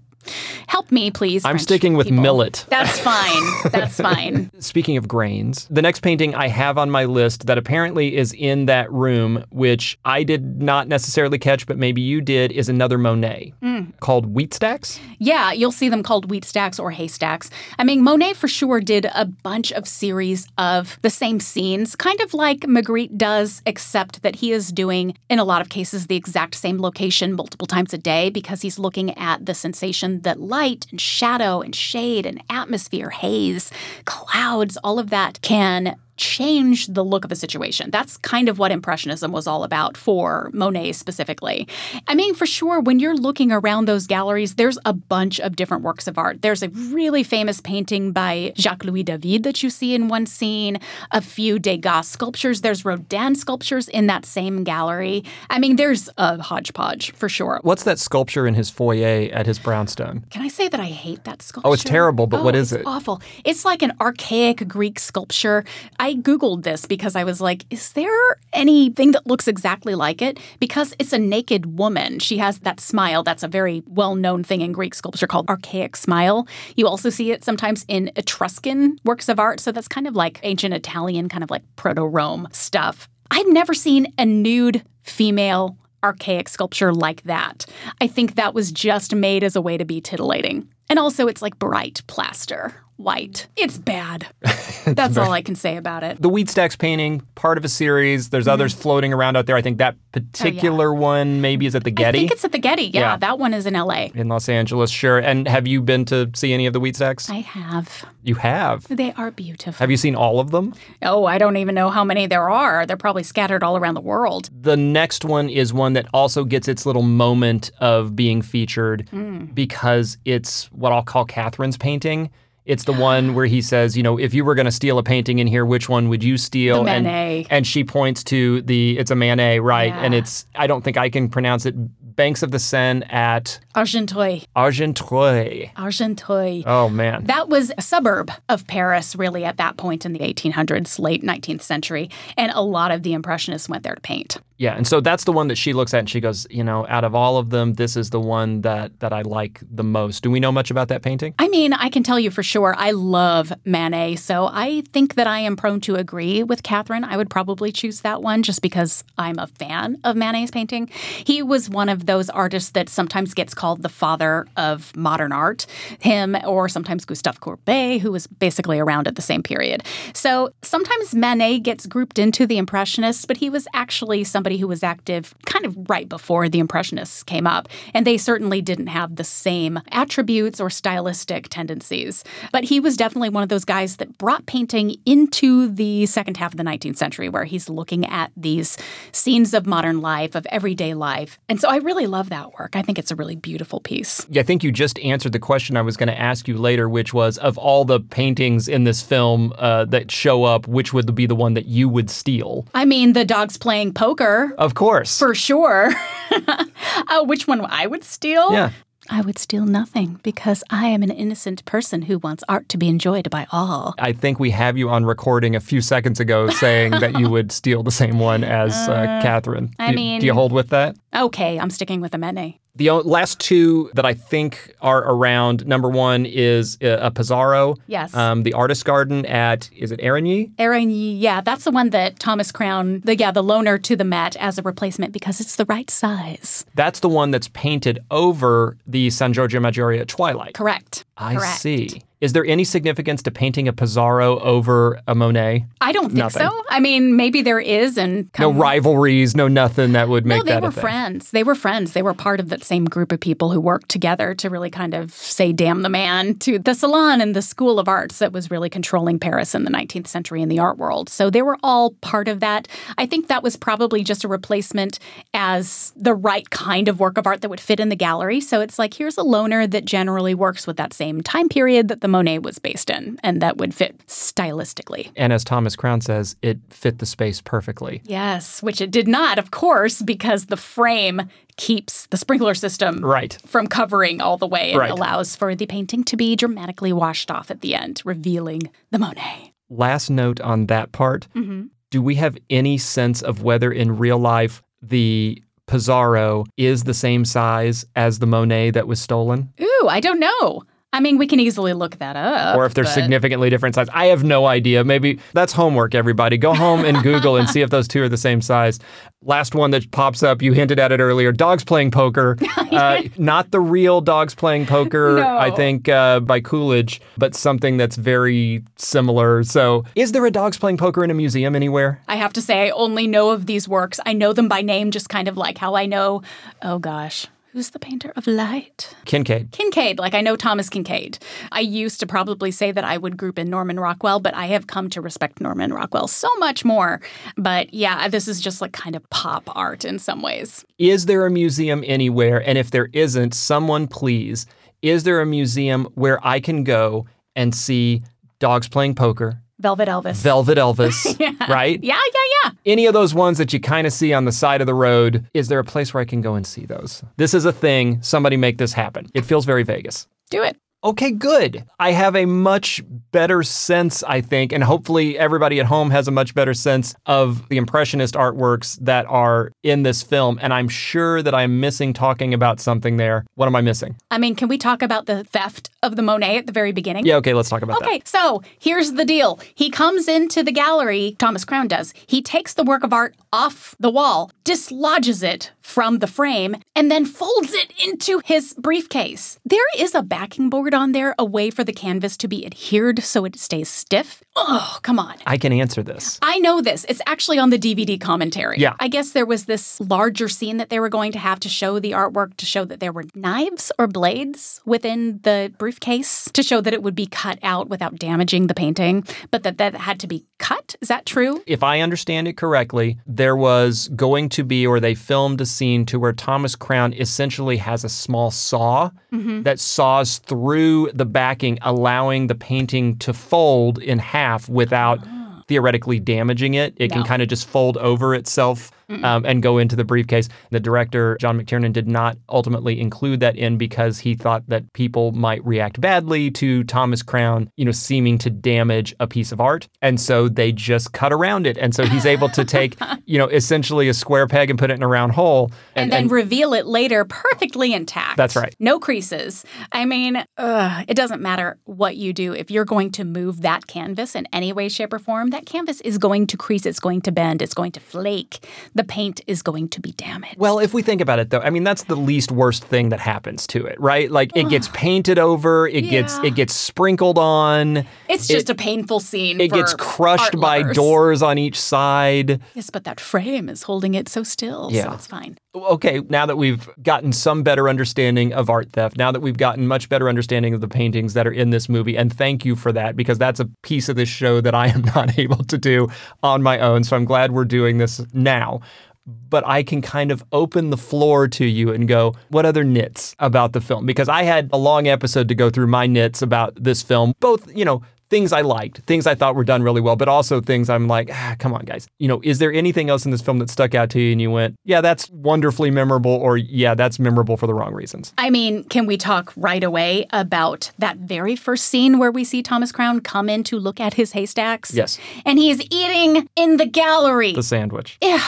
Help 0.74 0.90
me, 0.90 1.08
please. 1.08 1.44
I'm 1.44 1.52
French 1.52 1.62
sticking 1.62 1.94
with 1.94 2.08
people. 2.08 2.20
millet. 2.20 2.66
That's 2.68 2.98
fine. 2.98 3.70
That's 3.70 3.96
fine. 3.96 4.50
Speaking 4.58 4.96
of 4.96 5.06
grains, 5.06 5.68
the 5.70 5.80
next 5.80 6.00
painting 6.00 6.34
I 6.34 6.48
have 6.48 6.78
on 6.78 6.90
my 6.90 7.04
list 7.04 7.46
that 7.46 7.56
apparently 7.56 8.16
is 8.16 8.32
in 8.32 8.66
that 8.66 8.90
room, 8.90 9.44
which 9.50 9.96
I 10.04 10.24
did 10.24 10.60
not 10.60 10.88
necessarily 10.88 11.38
catch, 11.38 11.68
but 11.68 11.78
maybe 11.78 12.02
you 12.02 12.20
did, 12.20 12.50
is 12.50 12.68
another 12.68 12.98
Monet 12.98 13.54
mm. 13.62 13.92
called 14.00 14.34
Wheat 14.34 14.52
Stacks. 14.52 14.98
Yeah, 15.20 15.52
you'll 15.52 15.70
see 15.70 15.88
them 15.88 16.02
called 16.02 16.28
wheat 16.28 16.44
stacks 16.44 16.80
or 16.80 16.90
haystacks. 16.90 17.50
I 17.78 17.84
mean, 17.84 18.02
Monet 18.02 18.32
for 18.32 18.48
sure 18.48 18.80
did 18.80 19.06
a 19.14 19.26
bunch 19.26 19.70
of 19.70 19.86
series 19.86 20.48
of 20.58 20.98
the 21.02 21.10
same 21.10 21.38
scenes, 21.38 21.94
kind 21.94 22.20
of 22.20 22.34
like 22.34 22.62
Magritte 22.62 23.16
does, 23.16 23.62
except 23.64 24.22
that 24.22 24.34
he 24.34 24.50
is 24.50 24.72
doing, 24.72 25.16
in 25.30 25.38
a 25.38 25.44
lot 25.44 25.60
of 25.60 25.68
cases, 25.68 26.08
the 26.08 26.16
exact 26.16 26.56
same 26.56 26.80
location 26.80 27.32
multiple 27.32 27.68
times 27.68 27.94
a 27.94 27.98
day 27.98 28.28
because 28.28 28.62
he's 28.62 28.76
looking 28.76 29.16
at 29.16 29.46
the 29.46 29.54
sensation 29.54 30.20
that 30.22 30.40
light 30.40 30.63
and 30.64 31.00
shadow 31.00 31.60
and 31.60 31.74
shade 31.74 32.26
and 32.26 32.42
atmosphere, 32.48 33.10
haze, 33.10 33.70
clouds, 34.04 34.76
all 34.82 34.98
of 34.98 35.10
that 35.10 35.40
can 35.42 35.96
change 36.16 36.86
the 36.86 37.04
look 37.04 37.24
of 37.24 37.32
a 37.32 37.36
situation. 37.36 37.90
That's 37.90 38.16
kind 38.18 38.48
of 38.48 38.58
what 38.58 38.70
Impressionism 38.70 39.32
was 39.32 39.46
all 39.46 39.64
about 39.64 39.96
for 39.96 40.50
Monet 40.52 40.92
specifically. 40.92 41.66
I 42.06 42.14
mean, 42.14 42.34
for 42.34 42.46
sure, 42.46 42.80
when 42.80 42.98
you're 43.00 43.16
looking 43.16 43.50
around 43.52 43.86
those 43.86 44.06
galleries, 44.06 44.54
there's 44.54 44.78
a 44.84 44.92
bunch 44.92 45.40
of 45.40 45.56
different 45.56 45.82
works 45.82 46.06
of 46.06 46.16
art. 46.18 46.42
There's 46.42 46.62
a 46.62 46.68
really 46.68 47.22
famous 47.22 47.60
painting 47.60 48.12
by 48.12 48.52
Jacques 48.56 48.84
Louis 48.84 49.02
David 49.02 49.42
that 49.42 49.62
you 49.62 49.70
see 49.70 49.94
in 49.94 50.08
one 50.08 50.26
scene, 50.26 50.78
a 51.10 51.20
few 51.20 51.58
Degas 51.58 52.08
sculptures. 52.08 52.60
There's 52.60 52.84
Rodin 52.84 53.34
sculptures 53.34 53.88
in 53.88 54.06
that 54.06 54.24
same 54.24 54.64
gallery. 54.64 55.24
I 55.50 55.58
mean, 55.58 55.76
there's 55.76 56.08
a 56.16 56.40
hodgepodge 56.40 57.12
for 57.12 57.28
sure. 57.28 57.60
What's 57.62 57.84
that 57.84 57.98
sculpture 57.98 58.46
in 58.46 58.54
his 58.54 58.70
foyer 58.70 59.28
at 59.32 59.46
his 59.46 59.58
brownstone? 59.58 60.24
Can 60.30 60.42
I 60.42 60.48
say 60.48 60.68
that 60.68 60.80
I 60.80 60.86
hate 60.86 61.24
that 61.24 61.42
sculpture? 61.42 61.68
Oh, 61.68 61.72
it's 61.72 61.84
terrible, 61.84 62.26
but 62.26 62.40
Oh, 62.40 62.44
what 62.44 62.54
is 62.54 62.72
it's 62.72 62.80
it? 62.82 62.86
Awful. 62.86 63.20
It's 63.44 63.64
like 63.64 63.82
an 63.82 63.92
archaic 64.00 64.66
Greek 64.68 64.98
sculpture. 64.98 65.64
I 65.98 66.03
Googled 66.12 66.64
this 66.64 66.84
because 66.84 67.16
I 67.16 67.24
was 67.24 67.40
like, 67.40 67.64
is 67.70 67.92
there 67.92 68.36
anything 68.52 69.12
that 69.12 69.26
looks 69.26 69.48
exactly 69.48 69.94
like 69.94 70.20
it? 70.20 70.38
Because 70.60 70.94
it's 70.98 71.14
a 71.14 71.18
naked 71.18 71.78
woman. 71.78 72.18
She 72.18 72.36
has 72.36 72.58
that 72.58 72.80
smile. 72.80 73.22
That's 73.22 73.42
a 73.42 73.48
very 73.48 73.82
well 73.86 74.14
known 74.14 74.44
thing 74.44 74.60
in 74.60 74.72
Greek 74.72 74.94
sculpture 74.94 75.26
called 75.26 75.48
archaic 75.48 75.96
smile. 75.96 76.46
You 76.76 76.86
also 76.86 77.08
see 77.08 77.30
it 77.30 77.42
sometimes 77.42 77.86
in 77.88 78.10
Etruscan 78.16 78.98
works 79.04 79.30
of 79.30 79.40
art. 79.40 79.60
So 79.60 79.72
that's 79.72 79.88
kind 79.88 80.06
of 80.06 80.14
like 80.14 80.40
ancient 80.42 80.74
Italian, 80.74 81.30
kind 81.30 81.42
of 81.42 81.50
like 81.50 81.62
proto 81.76 82.04
Rome 82.04 82.48
stuff. 82.52 83.08
I've 83.30 83.48
never 83.48 83.72
seen 83.72 84.12
a 84.18 84.26
nude 84.26 84.84
female 85.02 85.78
archaic 86.04 86.48
sculpture 86.48 86.92
like 86.92 87.22
that. 87.22 87.64
I 88.00 88.06
think 88.06 88.34
that 88.34 88.54
was 88.54 88.70
just 88.70 89.14
made 89.14 89.42
as 89.42 89.56
a 89.56 89.62
way 89.62 89.78
to 89.78 89.84
be 89.84 90.00
titillating. 90.00 90.68
And 90.90 90.98
also, 90.98 91.26
it's 91.26 91.40
like 91.40 91.58
bright 91.58 92.02
plaster, 92.06 92.74
white. 92.96 93.46
It's 93.56 93.78
bad. 93.78 94.26
That's 94.86 95.16
all 95.16 95.32
I 95.32 95.42
can 95.42 95.54
say 95.54 95.76
about 95.76 96.02
it. 96.04 96.20
The 96.20 96.28
Wheat 96.28 96.48
Stacks 96.50 96.76
painting, 96.76 97.22
part 97.34 97.56
of 97.58 97.64
a 97.64 97.68
series. 97.68 98.28
There's 98.30 98.46
others 98.46 98.74
floating 98.74 99.12
around 99.12 99.36
out 99.36 99.46
there. 99.46 99.56
I 99.56 99.62
think 99.62 99.78
that 99.78 99.96
particular 100.12 100.92
one 100.94 101.40
maybe 101.40 101.66
is 101.66 101.74
at 101.74 101.82
the 101.84 101.90
Mm-hmm. 101.94 102.04
Oh, 102.04 102.08
I 102.08 102.12
think 102.12 102.32
it's 102.32 102.44
at 102.44 102.52
the 102.52 102.58
Getty. 102.58 102.84
Yeah, 102.86 103.00
Yeah. 103.12 103.16
that 103.18 103.38
one 103.38 103.54
is 103.54 103.66
in 103.66 103.74
LA. 103.74 104.08
in 104.14 104.28
Los 104.28 104.48
Angeles. 104.48 104.90
Sure. 104.90 105.18
And 105.18 105.46
have 105.48 105.66
you 105.66 105.80
been 105.80 106.04
to 106.06 106.30
see 106.34 106.52
any 106.52 106.66
of 106.66 106.72
the 106.72 106.80
Wheat 106.80 106.96
Stacks? 106.96 107.30
I 107.30 107.36
have. 107.36 108.04
You 108.22 108.34
have. 108.36 108.86
They 108.88 109.12
are 109.14 109.30
beautiful. 109.30 109.72
Have 109.78 109.90
you 109.90 109.96
seen 109.96 110.14
all 110.14 110.40
of 110.40 110.50
them? 110.50 110.74
oh, 111.02 111.24
I 111.24 111.38
don't 111.38 111.56
even 111.56 111.74
know 111.74 111.88
how 111.90 112.04
many 112.04 112.26
there 112.26 112.50
are. 112.50 112.84
They're 112.86 112.96
probably 112.96 113.22
scattered 113.22 113.62
all 113.62 113.76
around 113.76 113.94
the 113.94 114.00
world. 114.00 114.50
The 114.60 114.76
next 114.76 115.24
one 115.24 115.48
is 115.48 115.72
one 115.72 115.92
that 115.94 116.06
also 116.12 116.44
gets 116.44 116.68
its 116.68 116.84
little 116.86 117.02
moment 117.02 117.70
of 117.78 118.14
being 118.16 118.42
featured 118.42 119.08
Mm. 119.12 119.54
because 119.54 120.18
it's 120.24 120.66
what 120.72 120.92
I'll 120.92 121.02
call 121.02 121.24
Catherine's 121.26 121.76
painting. 121.76 122.30
It's 122.64 122.84
the 122.84 122.94
one 122.94 123.34
where 123.34 123.44
he 123.44 123.60
says, 123.60 123.94
you 123.94 124.02
know, 124.02 124.18
if 124.18 124.32
you 124.32 124.42
were 124.42 124.54
going 124.54 124.64
to 124.64 124.72
steal 124.72 124.98
a 124.98 125.02
painting 125.02 125.38
in 125.38 125.46
here, 125.46 125.66
which 125.66 125.88
one 125.88 126.08
would 126.08 126.24
you 126.24 126.38
steal? 126.38 126.84
The 126.84 126.90
and, 126.90 127.06
and 127.50 127.66
she 127.66 127.84
points 127.84 128.24
to 128.24 128.62
the, 128.62 128.98
it's 128.98 129.10
a 129.10 129.14
Manet, 129.14 129.58
right? 129.60 129.92
And 129.92 130.14
it's, 130.14 130.46
I 130.54 130.66
don't 130.66 130.82
think 130.82 130.96
I 130.96 131.10
can 131.10 131.28
pronounce 131.28 131.66
it, 131.66 131.74
Banks 132.16 132.42
of 132.42 132.50
the 132.50 132.58
Seine 132.58 133.02
at 133.06 133.60
Argenteuil. 133.74 134.44
Argenteuil. 134.56 135.72
Argenteuil. 135.74 136.62
Oh, 136.66 136.88
man. 136.88 137.24
That 137.24 137.48
was 137.48 137.72
a 137.76 137.82
suburb 137.82 138.30
of 138.48 138.66
Paris, 138.66 139.16
really, 139.16 139.44
at 139.44 139.56
that 139.56 139.76
point 139.76 140.06
in 140.06 140.12
the 140.12 140.20
1800s, 140.20 140.98
late 140.98 141.22
19th 141.22 141.62
century. 141.62 142.10
And 142.36 142.52
a 142.54 142.62
lot 142.62 142.90
of 142.90 143.02
the 143.02 143.12
Impressionists 143.12 143.68
went 143.68 143.82
there 143.82 143.94
to 143.94 144.00
paint. 144.00 144.38
Yeah, 144.56 144.76
and 144.76 144.86
so 144.86 145.00
that's 145.00 145.24
the 145.24 145.32
one 145.32 145.48
that 145.48 145.56
she 145.56 145.72
looks 145.72 145.92
at 145.92 145.98
and 145.98 146.08
she 146.08 146.20
goes, 146.20 146.46
you 146.48 146.62
know, 146.62 146.86
out 146.86 147.02
of 147.02 147.12
all 147.12 147.38
of 147.38 147.50
them, 147.50 147.74
this 147.74 147.96
is 147.96 148.10
the 148.10 148.20
one 148.20 148.60
that 148.60 149.00
that 149.00 149.12
I 149.12 149.22
like 149.22 149.60
the 149.68 149.82
most. 149.82 150.22
Do 150.22 150.30
we 150.30 150.38
know 150.38 150.52
much 150.52 150.70
about 150.70 150.88
that 150.88 151.02
painting? 151.02 151.34
I 151.40 151.48
mean, 151.48 151.72
I 151.72 151.88
can 151.88 152.04
tell 152.04 152.20
you 152.20 152.30
for 152.30 152.44
sure, 152.44 152.72
I 152.78 152.92
love 152.92 153.52
Manet. 153.64 154.16
So 154.16 154.48
I 154.50 154.84
think 154.92 155.16
that 155.16 155.26
I 155.26 155.40
am 155.40 155.56
prone 155.56 155.80
to 155.82 155.96
agree 155.96 156.44
with 156.44 156.62
Catherine. 156.62 157.02
I 157.02 157.16
would 157.16 157.30
probably 157.30 157.72
choose 157.72 158.02
that 158.02 158.22
one 158.22 158.44
just 158.44 158.62
because 158.62 159.02
I'm 159.18 159.40
a 159.40 159.48
fan 159.48 159.98
of 160.04 160.14
Manet's 160.14 160.52
painting. 160.52 160.88
He 161.24 161.42
was 161.42 161.68
one 161.68 161.88
of 161.88 162.03
those 162.06 162.30
artists 162.30 162.70
that 162.70 162.88
sometimes 162.88 163.34
gets 163.34 163.54
called 163.54 163.82
the 163.82 163.88
father 163.88 164.46
of 164.56 164.94
modern 164.96 165.32
art. 165.32 165.66
Him, 166.00 166.36
or 166.46 166.68
sometimes 166.68 167.04
Gustave 167.04 167.38
Courbet, 167.40 168.00
who 168.00 168.12
was 168.12 168.26
basically 168.26 168.78
around 168.78 169.06
at 169.06 169.16
the 169.16 169.22
same 169.22 169.42
period. 169.42 169.82
So 170.12 170.52
sometimes 170.62 171.14
Manet 171.14 171.60
gets 171.60 171.86
grouped 171.86 172.18
into 172.18 172.46
the 172.46 172.58
Impressionists, 172.58 173.24
but 173.24 173.36
he 173.36 173.50
was 173.50 173.68
actually 173.74 174.24
somebody 174.24 174.58
who 174.58 174.68
was 174.68 174.82
active 174.82 175.34
kind 175.46 175.64
of 175.64 175.76
right 175.88 176.08
before 176.08 176.48
the 176.48 176.58
Impressionists 176.58 177.22
came 177.22 177.46
up. 177.46 177.68
And 177.92 178.06
they 178.06 178.18
certainly 178.18 178.60
didn't 178.60 178.88
have 178.88 179.16
the 179.16 179.24
same 179.24 179.80
attributes 179.92 180.60
or 180.60 180.70
stylistic 180.70 181.48
tendencies. 181.48 182.24
But 182.52 182.64
he 182.64 182.80
was 182.80 182.96
definitely 182.96 183.28
one 183.28 183.42
of 183.42 183.48
those 183.48 183.64
guys 183.64 183.96
that 183.96 184.18
brought 184.18 184.46
painting 184.46 184.96
into 185.06 185.68
the 185.68 186.06
second 186.06 186.36
half 186.36 186.52
of 186.52 186.56
the 186.56 186.64
19th 186.64 186.96
century, 186.96 187.28
where 187.28 187.44
he's 187.44 187.68
looking 187.68 188.04
at 188.06 188.32
these 188.36 188.76
scenes 189.12 189.54
of 189.54 189.66
modern 189.66 190.00
life, 190.00 190.34
of 190.34 190.46
everyday 190.50 190.94
life. 190.94 191.38
And 191.48 191.60
so 191.60 191.68
I 191.68 191.76
really 191.76 191.93
love 192.06 192.28
that 192.30 192.52
work. 192.58 192.76
I 192.76 192.82
think 192.82 192.98
it's 192.98 193.10
a 193.10 193.16
really 193.16 193.36
beautiful 193.36 193.80
piece. 193.80 194.26
Yeah, 194.28 194.40
I 194.40 194.44
think 194.44 194.62
you 194.62 194.72
just 194.72 194.98
answered 194.98 195.32
the 195.32 195.38
question 195.38 195.76
I 195.76 195.82
was 195.82 195.96
going 195.96 196.08
to 196.08 196.20
ask 196.20 196.48
you 196.48 196.56
later, 196.56 196.88
which 196.88 197.14
was 197.14 197.38
of 197.38 197.56
all 197.56 197.84
the 197.84 198.00
paintings 198.00 198.68
in 198.68 198.84
this 198.84 199.02
film 199.02 199.52
uh, 199.56 199.84
that 199.86 200.10
show 200.10 200.44
up, 200.44 200.66
which 200.68 200.92
would 200.92 201.14
be 201.14 201.26
the 201.26 201.34
one 201.36 201.54
that 201.54 201.66
you 201.66 201.88
would 201.88 202.10
steal? 202.10 202.66
I 202.74 202.84
mean, 202.84 203.12
the 203.12 203.24
dog's 203.24 203.56
playing 203.56 203.94
poker. 203.94 204.54
Of 204.58 204.74
course. 204.74 205.18
For 205.18 205.34
sure. 205.34 205.90
uh, 206.30 207.24
which 207.24 207.46
one 207.46 207.64
I 207.64 207.86
would 207.86 208.04
steal? 208.04 208.52
yeah. 208.52 208.70
I 209.10 209.20
would 209.20 209.38
steal 209.38 209.66
nothing 209.66 210.18
because 210.22 210.64
I 210.70 210.86
am 210.86 211.02
an 211.02 211.10
innocent 211.10 211.64
person 211.64 212.02
who 212.02 212.18
wants 212.18 212.42
art 212.48 212.68
to 212.70 212.78
be 212.78 212.88
enjoyed 212.88 213.28
by 213.30 213.46
all. 213.52 213.94
I 213.98 214.12
think 214.12 214.38
we 214.40 214.50
have 214.50 214.76
you 214.78 214.88
on 214.88 215.04
recording 215.04 215.54
a 215.54 215.60
few 215.60 215.80
seconds 215.80 216.20
ago 216.20 216.48
saying 216.64 216.92
that 216.92 217.18
you 217.18 217.28
would 217.30 217.52
steal 217.52 217.82
the 217.82 217.90
same 217.90 218.18
one 218.18 218.44
as 218.44 218.72
uh, 218.88 219.20
Catherine. 219.22 219.74
I 219.78 219.90
do, 219.90 219.96
mean- 219.96 220.20
do 220.20 220.26
you 220.26 220.34
hold 220.34 220.52
with 220.52 220.70
that? 220.70 220.96
Okay, 221.14 221.58
I'm 221.58 221.70
sticking 221.70 222.00
with 222.00 222.12
the 222.12 222.18
Manet. 222.18 222.58
The 222.76 222.90
last 222.90 223.38
two 223.38 223.90
that 223.94 224.04
I 224.04 224.14
think 224.14 224.74
are 224.80 225.04
around 225.04 225.64
number 225.64 225.88
one 225.88 226.26
is 226.26 226.76
uh, 226.82 226.98
a 227.00 227.10
Pissarro. 227.10 227.78
Yes. 227.86 228.12
Um, 228.14 228.42
the 228.42 228.52
Artist 228.52 228.84
Garden 228.84 229.24
at, 229.26 229.70
is 229.76 229.92
it 229.92 230.00
Eragny? 230.00 230.50
Aaron, 230.58 230.90
yeah, 230.90 231.40
that's 231.40 231.64
the 231.64 231.70
one 231.70 231.90
that 231.90 232.18
Thomas 232.18 232.50
Crown, 232.50 233.00
the 233.04 233.16
yeah, 233.16 233.30
the 233.30 233.44
loaner 233.44 233.80
to 233.82 233.94
the 233.94 234.04
Met 234.04 234.34
as 234.36 234.58
a 234.58 234.62
replacement 234.62 235.12
because 235.12 235.40
it's 235.40 235.54
the 235.54 235.64
right 235.66 235.88
size. 235.88 236.64
That's 236.74 236.98
the 236.98 237.08
one 237.08 237.30
that's 237.30 237.48
painted 237.48 238.00
over 238.10 238.76
the 238.86 239.10
San 239.10 239.32
Giorgio 239.32 239.60
Maggiore 239.60 240.00
at 240.00 240.08
Twilight. 240.08 240.54
Correct. 240.54 241.04
I 241.16 241.36
Correct. 241.36 241.60
see. 241.60 242.02
Is 242.24 242.32
there 242.32 242.46
any 242.46 242.64
significance 242.64 243.22
to 243.24 243.30
painting 243.30 243.68
a 243.68 243.72
Pissarro 243.74 244.40
over 244.40 244.98
a 245.06 245.14
Monet? 245.14 245.66
I 245.82 245.92
don't 245.92 246.06
think 246.06 246.16
Nothing. 246.16 246.48
so. 246.48 246.64
I 246.70 246.80
mean, 246.80 247.16
maybe 247.16 247.42
there 247.42 247.60
is, 247.60 247.98
and 247.98 248.30
No 248.38 248.50
rivalries, 248.50 249.36
no 249.36 249.46
nothing 249.46 249.92
that 249.92 250.08
would 250.08 250.24
make 250.24 250.38
No, 250.38 250.54
they 250.54 250.58
were 250.58 250.70
friends. 250.70 251.32
They 251.32 251.44
were 251.44 251.54
friends. 251.54 251.92
They 251.92 252.00
were 252.00 252.14
part 252.14 252.40
of 252.40 252.48
that 252.48 252.64
same 252.64 252.86
group 252.86 253.12
of 253.12 253.20
people 253.20 253.52
who 253.52 253.60
worked 253.60 253.90
together 253.90 254.34
to 254.36 254.48
really 254.48 254.70
kind 254.70 254.94
of 254.94 255.12
say 255.12 255.52
damn 255.52 255.82
the 255.82 255.90
man 255.90 256.36
to 256.36 256.58
the 256.58 256.74
salon 256.74 257.20
and 257.20 257.36
the 257.36 257.42
school 257.42 257.78
of 257.78 257.88
arts 257.88 258.20
that 258.20 258.32
was 258.32 258.50
really 258.50 258.70
controlling 258.70 259.18
Paris 259.18 259.54
in 259.54 259.64
the 259.64 259.70
19th 259.70 260.06
century 260.06 260.40
in 260.40 260.48
the 260.48 260.58
art 260.58 260.78
world. 260.78 261.10
So 261.10 261.28
they 261.28 261.42
were 261.42 261.58
all 261.62 261.90
part 262.00 262.26
of 262.26 262.40
that. 262.40 262.68
I 262.96 263.04
think 263.04 263.28
that 263.28 263.42
was 263.42 263.54
probably 263.54 264.02
just 264.02 264.24
a 264.24 264.28
replacement 264.28 264.98
as 265.34 265.92
the 265.94 266.14
right 266.14 266.48
kind 266.48 266.88
of 266.88 267.00
work 267.00 267.18
of 267.18 267.26
art 267.26 267.42
that 267.42 267.50
would 267.50 267.60
fit 267.60 267.80
in 267.80 267.90
the 267.90 267.96
gallery. 267.96 268.40
So 268.40 268.62
it's 268.62 268.78
like 268.78 268.94
here's 268.94 269.18
a 269.18 269.22
loaner 269.22 269.70
that 269.70 269.84
generally 269.84 270.34
works 270.34 270.66
with 270.66 270.78
that 270.78 270.94
same 270.94 271.20
time 271.20 271.50
period 271.50 271.88
that 271.88 272.00
the 272.00 272.13
Monet 272.14 272.38
was 272.38 272.60
based 272.60 272.90
in 272.90 273.18
and 273.24 273.42
that 273.42 273.56
would 273.56 273.74
fit 273.74 273.98
stylistically. 274.06 275.10
And 275.16 275.32
as 275.32 275.42
Thomas 275.42 275.74
Crown 275.74 276.00
says, 276.00 276.36
it 276.42 276.58
fit 276.70 277.00
the 277.00 277.06
space 277.06 277.40
perfectly. 277.40 278.02
Yes, 278.04 278.62
which 278.62 278.80
it 278.80 278.92
did 278.92 279.08
not, 279.08 279.36
of 279.36 279.50
course, 279.50 280.00
because 280.00 280.46
the 280.46 280.56
frame 280.56 281.22
keeps 281.56 282.06
the 282.06 282.16
sprinkler 282.16 282.54
system 282.54 283.04
Right. 283.04 283.36
from 283.46 283.66
covering 283.66 284.20
all 284.20 284.36
the 284.36 284.46
way 284.46 284.70
and 284.70 284.78
Right. 284.78 284.90
allows 284.92 285.34
for 285.34 285.56
the 285.56 285.66
painting 285.66 286.04
to 286.04 286.16
be 286.16 286.36
dramatically 286.36 286.92
washed 286.92 287.32
off 287.32 287.50
at 287.50 287.62
the 287.62 287.74
end, 287.74 288.00
revealing 288.04 288.62
the 288.92 288.98
Monet. 289.00 289.52
Last 289.68 290.08
note 290.08 290.40
on 290.40 290.66
that 290.66 290.92
part. 290.92 291.26
Mm-hmm. 291.34 291.62
Do 291.90 292.00
we 292.00 292.14
have 292.16 292.38
any 292.48 292.78
sense 292.78 293.22
of 293.22 293.42
whether 293.42 293.72
in 293.72 293.98
real 293.98 294.18
life 294.18 294.62
the 294.80 295.42
Pissarro 295.66 296.46
is 296.56 296.84
the 296.84 296.94
same 296.94 297.24
size 297.24 297.84
as 297.96 298.18
the 298.20 298.26
Monet 298.26 298.70
that 298.72 298.86
was 298.86 299.00
stolen? 299.00 299.48
Ooh, 299.60 299.86
I 299.88 299.98
don't 299.98 300.20
know. 300.20 300.62
I 300.94 301.00
mean, 301.00 301.18
we 301.18 301.26
can 301.26 301.40
easily 301.40 301.72
look 301.72 301.98
that 301.98 302.14
up. 302.16 302.56
or 302.56 302.64
if 302.66 302.74
they're 302.74 302.84
but- 302.84 302.92
significantly 302.94 303.50
different 303.50 303.74
size. 303.74 303.88
I 303.92 304.06
have 304.06 304.22
no 304.22 304.46
idea. 304.46 304.84
Maybe 304.84 305.18
that's 305.32 305.52
homework, 305.52 305.94
everybody. 305.94 306.38
Go 306.38 306.54
home 306.54 306.84
and 306.84 307.02
Google 307.02 307.36
and 307.36 307.50
see 307.50 307.62
if 307.62 307.70
those 307.70 307.88
two 307.88 308.02
are 308.04 308.08
the 308.08 308.16
same 308.16 308.40
size. 308.40 308.78
Last 309.22 309.54
one 309.56 309.70
that 309.72 309.90
pops 309.90 310.22
up, 310.22 310.40
you 310.40 310.52
hinted 310.52 310.78
at 310.78 310.92
it 310.92 311.00
earlier 311.00 311.32
dogs 311.32 311.64
playing 311.64 311.90
poker. 311.90 312.36
Uh, 312.74 313.02
not 313.18 313.52
the 313.52 313.60
real 313.60 314.00
dogs 314.00 314.34
playing 314.34 314.66
poker, 314.66 315.16
No. 315.18 315.38
I 315.38 315.50
think, 315.52 315.88
uh, 315.88 316.18
by 316.18 316.40
Coolidge, 316.40 317.00
but 317.16 317.34
something 317.36 317.76
that's 317.76 317.94
very 317.94 318.64
similar. 318.76 319.44
So, 319.44 319.84
is 319.94 320.10
there 320.10 320.26
a 320.26 320.30
dogs 320.30 320.58
playing 320.58 320.78
poker 320.78 321.04
in 321.04 321.10
a 321.10 321.14
museum 321.14 321.54
anywhere? 321.54 322.00
I 322.08 322.16
have 322.16 322.32
to 322.32 322.42
say, 322.42 322.66
I 322.66 322.70
only 322.70 323.06
know 323.06 323.30
of 323.30 323.46
these 323.46 323.68
works. 323.68 324.00
I 324.04 324.12
know 324.12 324.32
them 324.32 324.48
by 324.48 324.60
name, 324.62 324.90
just 324.90 325.08
kind 325.08 325.28
of 325.28 325.36
like 325.36 325.56
how 325.58 325.76
I 325.76 325.86
know, 325.86 326.22
oh 326.62 326.78
gosh, 326.80 327.28
who's 327.54 327.70
the 327.70 327.78
painter 327.78 328.12
of 328.16 328.26
light? 328.26 328.92
Kinkade. 329.06 329.50
Kinkade, 329.50 330.00
like 330.00 330.12
I 330.12 330.20
know 330.20 330.34
Thomas 330.34 330.68
Kinkade. 330.68 331.18
I 331.52 331.60
used 331.60 332.00
to 332.00 332.06
probably 332.06 332.50
say 332.50 332.72
that 332.72 332.82
I 332.82 332.98
would 332.98 333.16
group 333.16 333.38
in 333.38 333.48
Norman 333.48 333.78
Rockwell, 333.78 334.18
but 334.18 334.34
I 334.34 334.46
have 334.46 334.66
come 334.66 334.90
to 334.90 335.00
respect 335.00 335.40
Norman 335.40 335.72
Rockwell 335.72 336.08
so 336.08 336.28
much 336.38 336.64
more. 336.64 337.00
But 337.36 337.72
yeah, 337.72 338.06
uh, 338.06 338.08
this 338.08 338.26
is 338.26 338.40
just 338.40 338.60
like 338.60 338.72
kind 338.72 338.96
of 338.96 339.08
pop 339.10 339.44
art 339.54 339.84
in 339.84 340.00
some 340.00 340.20
ways. 340.20 340.64
Is 340.78 341.06
there 341.06 341.26
a 341.26 341.30
museum 341.30 341.84
anywhere? 341.86 342.42
And 342.44 342.58
if 342.58 342.72
there 342.72 342.88
isn't, 342.92 343.34
someone 343.34 343.86
please, 343.86 344.46
is 344.82 345.04
there 345.04 345.20
a 345.20 345.26
museum 345.26 345.84
where 345.94 346.18
I 346.26 346.40
can 346.40 346.64
go 346.64 347.06
and 347.36 347.54
see 347.54 348.02
dogs 348.40 348.68
playing 348.68 348.96
poker, 348.96 349.40
Velvet 349.64 349.88
Elvis. 349.88 350.16
Velvet 350.16 350.58
Elvis, 350.58 351.18
right? 351.48 351.82
yeah, 351.82 351.98
yeah, 352.14 352.20
yeah. 352.44 352.50
Any 352.66 352.84
of 352.84 352.92
those 352.92 353.14
ones 353.14 353.38
that 353.38 353.50
you 353.54 353.60
kind 353.60 353.86
of 353.86 353.94
see 353.94 354.12
on 354.12 354.26
the 354.26 354.30
side 354.32 354.60
of 354.60 354.66
the 354.66 354.74
road, 354.74 355.24
is 355.32 355.48
there 355.48 355.58
a 355.58 355.64
place 355.64 355.94
where 355.94 356.02
I 356.02 356.04
can 356.04 356.20
go 356.20 356.34
and 356.34 356.46
see 356.46 356.66
those? 356.66 357.02
This 357.16 357.32
is 357.32 357.46
a 357.46 357.52
thing. 357.52 358.02
Somebody 358.02 358.36
make 358.36 358.58
this 358.58 358.74
happen. 358.74 359.06
It 359.14 359.24
feels 359.24 359.46
very 359.46 359.62
Vegas. 359.62 360.06
Do 360.28 360.42
it. 360.42 360.58
Okay, 360.84 361.12
good. 361.12 361.64
I 361.80 361.92
have 361.92 362.14
a 362.14 362.26
much 362.26 362.82
better 363.10 363.42
sense, 363.42 364.02
I 364.02 364.20
think, 364.20 364.52
and 364.52 364.62
hopefully 364.62 365.18
everybody 365.18 365.58
at 365.58 365.64
home 365.66 365.90
has 365.90 366.08
a 366.08 366.10
much 366.10 366.34
better 366.34 366.52
sense 366.52 366.94
of 367.06 367.48
the 367.48 367.56
Impressionist 367.56 368.14
artworks 368.14 368.78
that 368.80 369.06
are 369.06 369.50
in 369.62 369.82
this 369.82 370.02
film. 370.02 370.38
And 370.42 370.52
I'm 370.52 370.68
sure 370.68 371.22
that 371.22 371.34
I'm 371.34 371.58
missing 371.58 371.94
talking 371.94 372.34
about 372.34 372.60
something 372.60 372.98
there. 372.98 373.24
What 373.34 373.46
am 373.46 373.56
I 373.56 373.62
missing? 373.62 373.96
I 374.10 374.18
mean, 374.18 374.36
can 374.36 374.48
we 374.48 374.58
talk 374.58 374.82
about 374.82 375.06
the 375.06 375.24
theft 375.24 375.70
of 375.82 375.96
the 375.96 376.02
Monet 376.02 376.36
at 376.36 376.46
the 376.46 376.52
very 376.52 376.72
beginning? 376.72 377.06
Yeah, 377.06 377.16
okay, 377.16 377.32
let's 377.32 377.48
talk 377.48 377.62
about 377.62 377.80
Okay, 377.80 378.02
so 378.04 378.42
here's 378.58 378.92
the 378.92 379.06
deal. 379.06 379.40
He 379.54 379.70
comes 379.70 380.06
into 380.06 380.42
the 380.42 380.52
gallery, 380.52 381.16
Thomas 381.18 381.46
Crown 381.46 381.66
does. 381.66 381.94
He 382.06 382.20
takes 382.20 382.52
the 382.52 382.64
work 382.64 382.84
of 382.84 382.92
art 382.92 383.14
off 383.32 383.74
the 383.80 383.90
wall, 383.90 384.30
dislodges 384.44 385.22
it 385.22 385.50
from 385.64 385.98
the 385.98 386.06
frame, 386.06 386.54
and 386.76 386.90
then 386.90 387.06
folds 387.06 387.54
it 387.54 387.72
into 387.84 388.20
his 388.24 388.54
briefcase. 388.58 389.38
There 389.44 389.64
is 389.78 389.94
a 389.94 390.02
backing 390.02 390.50
board 390.50 390.74
on 390.74 390.92
there, 390.92 391.14
a 391.18 391.24
way 391.24 391.48
for 391.50 391.64
the 391.64 391.72
canvas 391.72 392.16
to 392.18 392.28
be 392.28 392.44
adhered 392.44 393.02
so 393.02 393.24
it 393.24 393.36
stays 393.36 393.68
stiff. 393.70 394.22
Oh, 394.36 394.78
come 394.82 394.98
on. 394.98 395.14
I 395.26 395.38
can 395.38 395.52
answer 395.52 395.82
this. 395.82 396.18
I 396.20 396.38
know 396.38 396.60
this. 396.60 396.84
It's 396.88 397.00
actually 397.06 397.38
on 397.38 397.48
the 397.50 397.58
DVD 397.58 397.98
commentary. 398.00 398.58
Yeah. 398.58 398.74
I 398.78 398.88
guess 398.88 399.12
there 399.12 399.24
was 399.24 399.46
this 399.46 399.80
larger 399.80 400.28
scene 400.28 400.58
that 400.58 400.68
they 400.68 400.80
were 400.80 400.90
going 400.90 401.12
to 401.12 401.18
have 401.18 401.40
to 401.40 401.48
show 401.48 401.78
the 401.78 401.92
artwork 401.92 402.36
to 402.36 402.46
show 402.46 402.64
that 402.66 402.80
there 402.80 402.92
were 402.92 403.04
knives 403.14 403.72
or 403.78 403.86
blades 403.86 404.60
within 404.66 405.20
the 405.22 405.52
briefcase 405.56 406.28
to 406.34 406.42
show 406.42 406.60
that 406.60 406.74
it 406.74 406.82
would 406.82 406.94
be 406.94 407.06
cut 407.06 407.38
out 407.42 407.68
without 407.68 407.96
damaging 407.98 408.48
the 408.48 408.54
painting, 408.54 409.02
but 409.30 409.44
that 409.44 409.56
that 409.58 409.74
had 409.74 409.98
to 410.00 410.06
be 410.06 410.26
cut. 410.38 410.76
Is 410.82 410.88
that 410.88 411.06
true? 411.06 411.42
if 411.46 411.62
I 411.62 411.80
understand 411.80 412.26
it 412.28 412.36
correctly, 412.36 412.98
there 413.06 413.36
was 413.36 413.88
going 413.88 414.28
to 414.30 414.44
be, 414.44 414.66
or 414.66 414.80
they 414.80 414.94
filmed 414.94 415.40
a 415.40 415.46
scene 415.54 415.86
to 415.86 415.98
where 415.98 416.12
Thomas 416.12 416.56
Crown 416.56 416.92
essentially 416.92 417.56
has 417.58 417.84
a 417.84 417.88
small 417.88 418.30
saw 418.30 418.90
mm-hmm. 419.12 419.42
that 419.42 419.60
saws 419.60 420.18
through 420.18 420.90
the 420.92 421.06
backing, 421.06 421.58
allowing 421.62 422.26
the 422.26 422.34
painting 422.34 422.98
to 422.98 423.12
fold 423.12 423.78
in 423.78 423.98
half 423.98 424.48
without 424.48 425.00
ah. 425.06 425.42
theoretically 425.48 426.00
damaging 426.00 426.54
it. 426.54 426.74
It 426.76 426.90
can 426.90 427.04
kind 427.04 427.22
of 427.22 427.28
just 427.28 427.48
fold 427.48 427.76
over 427.78 428.14
itself. 428.14 428.70
Um, 428.88 429.24
and 429.24 429.42
go 429.42 429.58
into 429.58 429.76
the 429.76 429.84
briefcase. 429.84 430.28
The 430.50 430.60
director, 430.60 431.16
John 431.20 431.40
McTiernan, 431.40 431.72
did 431.72 431.88
not 431.88 432.16
ultimately 432.28 432.80
include 432.80 433.20
that 433.20 433.36
in 433.36 433.56
because 433.56 433.98
he 433.98 434.14
thought 434.14 434.44
that 434.48 434.72
people 434.72 435.12
might 435.12 435.44
react 435.44 435.80
badly 435.80 436.30
to 436.32 436.64
Thomas 436.64 437.02
Crown, 437.02 437.50
you 437.56 437.64
know, 437.64 437.72
seeming 437.72 438.18
to 438.18 438.30
damage 438.30 438.94
a 439.00 439.06
piece 439.06 439.32
of 439.32 439.40
art. 439.40 439.68
And 439.82 440.00
so 440.00 440.28
they 440.28 440.52
just 440.52 440.92
cut 440.92 441.12
around 441.12 441.46
it. 441.46 441.56
And 441.58 441.74
so 441.74 441.84
he's 441.86 442.06
able 442.06 442.28
to 442.30 442.44
take, 442.44 442.76
you 443.06 443.18
know, 443.18 443.28
essentially 443.28 443.88
a 443.88 443.94
square 443.94 444.26
peg 444.26 444.50
and 444.50 444.58
put 444.58 444.70
it 444.70 444.74
in 444.74 444.82
a 444.82 444.88
round 444.88 445.12
hole. 445.12 445.50
And, 445.74 445.92
then 445.92 446.08
reveal 446.08 446.54
it 446.54 446.66
later 446.66 447.04
perfectly 447.04 447.72
intact. 447.72 448.16
That's 448.16 448.36
right. 448.36 448.54
No 448.58 448.78
creases. 448.78 449.44
I 449.72 449.84
mean, 449.84 450.24
ugh, 450.36 450.84
it 450.88 450.94
doesn't 450.94 451.20
matter 451.20 451.58
what 451.64 451.96
you 451.96 452.12
do. 452.12 452.32
If 452.32 452.50
you're 452.50 452.64
going 452.64 452.90
to 452.92 453.04
move 453.04 453.42
that 453.42 453.66
canvas 453.66 454.14
in 454.14 454.26
any 454.32 454.52
way, 454.52 454.68
shape, 454.68 454.92
or 454.92 454.98
form, 454.98 455.30
that 455.30 455.46
canvas 455.46 455.80
is 455.82 455.98
going 455.98 456.26
to 456.28 456.36
crease, 456.36 456.66
it's 456.66 456.80
going 456.80 457.00
to 457.02 457.12
bend, 457.12 457.42
it's 457.42 457.54
going 457.54 457.72
to 457.72 457.80
flake. 457.80 458.46
The 458.74 458.84
paint 458.84 459.20
is 459.26 459.40
going 459.42 459.68
to 459.68 459.80
be 459.80 459.92
damaged. 459.92 460.36
Well, 460.38 460.58
if 460.58 460.74
we 460.74 460.82
think 460.82 461.00
about 461.00 461.18
it 461.18 461.30
though, 461.30 461.40
I 461.40 461.50
mean 461.50 461.64
that's 461.64 461.84
the 461.84 461.94
least 461.96 462.30
worst 462.32 462.64
thing 462.64 462.88
that 462.88 463.00
happens 463.00 463.46
to 463.48 463.64
it, 463.66 463.78
right? 463.80 464.10
Like 464.10 464.36
it 464.36 464.48
gets 464.48 464.68
painted 464.72 465.18
over, 465.18 465.68
it 465.68 465.82
gets 465.82 466.18
it 466.18 466.34
gets 466.34 466.54
sprinkled 466.54 467.18
on, 467.18 467.84
it's 468.08 468.26
just 468.26 468.50
a 468.50 468.54
painful 468.54 469.00
scene. 469.00 469.40
it 469.40 469.52
gets 469.52 469.74
crushed 469.74 470.38
by 470.40 470.62
doors 470.72 471.22
on 471.22 471.38
each 471.38 471.60
side. 471.60 472.40
Yes, 472.54 472.70
but 472.70 472.84
that 472.84 473.00
frame 473.00 473.48
is 473.48 473.62
holding 473.64 473.94
it 473.94 474.08
so 474.08 474.22
still, 474.22 474.70
so 474.70 474.76
Yeah. 474.76 474.94
it's 474.94 475.06
fine. 475.06 475.38
Okay, 475.54 476.00
now 476.08 476.26
that 476.26 476.36
we've 476.36 476.68
gotten 476.82 477.12
some 477.12 477.44
better 477.44 477.68
understanding 477.68 478.32
of 478.32 478.50
art 478.50 478.72
theft, 478.72 478.96
now 478.96 479.12
that 479.12 479.20
we've 479.20 479.36
gotten 479.36 479.68
much 479.68 479.88
better 479.88 480.08
understanding 480.08 480.52
of 480.52 480.60
the 480.60 480.66
paintings 480.66 481.14
that 481.14 481.28
are 481.28 481.32
in 481.32 481.50
this 481.50 481.68
movie, 481.68 481.96
and 481.96 482.12
thank 482.12 482.44
you 482.44 482.56
for 482.56 482.72
that 482.72 482.96
because 482.96 483.18
that's 483.18 483.38
a 483.38 483.44
piece 483.62 483.88
of 483.88 483.94
this 483.94 484.08
show 484.08 484.40
that 484.40 484.52
I 484.54 484.66
am 484.66 484.82
not 484.96 485.16
able 485.16 485.44
to 485.44 485.56
do 485.56 485.86
on 486.24 486.42
my 486.42 486.58
own. 486.58 486.82
So 486.82 486.96
I'm 486.96 487.04
glad 487.04 487.30
we're 487.30 487.44
doing 487.44 487.78
this 487.78 488.00
now. 488.12 488.62
But 489.06 489.46
I 489.46 489.62
can 489.62 489.82
kind 489.82 490.10
of 490.10 490.24
open 490.32 490.70
the 490.70 490.76
floor 490.76 491.28
to 491.28 491.44
you 491.44 491.70
and 491.72 491.86
go, 491.86 492.14
what 492.28 492.46
other 492.46 492.64
nits 492.64 493.14
about 493.18 493.52
the 493.52 493.60
film? 493.60 493.84
Because 493.84 494.08
I 494.08 494.22
had 494.22 494.48
a 494.52 494.56
long 494.56 494.86
episode 494.88 495.28
to 495.28 495.34
go 495.34 495.50
through 495.50 495.66
my 495.66 495.86
nits 495.86 496.22
about 496.22 496.54
this 496.62 496.82
film, 496.82 497.12
both, 497.20 497.54
you 497.54 497.64
know, 497.64 497.82
things 498.10 498.32
I 498.32 498.42
liked, 498.42 498.78
things 498.80 499.06
I 499.06 499.14
thought 499.14 499.34
were 499.34 499.44
done 499.44 499.62
really 499.62 499.80
well, 499.80 499.96
but 499.96 500.08
also 500.08 500.40
things 500.40 500.70
I'm 500.70 500.86
like, 500.86 501.10
ah, 501.12 501.34
come 501.38 501.52
on, 501.52 501.64
guys. 501.64 501.88
You 501.98 502.08
know, 502.08 502.20
is 502.22 502.38
there 502.38 502.52
anything 502.52 502.88
else 502.88 503.04
in 503.04 503.10
this 503.10 503.20
film 503.20 503.38
that 503.38 503.50
stuck 503.50 503.74
out 503.74 503.90
to 503.90 504.00
you 504.00 504.12
and 504.12 504.20
you 504.20 504.30
went, 504.30 504.54
yeah, 504.64 504.80
that's 504.80 505.10
wonderfully 505.10 505.70
memorable, 505.70 506.12
or 506.12 506.36
yeah, 506.36 506.74
that's 506.74 506.98
memorable 506.98 507.36
for 507.36 507.46
the 507.46 507.54
wrong 507.54 507.74
reasons? 507.74 508.12
I 508.16 508.30
mean, 508.30 508.64
can 508.64 508.86
we 508.86 508.96
talk 508.96 509.32
right 509.36 509.64
away 509.64 510.06
about 510.10 510.70
that 510.78 510.98
very 510.98 511.34
first 511.34 511.66
scene 511.66 511.98
where 511.98 512.12
we 512.12 512.24
see 512.24 512.42
Thomas 512.42 512.72
Crown 512.72 513.00
come 513.00 513.28
in 513.28 513.42
to 513.44 513.58
look 513.58 513.80
at 513.80 513.94
his 513.94 514.12
haystacks? 514.12 514.72
Yes. 514.72 514.98
And 515.24 515.38
he 515.38 515.50
is 515.50 515.60
eating 515.70 516.28
in 516.36 516.56
the 516.56 516.66
gallery. 516.66 517.32
The 517.32 517.42
sandwich. 517.42 517.98
Ew, 518.00 518.20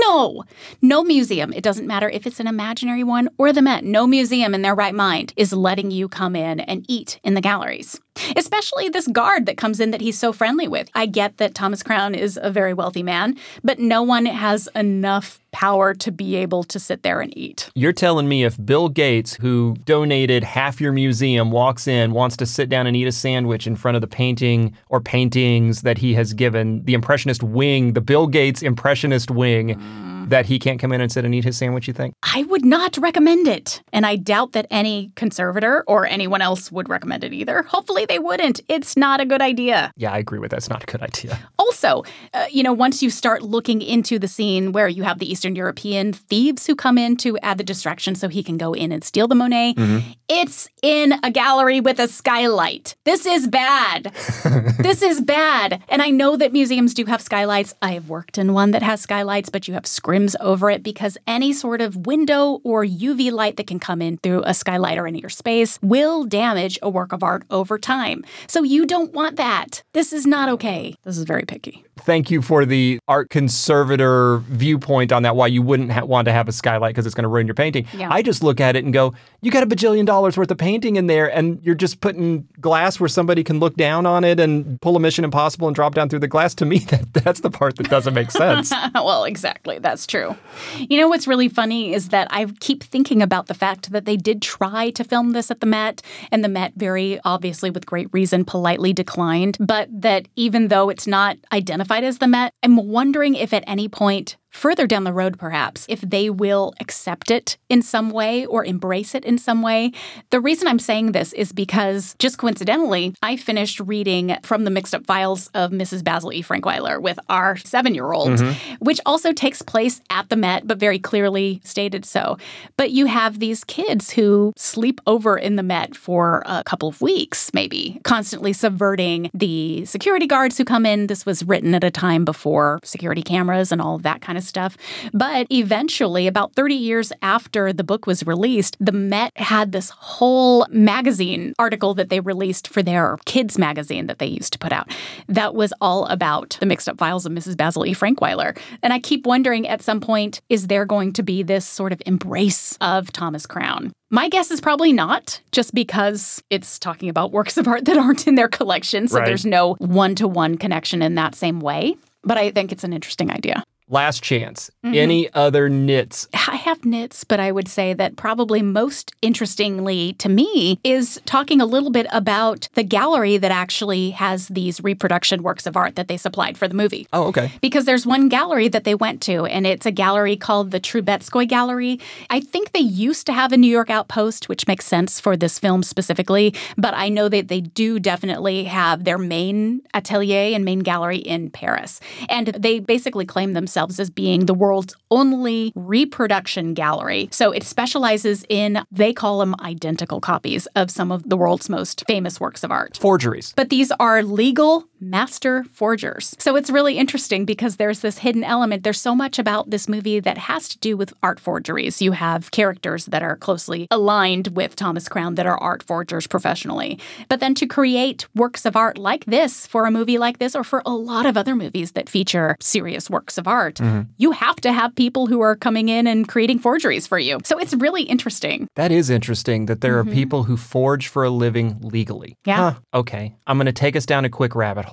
No, 0.00 0.44
no 0.82 1.04
museum. 1.04 1.52
It 1.52 1.62
doesn't 1.62 1.86
matter 1.86 2.08
if 2.08 2.26
it's 2.26 2.40
an 2.40 2.46
imaginary 2.46 3.04
one 3.04 3.28
or 3.38 3.52
the 3.52 3.62
Met. 3.62 3.84
No 3.84 4.06
museum 4.06 4.54
in 4.54 4.62
their 4.62 4.74
right 4.74 4.94
mind 4.94 5.32
is 5.36 5.52
letting 5.52 5.90
you 5.90 6.08
come 6.08 6.36
in 6.36 6.60
and 6.60 6.84
eat 6.88 7.20
in 7.22 7.34
the 7.34 7.40
galleries. 7.40 8.00
Especially 8.36 8.88
this 8.88 9.06
guard 9.08 9.46
that 9.46 9.56
comes 9.56 9.80
in 9.80 9.90
that 9.90 10.00
he's 10.00 10.18
so 10.18 10.32
friendly 10.32 10.68
with. 10.68 10.88
I 10.94 11.06
get 11.06 11.36
that 11.38 11.54
Thomas 11.54 11.82
Crown 11.82 12.14
is 12.14 12.38
a 12.42 12.50
very 12.50 12.74
wealthy 12.74 13.02
man, 13.02 13.36
but 13.62 13.78
no 13.78 14.02
one 14.02 14.26
has 14.26 14.68
enough 14.74 15.38
power 15.56 15.94
to 15.94 16.12
be 16.12 16.36
able 16.36 16.62
to 16.62 16.78
sit 16.78 17.02
there 17.02 17.22
and 17.22 17.34
eat. 17.34 17.70
You're 17.74 17.94
telling 17.94 18.28
me 18.28 18.44
if 18.44 18.62
Bill 18.62 18.90
Gates, 18.90 19.36
who 19.36 19.74
donated 19.86 20.44
half 20.44 20.82
your 20.82 20.92
museum, 20.92 21.50
walks 21.50 21.88
in, 21.88 22.12
wants 22.12 22.36
to 22.36 22.44
sit 22.44 22.68
down 22.68 22.86
and 22.86 22.94
eat 22.94 23.06
a 23.06 23.12
sandwich 23.12 23.66
in 23.66 23.74
front 23.74 23.94
of 23.94 24.02
the 24.02 24.06
painting 24.06 24.76
or 24.90 25.00
paintings 25.00 25.80
that 25.80 25.96
he 25.96 26.12
has 26.12 26.34
given, 26.34 26.84
the 26.84 26.92
Impressionist 26.92 27.42
wing, 27.42 27.94
the 27.94 28.02
Bill 28.02 28.26
Gates 28.26 28.60
Impressionist 28.62 29.30
wing, 29.30 29.76
mm 29.76 30.15
that 30.26 30.46
he 30.46 30.58
can't 30.58 30.80
come 30.80 30.92
in 30.92 31.00
and 31.00 31.10
sit 31.10 31.24
and 31.24 31.34
eat 31.34 31.44
his 31.44 31.56
sandwich, 31.56 31.86
you 31.86 31.94
think? 31.94 32.14
I 32.22 32.42
would 32.44 32.64
not 32.64 32.98
recommend 32.98 33.46
it. 33.46 33.82
And 33.92 34.04
I 34.04 34.16
doubt 34.16 34.52
that 34.52 34.66
any 34.70 35.12
conservator 35.14 35.84
or 35.86 36.04
anyone 36.04 36.42
else 36.42 36.70
would 36.72 36.88
recommend 36.88 37.22
it 37.22 37.32
either. 37.32 37.62
Hopefully 37.62 38.06
they 38.06 38.18
wouldn't. 38.18 38.60
It's 38.68 38.96
not 38.96 39.20
a 39.20 39.24
good 39.24 39.40
idea. 39.40 39.92
Yeah, 39.96 40.12
I 40.12 40.18
agree 40.18 40.40
with 40.40 40.50
that. 40.50 40.58
It's 40.58 40.68
not 40.68 40.82
a 40.82 40.86
good 40.86 41.02
idea. 41.02 41.38
Also, 41.58 42.02
uh, 42.34 42.46
you 42.50 42.62
know, 42.62 42.72
once 42.72 43.02
you 43.02 43.10
start 43.10 43.42
looking 43.42 43.80
into 43.80 44.18
the 44.18 44.28
scene 44.28 44.72
where 44.72 44.88
you 44.88 45.04
have 45.04 45.18
the 45.18 45.30
Eastern 45.30 45.54
European 45.54 46.12
thieves 46.12 46.66
who 46.66 46.74
come 46.74 46.98
in 46.98 47.16
to 47.18 47.38
add 47.38 47.58
the 47.58 47.64
distraction 47.64 48.14
so 48.14 48.28
he 48.28 48.42
can 48.42 48.56
go 48.56 48.72
in 48.72 48.90
and 48.90 49.04
steal 49.04 49.28
the 49.28 49.34
Monet, 49.34 49.74
mm-hmm. 49.74 50.10
it's 50.28 50.68
in 50.82 51.14
a 51.22 51.30
gallery 51.30 51.80
with 51.80 52.00
a 52.00 52.08
skylight. 52.08 52.96
This 53.04 53.26
is 53.26 53.46
bad. 53.46 54.04
this 54.80 55.02
is 55.02 55.20
bad. 55.20 55.82
And 55.88 56.02
I 56.02 56.10
know 56.10 56.36
that 56.36 56.52
museums 56.52 56.94
do 56.94 57.04
have 57.04 57.22
skylights. 57.22 57.74
I 57.80 57.92
have 57.92 58.08
worked 58.08 58.38
in 58.38 58.52
one 58.52 58.72
that 58.72 58.82
has 58.82 59.00
skylights, 59.00 59.50
but 59.50 59.68
you 59.68 59.74
have 59.74 59.86
script 59.86 60.15
rims 60.16 60.34
over 60.40 60.70
it 60.70 60.82
because 60.82 61.18
any 61.26 61.52
sort 61.52 61.82
of 61.82 62.06
window 62.06 62.60
or 62.64 62.84
UV 62.84 63.30
light 63.30 63.56
that 63.58 63.66
can 63.66 63.78
come 63.78 64.00
in 64.00 64.16
through 64.18 64.42
a 64.46 64.54
skylight 64.54 64.96
or 64.96 65.06
into 65.06 65.20
your 65.20 65.28
space 65.28 65.78
will 65.82 66.24
damage 66.24 66.78
a 66.82 66.88
work 66.88 67.12
of 67.12 67.22
art 67.22 67.44
over 67.50 67.78
time. 67.78 68.24
So 68.46 68.62
you 68.62 68.86
don't 68.86 69.12
want 69.12 69.36
that. 69.36 69.82
This 69.92 70.14
is 70.14 70.26
not 70.26 70.48
okay. 70.48 70.94
This 71.04 71.18
is 71.18 71.24
very 71.24 71.44
picky. 71.44 71.85
Thank 72.00 72.30
you 72.30 72.42
for 72.42 72.66
the 72.66 72.98
art 73.08 73.30
conservator 73.30 74.38
viewpoint 74.48 75.12
on 75.12 75.22
that, 75.22 75.34
why 75.34 75.46
you 75.46 75.62
wouldn't 75.62 75.90
ha- 75.90 76.04
want 76.04 76.26
to 76.26 76.32
have 76.32 76.46
a 76.46 76.52
skylight 76.52 76.94
because 76.94 77.06
it's 77.06 77.14
going 77.14 77.22
to 77.22 77.28
ruin 77.28 77.46
your 77.46 77.54
painting. 77.54 77.86
Yeah. 77.94 78.12
I 78.12 78.20
just 78.20 78.42
look 78.42 78.60
at 78.60 78.76
it 78.76 78.84
and 78.84 78.92
go, 78.92 79.14
you 79.40 79.50
got 79.50 79.62
a 79.62 79.66
bajillion 79.66 80.04
dollars 80.04 80.36
worth 80.36 80.50
of 80.50 80.58
painting 80.58 80.96
in 80.96 81.06
there, 81.06 81.34
and 81.34 81.58
you're 81.62 81.74
just 81.74 82.00
putting 82.00 82.46
glass 82.60 83.00
where 83.00 83.08
somebody 83.08 83.42
can 83.42 83.60
look 83.60 83.76
down 83.76 84.04
on 84.04 84.24
it 84.24 84.38
and 84.38 84.78
pull 84.82 84.94
a 84.94 85.00
Mission 85.00 85.24
Impossible 85.24 85.68
and 85.68 85.74
drop 85.74 85.94
down 85.94 86.10
through 86.10 86.18
the 86.18 86.28
glass. 86.28 86.54
To 86.56 86.66
me, 86.66 86.78
that, 86.90 87.14
that's 87.14 87.40
the 87.40 87.50
part 87.50 87.76
that 87.76 87.88
doesn't 87.88 88.12
make 88.12 88.30
sense. 88.30 88.72
well, 88.94 89.24
exactly. 89.24 89.78
That's 89.78 90.06
true. 90.06 90.36
You 90.78 91.00
know 91.00 91.08
what's 91.08 91.26
really 91.26 91.48
funny 91.48 91.94
is 91.94 92.10
that 92.10 92.28
I 92.30 92.44
keep 92.60 92.84
thinking 92.84 93.22
about 93.22 93.46
the 93.46 93.54
fact 93.54 93.90
that 93.92 94.04
they 94.04 94.18
did 94.18 94.42
try 94.42 94.90
to 94.90 95.02
film 95.02 95.30
this 95.30 95.50
at 95.50 95.60
the 95.60 95.66
Met, 95.66 96.02
and 96.30 96.44
the 96.44 96.48
Met, 96.48 96.74
very 96.76 97.20
obviously 97.24 97.70
with 97.70 97.86
great 97.86 98.08
reason, 98.12 98.44
politely 98.44 98.92
declined. 98.92 99.56
But 99.58 99.88
that 100.02 100.28
even 100.36 100.68
though 100.68 100.90
it's 100.90 101.06
not 101.06 101.38
identified 101.52 101.85
as 102.04 102.18
the 102.18 102.26
Met, 102.26 102.52
I'm 102.62 102.76
wondering 102.76 103.34
if 103.34 103.52
at 103.52 103.64
any 103.66 103.88
point 103.88 104.36
further 104.56 104.86
down 104.86 105.04
the 105.04 105.12
road, 105.12 105.38
perhaps, 105.38 105.86
if 105.88 106.00
they 106.00 106.30
will 106.30 106.74
accept 106.80 107.30
it 107.30 107.58
in 107.68 107.82
some 107.82 108.10
way 108.10 108.46
or 108.46 108.64
embrace 108.64 109.14
it 109.14 109.24
in 109.24 109.38
some 109.38 109.62
way. 109.62 109.92
The 110.30 110.40
reason 110.40 110.66
I'm 110.66 110.78
saying 110.78 111.12
this 111.12 111.32
is 111.34 111.52
because 111.52 112.16
just 112.18 112.38
coincidentally, 112.38 113.14
I 113.22 113.36
finished 113.36 113.80
reading 113.80 114.36
from 114.42 114.64
the 114.64 114.70
mixed 114.70 114.94
up 114.94 115.06
files 115.06 115.48
of 115.48 115.70
Mrs. 115.70 116.02
Basil 116.02 116.32
E. 116.32 116.42
Frankweiler 116.42 117.00
with 117.00 117.18
our 117.28 117.56
seven 117.56 117.94
year 117.94 118.12
old, 118.12 118.30
mm-hmm. 118.30 118.74
which 118.84 119.00
also 119.04 119.32
takes 119.32 119.60
place 119.62 120.00
at 120.10 120.28
the 120.30 120.36
Met, 120.36 120.66
but 120.66 120.78
very 120.78 120.98
clearly 120.98 121.60
stated 121.64 122.04
so. 122.04 122.38
But 122.76 122.90
you 122.90 123.06
have 123.06 123.38
these 123.38 123.62
kids 123.64 124.10
who 124.10 124.52
sleep 124.56 125.00
over 125.06 125.36
in 125.36 125.56
the 125.56 125.62
Met 125.62 125.94
for 125.94 126.42
a 126.46 126.64
couple 126.64 126.88
of 126.88 127.00
weeks, 127.00 127.52
maybe, 127.52 128.00
constantly 128.04 128.52
subverting 128.52 129.30
the 129.34 129.84
security 129.84 130.26
guards 130.26 130.56
who 130.56 130.64
come 130.64 130.86
in. 130.86 131.08
This 131.08 131.26
was 131.26 131.42
written 131.42 131.74
at 131.74 131.84
a 131.84 131.90
time 131.90 132.24
before 132.24 132.80
security 132.84 133.22
cameras 133.22 133.70
and 133.70 133.82
all 133.82 133.96
of 133.96 134.02
that 134.02 134.22
kind 134.22 134.38
of 134.38 134.45
stuff. 134.46 134.76
But 135.12 135.46
eventually, 135.50 136.26
about 136.26 136.54
30 136.54 136.74
years 136.74 137.12
after 137.22 137.72
the 137.72 137.84
book 137.84 138.06
was 138.06 138.26
released, 138.26 138.76
the 138.80 138.92
Met 138.92 139.36
had 139.36 139.72
this 139.72 139.90
whole 139.90 140.66
magazine 140.70 141.54
article 141.58 141.94
that 141.94 142.08
they 142.08 142.20
released 142.20 142.68
for 142.68 142.82
their 142.82 143.18
kids 143.26 143.58
magazine 143.58 144.06
that 144.06 144.18
they 144.18 144.26
used 144.26 144.52
to 144.52 144.58
put 144.58 144.72
out 144.72 144.90
that 145.28 145.54
was 145.54 145.72
all 145.80 146.06
about 146.06 146.56
the 146.60 146.66
mixed 146.66 146.88
up 146.88 146.98
files 146.98 147.26
of 147.26 147.32
Mrs. 147.32 147.56
Basil 147.56 147.86
E. 147.86 147.94
Frankweiler. 147.94 148.56
And 148.82 148.92
I 148.92 148.98
keep 148.98 149.26
wondering 149.26 149.66
at 149.66 149.82
some 149.82 150.00
point, 150.00 150.40
is 150.48 150.68
there 150.68 150.84
going 150.84 151.12
to 151.14 151.22
be 151.22 151.42
this 151.42 151.66
sort 151.66 151.92
of 151.92 152.02
embrace 152.06 152.76
of 152.80 153.12
Thomas 153.12 153.46
Crown? 153.46 153.92
My 154.10 154.28
guess 154.28 154.50
is 154.50 154.60
probably 154.60 154.92
not, 154.92 155.40
just 155.52 155.74
because 155.74 156.42
it's 156.48 156.78
talking 156.78 157.08
about 157.08 157.32
works 157.32 157.56
of 157.56 157.66
art 157.66 157.84
that 157.86 157.96
aren't 157.96 158.26
in 158.26 158.36
their 158.36 158.48
collection. 158.48 159.08
So 159.08 159.18
right. 159.18 159.26
there's 159.26 159.44
no 159.44 159.74
one 159.74 160.14
to 160.16 160.28
one 160.28 160.56
connection 160.56 161.02
in 161.02 161.16
that 161.16 161.34
same 161.34 161.60
way. 161.60 161.96
But 162.22 162.38
I 162.38 162.50
think 162.50 162.72
it's 162.72 162.84
an 162.84 162.92
interesting 162.92 163.30
idea. 163.30 163.62
Last 163.88 164.20
chance. 164.20 164.68
Mm-hmm. 164.84 164.94
Any 164.96 165.32
other 165.32 165.68
nits? 165.68 166.26
I 166.34 166.56
have 166.56 166.84
nits, 166.84 167.22
but 167.22 167.38
I 167.38 167.52
would 167.52 167.68
say 167.68 167.94
that 167.94 168.16
probably 168.16 168.60
most 168.60 169.14
interestingly 169.22 170.14
to 170.14 170.28
me 170.28 170.80
is 170.82 171.20
talking 171.24 171.60
a 171.60 171.66
little 171.66 171.90
bit 171.90 172.08
about 172.10 172.68
the 172.74 172.82
gallery 172.82 173.36
that 173.36 173.52
actually 173.52 174.10
has 174.10 174.48
these 174.48 174.82
reproduction 174.82 175.44
works 175.44 175.66
of 175.66 175.76
art 175.76 175.94
that 175.94 176.08
they 176.08 176.16
supplied 176.16 176.58
for 176.58 176.66
the 176.66 176.74
movie. 176.74 177.06
Oh, 177.12 177.28
okay. 177.28 177.52
Because 177.60 177.84
there's 177.84 178.04
one 178.04 178.28
gallery 178.28 178.66
that 178.66 178.82
they 178.82 178.96
went 178.96 179.22
to, 179.22 179.46
and 179.46 179.68
it's 179.68 179.86
a 179.86 179.92
gallery 179.92 180.36
called 180.36 180.72
the 180.72 180.80
Troubetzkoy 180.80 181.46
Gallery. 181.46 182.00
I 182.28 182.40
think 182.40 182.72
they 182.72 182.80
used 182.80 183.24
to 183.26 183.32
have 183.32 183.52
a 183.52 183.56
New 183.56 183.70
York 183.70 183.88
outpost, 183.88 184.48
which 184.48 184.66
makes 184.66 184.84
sense 184.84 185.20
for 185.20 185.36
this 185.36 185.60
film 185.60 185.84
specifically, 185.84 186.52
but 186.76 186.94
I 186.94 187.08
know 187.08 187.28
that 187.28 187.46
they 187.46 187.60
do 187.60 188.00
definitely 188.00 188.64
have 188.64 189.04
their 189.04 189.18
main 189.18 189.82
atelier 189.94 190.56
and 190.56 190.64
main 190.64 190.80
gallery 190.80 191.18
in 191.18 191.50
Paris. 191.50 192.00
And 192.28 192.48
they 192.48 192.80
basically 192.80 193.24
claim 193.24 193.52
themselves 193.52 193.75
themselves 193.76 194.00
as 194.00 194.08
being 194.10 194.46
the 194.46 194.54
world's 194.54 194.96
only 195.10 195.72
reproduction 195.74 196.72
gallery. 196.72 197.28
So 197.30 197.52
it 197.52 197.62
specializes 197.62 198.44
in, 198.48 198.82
they 198.90 199.12
call 199.12 199.38
them 199.38 199.54
identical 199.60 200.20
copies 200.20 200.66
of 200.74 200.90
some 200.90 201.12
of 201.12 201.28
the 201.28 201.36
world's 201.36 201.68
most 201.68 202.02
famous 202.08 202.40
works 202.40 202.64
of 202.64 202.70
art. 202.70 202.96
Forgeries. 202.96 203.52
But 203.54 203.68
these 203.68 203.92
are 204.00 204.22
legal 204.22 204.88
master 205.00 205.64
forgers. 205.72 206.34
So 206.38 206.56
it's 206.56 206.70
really 206.70 206.98
interesting 206.98 207.44
because 207.44 207.76
there's 207.76 208.00
this 208.00 208.18
hidden 208.18 208.44
element. 208.44 208.82
There's 208.82 209.00
so 209.00 209.14
much 209.14 209.38
about 209.38 209.70
this 209.70 209.88
movie 209.88 210.20
that 210.20 210.38
has 210.38 210.68
to 210.68 210.78
do 210.78 210.96
with 210.96 211.12
art 211.22 211.40
forgeries. 211.40 212.00
You 212.00 212.12
have 212.12 212.50
characters 212.50 213.06
that 213.06 213.22
are 213.22 213.36
closely 213.36 213.88
aligned 213.90 214.48
with 214.48 214.76
Thomas 214.76 215.08
Crown 215.08 215.34
that 215.34 215.46
are 215.46 215.58
art 215.58 215.82
forgers 215.82 216.26
professionally. 216.26 216.98
But 217.28 217.40
then 217.40 217.54
to 217.56 217.66
create 217.66 218.26
works 218.34 218.64
of 218.64 218.76
art 218.76 218.96
like 218.96 219.24
this 219.26 219.66
for 219.66 219.86
a 219.86 219.90
movie 219.90 220.18
like 220.18 220.38
this 220.38 220.54
or 220.54 220.64
for 220.64 220.82
a 220.86 220.90
lot 220.90 221.26
of 221.26 221.36
other 221.36 221.54
movies 221.54 221.92
that 221.92 222.08
feature 222.08 222.56
serious 222.60 223.10
works 223.10 223.38
of 223.38 223.46
art, 223.46 223.56
art, 223.56 223.76
mm-hmm. 223.76 224.02
you 224.18 224.30
have 224.32 224.56
to 224.56 224.72
have 224.72 224.94
people 224.94 225.26
who 225.26 225.40
are 225.40 225.56
coming 225.56 225.88
in 225.88 226.06
and 226.06 226.28
creating 226.28 226.58
forgeries 226.58 227.06
for 227.06 227.18
you. 227.18 227.40
So 227.44 227.58
it's 227.58 227.74
really 227.74 228.02
interesting. 228.02 228.68
That 228.76 228.92
is 228.92 229.10
interesting 229.10 229.66
that 229.66 229.80
there 229.80 230.00
mm-hmm. 230.00 230.10
are 230.10 230.14
people 230.14 230.44
who 230.44 230.56
forge 230.56 231.08
for 231.08 231.24
a 231.24 231.30
living 231.30 231.78
legally. 231.80 232.36
Yeah. 232.44 232.72
Huh. 232.72 232.80
Okay. 232.94 233.34
I'm 233.46 233.58
going 233.58 233.66
to 233.66 233.72
take 233.72 233.96
us 233.96 234.06
down 234.06 234.24
a 234.24 234.28
quick 234.28 234.54
rabbit 234.54 234.85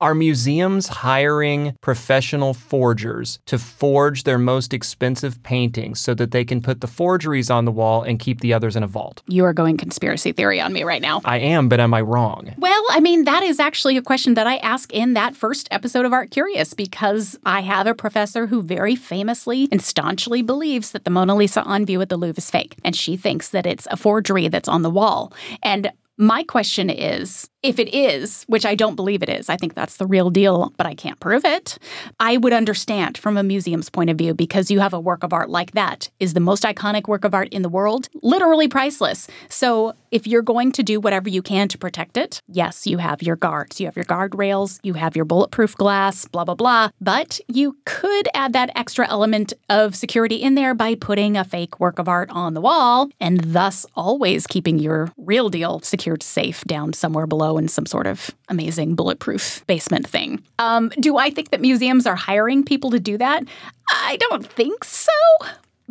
Are 0.00 0.14
museums 0.14 0.86
hiring 0.86 1.74
professional 1.80 2.54
forgers 2.54 3.40
to 3.46 3.58
forge 3.58 4.22
their 4.22 4.38
most 4.38 4.72
expensive 4.72 5.42
paintings 5.42 5.98
so 5.98 6.14
that 6.14 6.30
they 6.30 6.44
can 6.44 6.62
put 6.62 6.80
the 6.80 6.86
forgeries 6.86 7.50
on 7.50 7.64
the 7.64 7.72
wall 7.72 8.04
and 8.04 8.20
keep 8.20 8.40
the 8.40 8.54
others 8.54 8.76
in 8.76 8.84
a 8.84 8.86
vault? 8.86 9.24
You 9.26 9.44
are 9.44 9.52
going 9.52 9.76
conspiracy 9.76 10.30
theory 10.30 10.60
on 10.60 10.72
me 10.72 10.84
right 10.84 11.02
now. 11.02 11.20
I 11.24 11.38
am, 11.38 11.68
but 11.68 11.80
am 11.80 11.92
I 11.94 12.00
wrong? 12.02 12.54
Well, 12.58 12.84
I 12.90 13.00
mean, 13.00 13.24
that 13.24 13.42
is 13.42 13.58
actually 13.58 13.96
a 13.96 14.02
question 14.02 14.34
that 14.34 14.46
I 14.46 14.58
ask 14.58 14.92
in 14.92 15.14
that 15.14 15.34
first 15.34 15.66
episode 15.72 16.06
of 16.06 16.12
Art 16.12 16.30
Curious 16.30 16.74
because 16.74 17.36
I 17.44 17.62
have 17.62 17.88
a 17.88 17.94
professor 17.94 18.46
who 18.46 18.62
very 18.62 18.94
famously 18.94 19.68
and 19.72 19.82
staunchly 19.82 20.42
believes 20.42 20.92
that 20.92 21.04
the 21.04 21.10
Mona 21.10 21.34
Lisa 21.34 21.64
on 21.64 21.84
view 21.84 22.00
at 22.00 22.08
the 22.08 22.16
Louvre 22.16 22.38
is 22.38 22.50
fake. 22.52 22.76
And 22.84 22.94
she 22.94 23.16
thinks 23.16 23.48
that 23.48 23.66
it's 23.66 23.88
a 23.90 23.96
forgery 23.96 24.46
that's 24.46 24.68
on 24.68 24.82
the 24.82 24.90
wall. 24.90 25.32
And 25.60 25.90
my 26.20 26.42
question 26.42 26.90
is 26.90 27.48
if 27.68 27.78
it 27.78 27.94
is, 27.94 28.44
which 28.44 28.64
I 28.64 28.74
don't 28.74 28.96
believe 28.96 29.22
it 29.22 29.28
is, 29.28 29.50
I 29.50 29.58
think 29.58 29.74
that's 29.74 29.98
the 29.98 30.06
real 30.06 30.30
deal, 30.30 30.72
but 30.78 30.86
I 30.86 30.94
can't 30.94 31.20
prove 31.20 31.44
it. 31.44 31.78
I 32.18 32.38
would 32.38 32.54
understand 32.54 33.18
from 33.18 33.36
a 33.36 33.42
museum's 33.42 33.90
point 33.90 34.08
of 34.08 34.16
view 34.16 34.32
because 34.32 34.70
you 34.70 34.80
have 34.80 34.94
a 34.94 34.98
work 34.98 35.22
of 35.22 35.34
art 35.34 35.50
like 35.50 35.72
that 35.72 36.08
is 36.18 36.32
the 36.32 36.40
most 36.40 36.62
iconic 36.62 37.08
work 37.08 37.24
of 37.24 37.34
art 37.34 37.50
in 37.50 37.60
the 37.60 37.68
world, 37.68 38.08
literally 38.22 38.68
priceless. 38.68 39.28
So, 39.50 39.92
if 40.10 40.26
you're 40.26 40.40
going 40.40 40.72
to 40.72 40.82
do 40.82 40.98
whatever 41.00 41.28
you 41.28 41.42
can 41.42 41.68
to 41.68 41.76
protect 41.76 42.16
it, 42.16 42.40
yes, 42.48 42.86
you 42.86 42.96
have 42.96 43.22
your 43.22 43.36
guards, 43.36 43.78
you 43.78 43.86
have 43.86 43.96
your 43.96 44.06
guardrails, 44.06 44.80
you 44.82 44.94
have 44.94 45.14
your 45.14 45.26
bulletproof 45.26 45.76
glass, 45.76 46.24
blah 46.26 46.46
blah 46.46 46.54
blah, 46.54 46.88
but 47.02 47.38
you 47.48 47.76
could 47.84 48.28
add 48.32 48.54
that 48.54 48.70
extra 48.74 49.06
element 49.06 49.52
of 49.68 49.94
security 49.94 50.36
in 50.36 50.54
there 50.54 50.72
by 50.72 50.94
putting 50.94 51.36
a 51.36 51.44
fake 51.44 51.78
work 51.78 51.98
of 51.98 52.08
art 52.08 52.30
on 52.30 52.54
the 52.54 52.62
wall 52.62 53.10
and 53.20 53.52
thus 53.52 53.84
always 53.94 54.46
keeping 54.46 54.78
your 54.78 55.12
real 55.18 55.50
deal 55.50 55.80
secured 55.80 56.22
safe 56.22 56.64
down 56.64 56.94
somewhere 56.94 57.26
below 57.26 57.57
in 57.58 57.68
some 57.68 57.86
sort 57.86 58.06
of 58.06 58.30
amazing 58.48 58.94
bulletproof 58.94 59.64
basement 59.66 60.06
thing. 60.06 60.42
Um, 60.58 60.90
do 61.00 61.16
I 61.18 61.30
think 61.30 61.50
that 61.50 61.60
museums 61.60 62.06
are 62.06 62.16
hiring 62.16 62.64
people 62.64 62.90
to 62.90 63.00
do 63.00 63.18
that? 63.18 63.44
I 63.90 64.16
don't 64.16 64.46
think 64.46 64.84
so. 64.84 65.12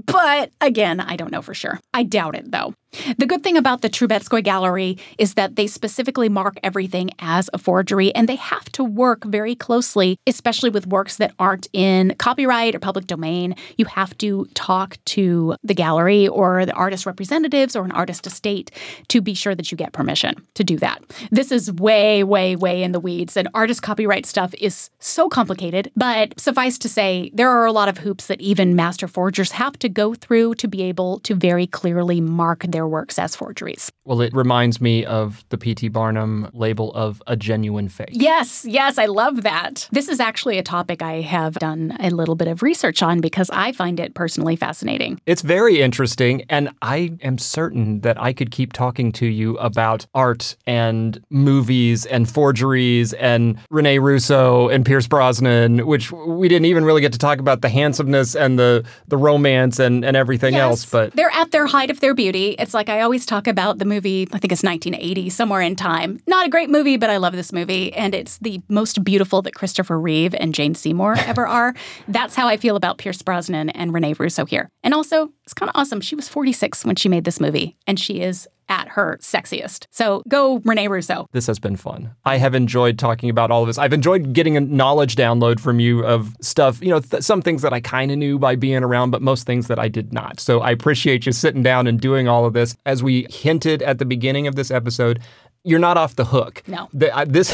But 0.05 0.51
again, 0.61 0.99
I 0.99 1.15
don't 1.15 1.31
know 1.31 1.41
for 1.41 1.53
sure. 1.53 1.79
I 1.93 2.03
doubt 2.03 2.35
it 2.35 2.51
though. 2.51 2.73
The 3.17 3.25
good 3.25 3.43
thing 3.43 3.57
about 3.57 3.81
the 3.81 3.89
Troubetzkoy 3.89 4.43
Gallery 4.43 4.97
is 5.17 5.33
that 5.33 5.55
they 5.55 5.67
specifically 5.67 6.29
mark 6.29 6.57
everything 6.63 7.09
as 7.19 7.49
a 7.53 7.57
forgery 7.57 8.13
and 8.15 8.27
they 8.27 8.35
have 8.35 8.65
to 8.73 8.83
work 8.83 9.25
very 9.25 9.55
closely, 9.55 10.17
especially 10.25 10.69
with 10.69 10.87
works 10.87 11.17
that 11.17 11.33
aren't 11.37 11.67
in 11.73 12.15
copyright 12.17 12.75
or 12.75 12.79
public 12.79 13.05
domain. 13.05 13.55
You 13.77 13.85
have 13.85 14.17
to 14.19 14.45
talk 14.53 14.97
to 15.05 15.55
the 15.63 15.73
gallery 15.73 16.27
or 16.27 16.65
the 16.65 16.73
artist 16.73 17.05
representatives 17.05 17.75
or 17.75 17.83
an 17.83 17.91
artist 17.91 18.25
estate 18.25 18.71
to 19.09 19.21
be 19.21 19.33
sure 19.33 19.53
that 19.53 19.71
you 19.71 19.77
get 19.77 19.93
permission 19.93 20.35
to 20.55 20.63
do 20.63 20.77
that. 20.77 21.01
This 21.29 21.51
is 21.51 21.71
way, 21.71 22.23
way, 22.23 22.55
way 22.55 22.83
in 22.83 22.93
the 22.93 22.99
weeds, 22.99 23.37
and 23.37 23.47
artist 23.53 23.81
copyright 23.81 24.25
stuff 24.25 24.53
is 24.55 24.89
so 24.99 25.29
complicated. 25.29 25.91
But 25.95 26.39
suffice 26.39 26.77
to 26.79 26.89
say, 26.89 27.31
there 27.33 27.49
are 27.49 27.65
a 27.65 27.71
lot 27.71 27.89
of 27.89 27.99
hoops 27.99 28.27
that 28.27 28.41
even 28.41 28.75
master 28.75 29.07
forgers 29.07 29.51
have 29.51 29.77
to 29.79 29.89
go 29.89 30.13
through 30.13 30.55
to 30.55 30.67
be 30.67 30.83
able 30.83 31.19
to 31.19 31.35
very 31.35 31.67
clearly 31.67 32.21
mark 32.21 32.65
their 32.77 32.87
works 32.87 33.17
as 33.17 33.35
forgeries. 33.35 33.91
Well, 34.05 34.21
it 34.21 34.31
reminds 34.35 34.79
me 34.79 35.03
of 35.03 35.43
the 35.49 35.57
P.T. 35.57 35.87
Barnum 35.87 36.47
label 36.53 36.93
of 36.93 37.23
a 37.25 37.35
genuine 37.35 37.89
fake. 37.89 38.09
Yes, 38.11 38.65
yes, 38.69 38.99
I 38.99 39.07
love 39.07 39.41
that. 39.41 39.89
This 39.91 40.07
is 40.07 40.19
actually 40.19 40.59
a 40.59 40.63
topic 40.63 41.01
I 41.01 41.21
have 41.21 41.55
done 41.55 41.97
a 41.99 42.11
little 42.11 42.35
bit 42.35 42.47
of 42.47 42.61
research 42.61 43.01
on 43.01 43.19
because 43.19 43.49
I 43.49 43.71
find 43.71 43.99
it 43.99 44.13
personally 44.13 44.55
fascinating. 44.55 45.19
It's 45.25 45.41
very 45.41 45.81
interesting, 45.81 46.43
and 46.49 46.69
I 46.83 47.17
am 47.21 47.39
certain 47.39 48.01
that 48.01 48.21
I 48.21 48.31
could 48.31 48.51
keep 48.51 48.73
talking 48.73 49.11
to 49.13 49.25
you 49.25 49.57
about 49.57 50.05
art 50.13 50.55
and 50.67 51.19
movies 51.31 52.05
and 52.05 52.29
forgeries 52.29 53.13
and 53.13 53.57
Rene 53.71 53.97
Russo 53.97 54.69
and 54.69 54.85
Pierce 54.85 55.07
Brosnan, 55.07 55.87
which 55.87 56.11
we 56.11 56.47
didn't 56.47 56.65
even 56.65 56.85
really 56.85 57.01
get 57.01 57.11
to 57.13 57.19
talk 57.19 57.39
about 57.39 57.61
the 57.61 57.69
handsomeness 57.69 58.35
and 58.35 58.59
the 58.59 58.85
the 59.07 59.17
romance 59.17 59.79
and, 59.79 60.05
and 60.05 60.15
everything 60.15 60.53
Yes, 60.53 60.61
else. 60.61 60.85
But 60.85 61.13
they're 61.15 61.33
at 61.33 61.49
their 61.51 61.65
height 61.65 61.89
of 61.89 62.01
their 62.01 62.13
beauty. 62.13 62.55
It's 62.67 62.73
like 62.73 62.89
I 62.89 62.99
always 62.99 63.25
talk 63.25 63.47
about 63.47 63.77
the 63.77 63.85
movie, 63.85 64.27
I 64.33 64.39
think 64.39 64.51
it's 64.51 64.61
1980, 64.61 65.29
Somewhere 65.29 65.61
in 65.61 65.77
Time. 65.77 66.19
Not 66.27 66.45
a 66.45 66.49
great 66.49 66.69
movie, 66.69 66.97
but 66.97 67.09
I 67.09 67.15
love 67.15 67.31
this 67.31 67.53
movie. 67.53 67.93
And 67.93 68.13
it's 68.13 68.39
the 68.39 68.59
most 68.67 69.05
beautiful 69.05 69.41
that 69.43 69.55
Christopher 69.55 69.97
Reeve 69.97 70.35
and 70.35 70.53
Jane 70.53 70.75
Seymour 70.75 71.15
ever 71.19 71.47
are. 71.47 71.73
That's 72.09 72.35
how 72.35 72.49
I 72.49 72.57
feel 72.57 72.75
about 72.75 72.97
Pierce 72.97 73.21
Brosnan 73.21 73.69
and 73.69 73.93
Rene 73.93 74.15
Russo 74.19 74.43
here. 74.43 74.67
And 74.83 74.93
also, 74.93 75.31
it's 75.45 75.53
kind 75.53 75.69
of 75.69 75.79
awesome. 75.79 76.01
She 76.01 76.13
was 76.13 76.27
46 76.27 76.83
when 76.83 76.97
she 76.97 77.07
made 77.07 77.23
this 77.23 77.39
movie, 77.39 77.77
and 77.87 77.97
she 77.97 78.19
is 78.19 78.49
at 78.69 78.89
her 78.89 79.17
sexiest. 79.21 79.87
So 79.91 80.21
go 80.27 80.59
Rene 80.65 80.87
Russo. 80.87 81.27
this 81.31 81.47
has 81.47 81.59
been 81.59 81.75
fun. 81.75 82.11
I 82.25 82.37
have 82.37 82.55
enjoyed 82.55 82.99
talking 82.99 83.29
about 83.29 83.51
all 83.51 83.61
of 83.61 83.67
this. 83.67 83.77
I've 83.77 83.93
enjoyed 83.93 84.33
getting 84.33 84.57
a 84.57 84.61
knowledge 84.61 85.15
download 85.15 85.59
from 85.59 85.79
you 85.79 86.05
of 86.05 86.35
stuff, 86.41 86.81
you 86.81 86.89
know, 86.89 86.99
th- 86.99 87.23
some 87.23 87.41
things 87.41 87.61
that 87.61 87.73
I 87.73 87.79
kind 87.79 88.11
of 88.11 88.17
knew 88.17 88.37
by 88.39 88.55
being 88.55 88.83
around, 88.83 89.11
but 89.11 89.21
most 89.21 89.45
things 89.45 89.67
that 89.67 89.79
I 89.79 89.87
did 89.87 90.13
not. 90.13 90.39
So 90.39 90.59
I 90.61 90.71
appreciate 90.71 91.25
you 91.25 91.31
sitting 91.31 91.63
down 91.63 91.87
and 91.87 91.99
doing 91.99 92.27
all 92.27 92.45
of 92.45 92.53
this. 92.53 92.75
As 92.85 93.03
we 93.03 93.27
hinted 93.29 93.81
at 93.81 93.99
the 93.99 94.05
beginning 94.05 94.47
of 94.47 94.55
this 94.55 94.71
episode, 94.71 95.19
you're 95.67 95.79
not 95.79 95.97
off 95.97 96.15
the 96.15 96.25
hook. 96.25 96.63
No. 96.67 96.89
The- 96.93 97.15
I- 97.15 97.25
this 97.25 97.49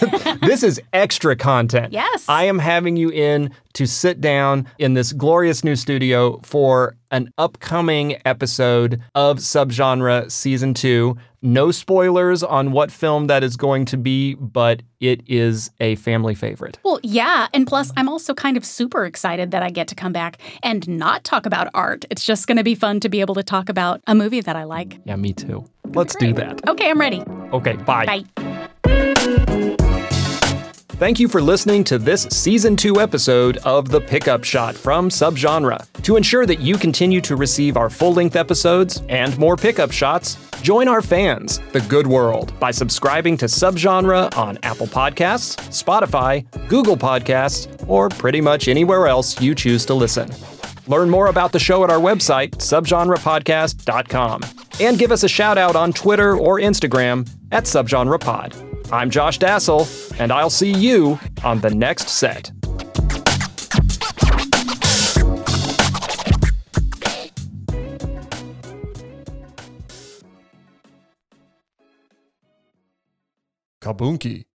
this 0.42 0.62
is 0.62 0.80
extra 0.92 1.36
content. 1.36 1.92
Yes. 1.92 2.24
I 2.28 2.44
am 2.44 2.58
having 2.58 2.96
you 2.96 3.10
in 3.10 3.52
to 3.74 3.86
sit 3.86 4.20
down 4.20 4.66
in 4.78 4.94
this 4.94 5.12
glorious 5.12 5.62
new 5.62 5.76
studio 5.76 6.40
for 6.42 6.96
an 7.10 7.32
upcoming 7.38 8.16
episode 8.24 9.00
of 9.14 9.38
Subgenre 9.38 10.30
Season 10.30 10.74
2. 10.74 11.16
No 11.40 11.70
spoilers 11.70 12.42
on 12.42 12.72
what 12.72 12.90
film 12.90 13.28
that 13.28 13.44
is 13.44 13.56
going 13.56 13.84
to 13.86 13.96
be, 13.96 14.34
but 14.34 14.82
it 15.00 15.22
is 15.28 15.70
a 15.78 15.94
family 15.96 16.34
favorite. 16.34 16.78
Well, 16.82 16.98
yeah. 17.04 17.46
And 17.54 17.64
plus, 17.66 17.92
I'm 17.96 18.08
also 18.08 18.34
kind 18.34 18.56
of 18.56 18.64
super 18.64 19.04
excited 19.06 19.52
that 19.52 19.62
I 19.62 19.70
get 19.70 19.86
to 19.88 19.94
come 19.94 20.12
back 20.12 20.38
and 20.64 20.86
not 20.88 21.22
talk 21.22 21.46
about 21.46 21.68
art. 21.74 22.04
It's 22.10 22.24
just 22.24 22.48
going 22.48 22.56
to 22.56 22.64
be 22.64 22.74
fun 22.74 22.98
to 23.00 23.08
be 23.08 23.20
able 23.20 23.36
to 23.36 23.44
talk 23.44 23.68
about 23.68 24.00
a 24.08 24.14
movie 24.16 24.40
that 24.40 24.56
I 24.56 24.64
like. 24.64 24.98
Yeah, 25.04 25.14
me 25.16 25.32
too. 25.32 25.64
Let's 25.94 26.14
do 26.16 26.32
that. 26.34 26.66
Okay, 26.68 26.90
I'm 26.90 27.00
ready. 27.00 27.22
Okay, 27.52 27.74
bye. 27.74 28.06
Bye. 28.06 28.24
Thank 30.98 31.20
you 31.20 31.28
for 31.28 31.40
listening 31.40 31.84
to 31.84 31.98
this 31.98 32.22
season 32.22 32.74
2 32.74 33.00
episode 33.00 33.58
of 33.58 33.88
The 33.88 34.00
Pickup 34.00 34.42
Shot 34.42 34.74
from 34.74 35.10
Subgenre. 35.10 35.86
To 36.02 36.16
ensure 36.16 36.44
that 36.44 36.58
you 36.58 36.76
continue 36.76 37.20
to 37.20 37.36
receive 37.36 37.76
our 37.76 37.88
full 37.88 38.14
length 38.14 38.34
episodes 38.34 39.00
and 39.08 39.38
more 39.38 39.56
pickup 39.56 39.92
shots, 39.92 40.36
join 40.60 40.88
our 40.88 41.00
fans, 41.00 41.60
The 41.70 41.82
Good 41.82 42.08
World, 42.08 42.52
by 42.58 42.72
subscribing 42.72 43.36
to 43.36 43.44
Subgenre 43.44 44.36
on 44.36 44.58
Apple 44.64 44.88
Podcasts, 44.88 45.56
Spotify, 45.68 46.44
Google 46.66 46.96
Podcasts, 46.96 47.68
or 47.88 48.08
pretty 48.08 48.40
much 48.40 48.66
anywhere 48.66 49.06
else 49.06 49.40
you 49.40 49.54
choose 49.54 49.86
to 49.86 49.94
listen. 49.94 50.28
Learn 50.88 51.10
more 51.10 51.26
about 51.26 51.52
the 51.52 51.58
show 51.58 51.84
at 51.84 51.90
our 51.90 52.00
website, 52.00 52.52
subgenrepodcast.com. 52.56 54.40
And 54.80 54.98
give 54.98 55.12
us 55.12 55.22
a 55.22 55.28
shout 55.28 55.58
out 55.58 55.76
on 55.76 55.92
Twitter 55.92 56.36
or 56.36 56.58
Instagram 56.58 57.28
at 57.52 57.64
subgenrepod. 57.64 58.90
I'm 58.90 59.10
Josh 59.10 59.38
Dasal, 59.38 59.86
and 60.18 60.32
I'll 60.32 60.48
see 60.48 60.72
you 60.72 61.18
on 61.44 61.60
the 61.60 61.70
next 61.70 62.08
set. 62.08 62.50
Kaboonki. 73.82 74.47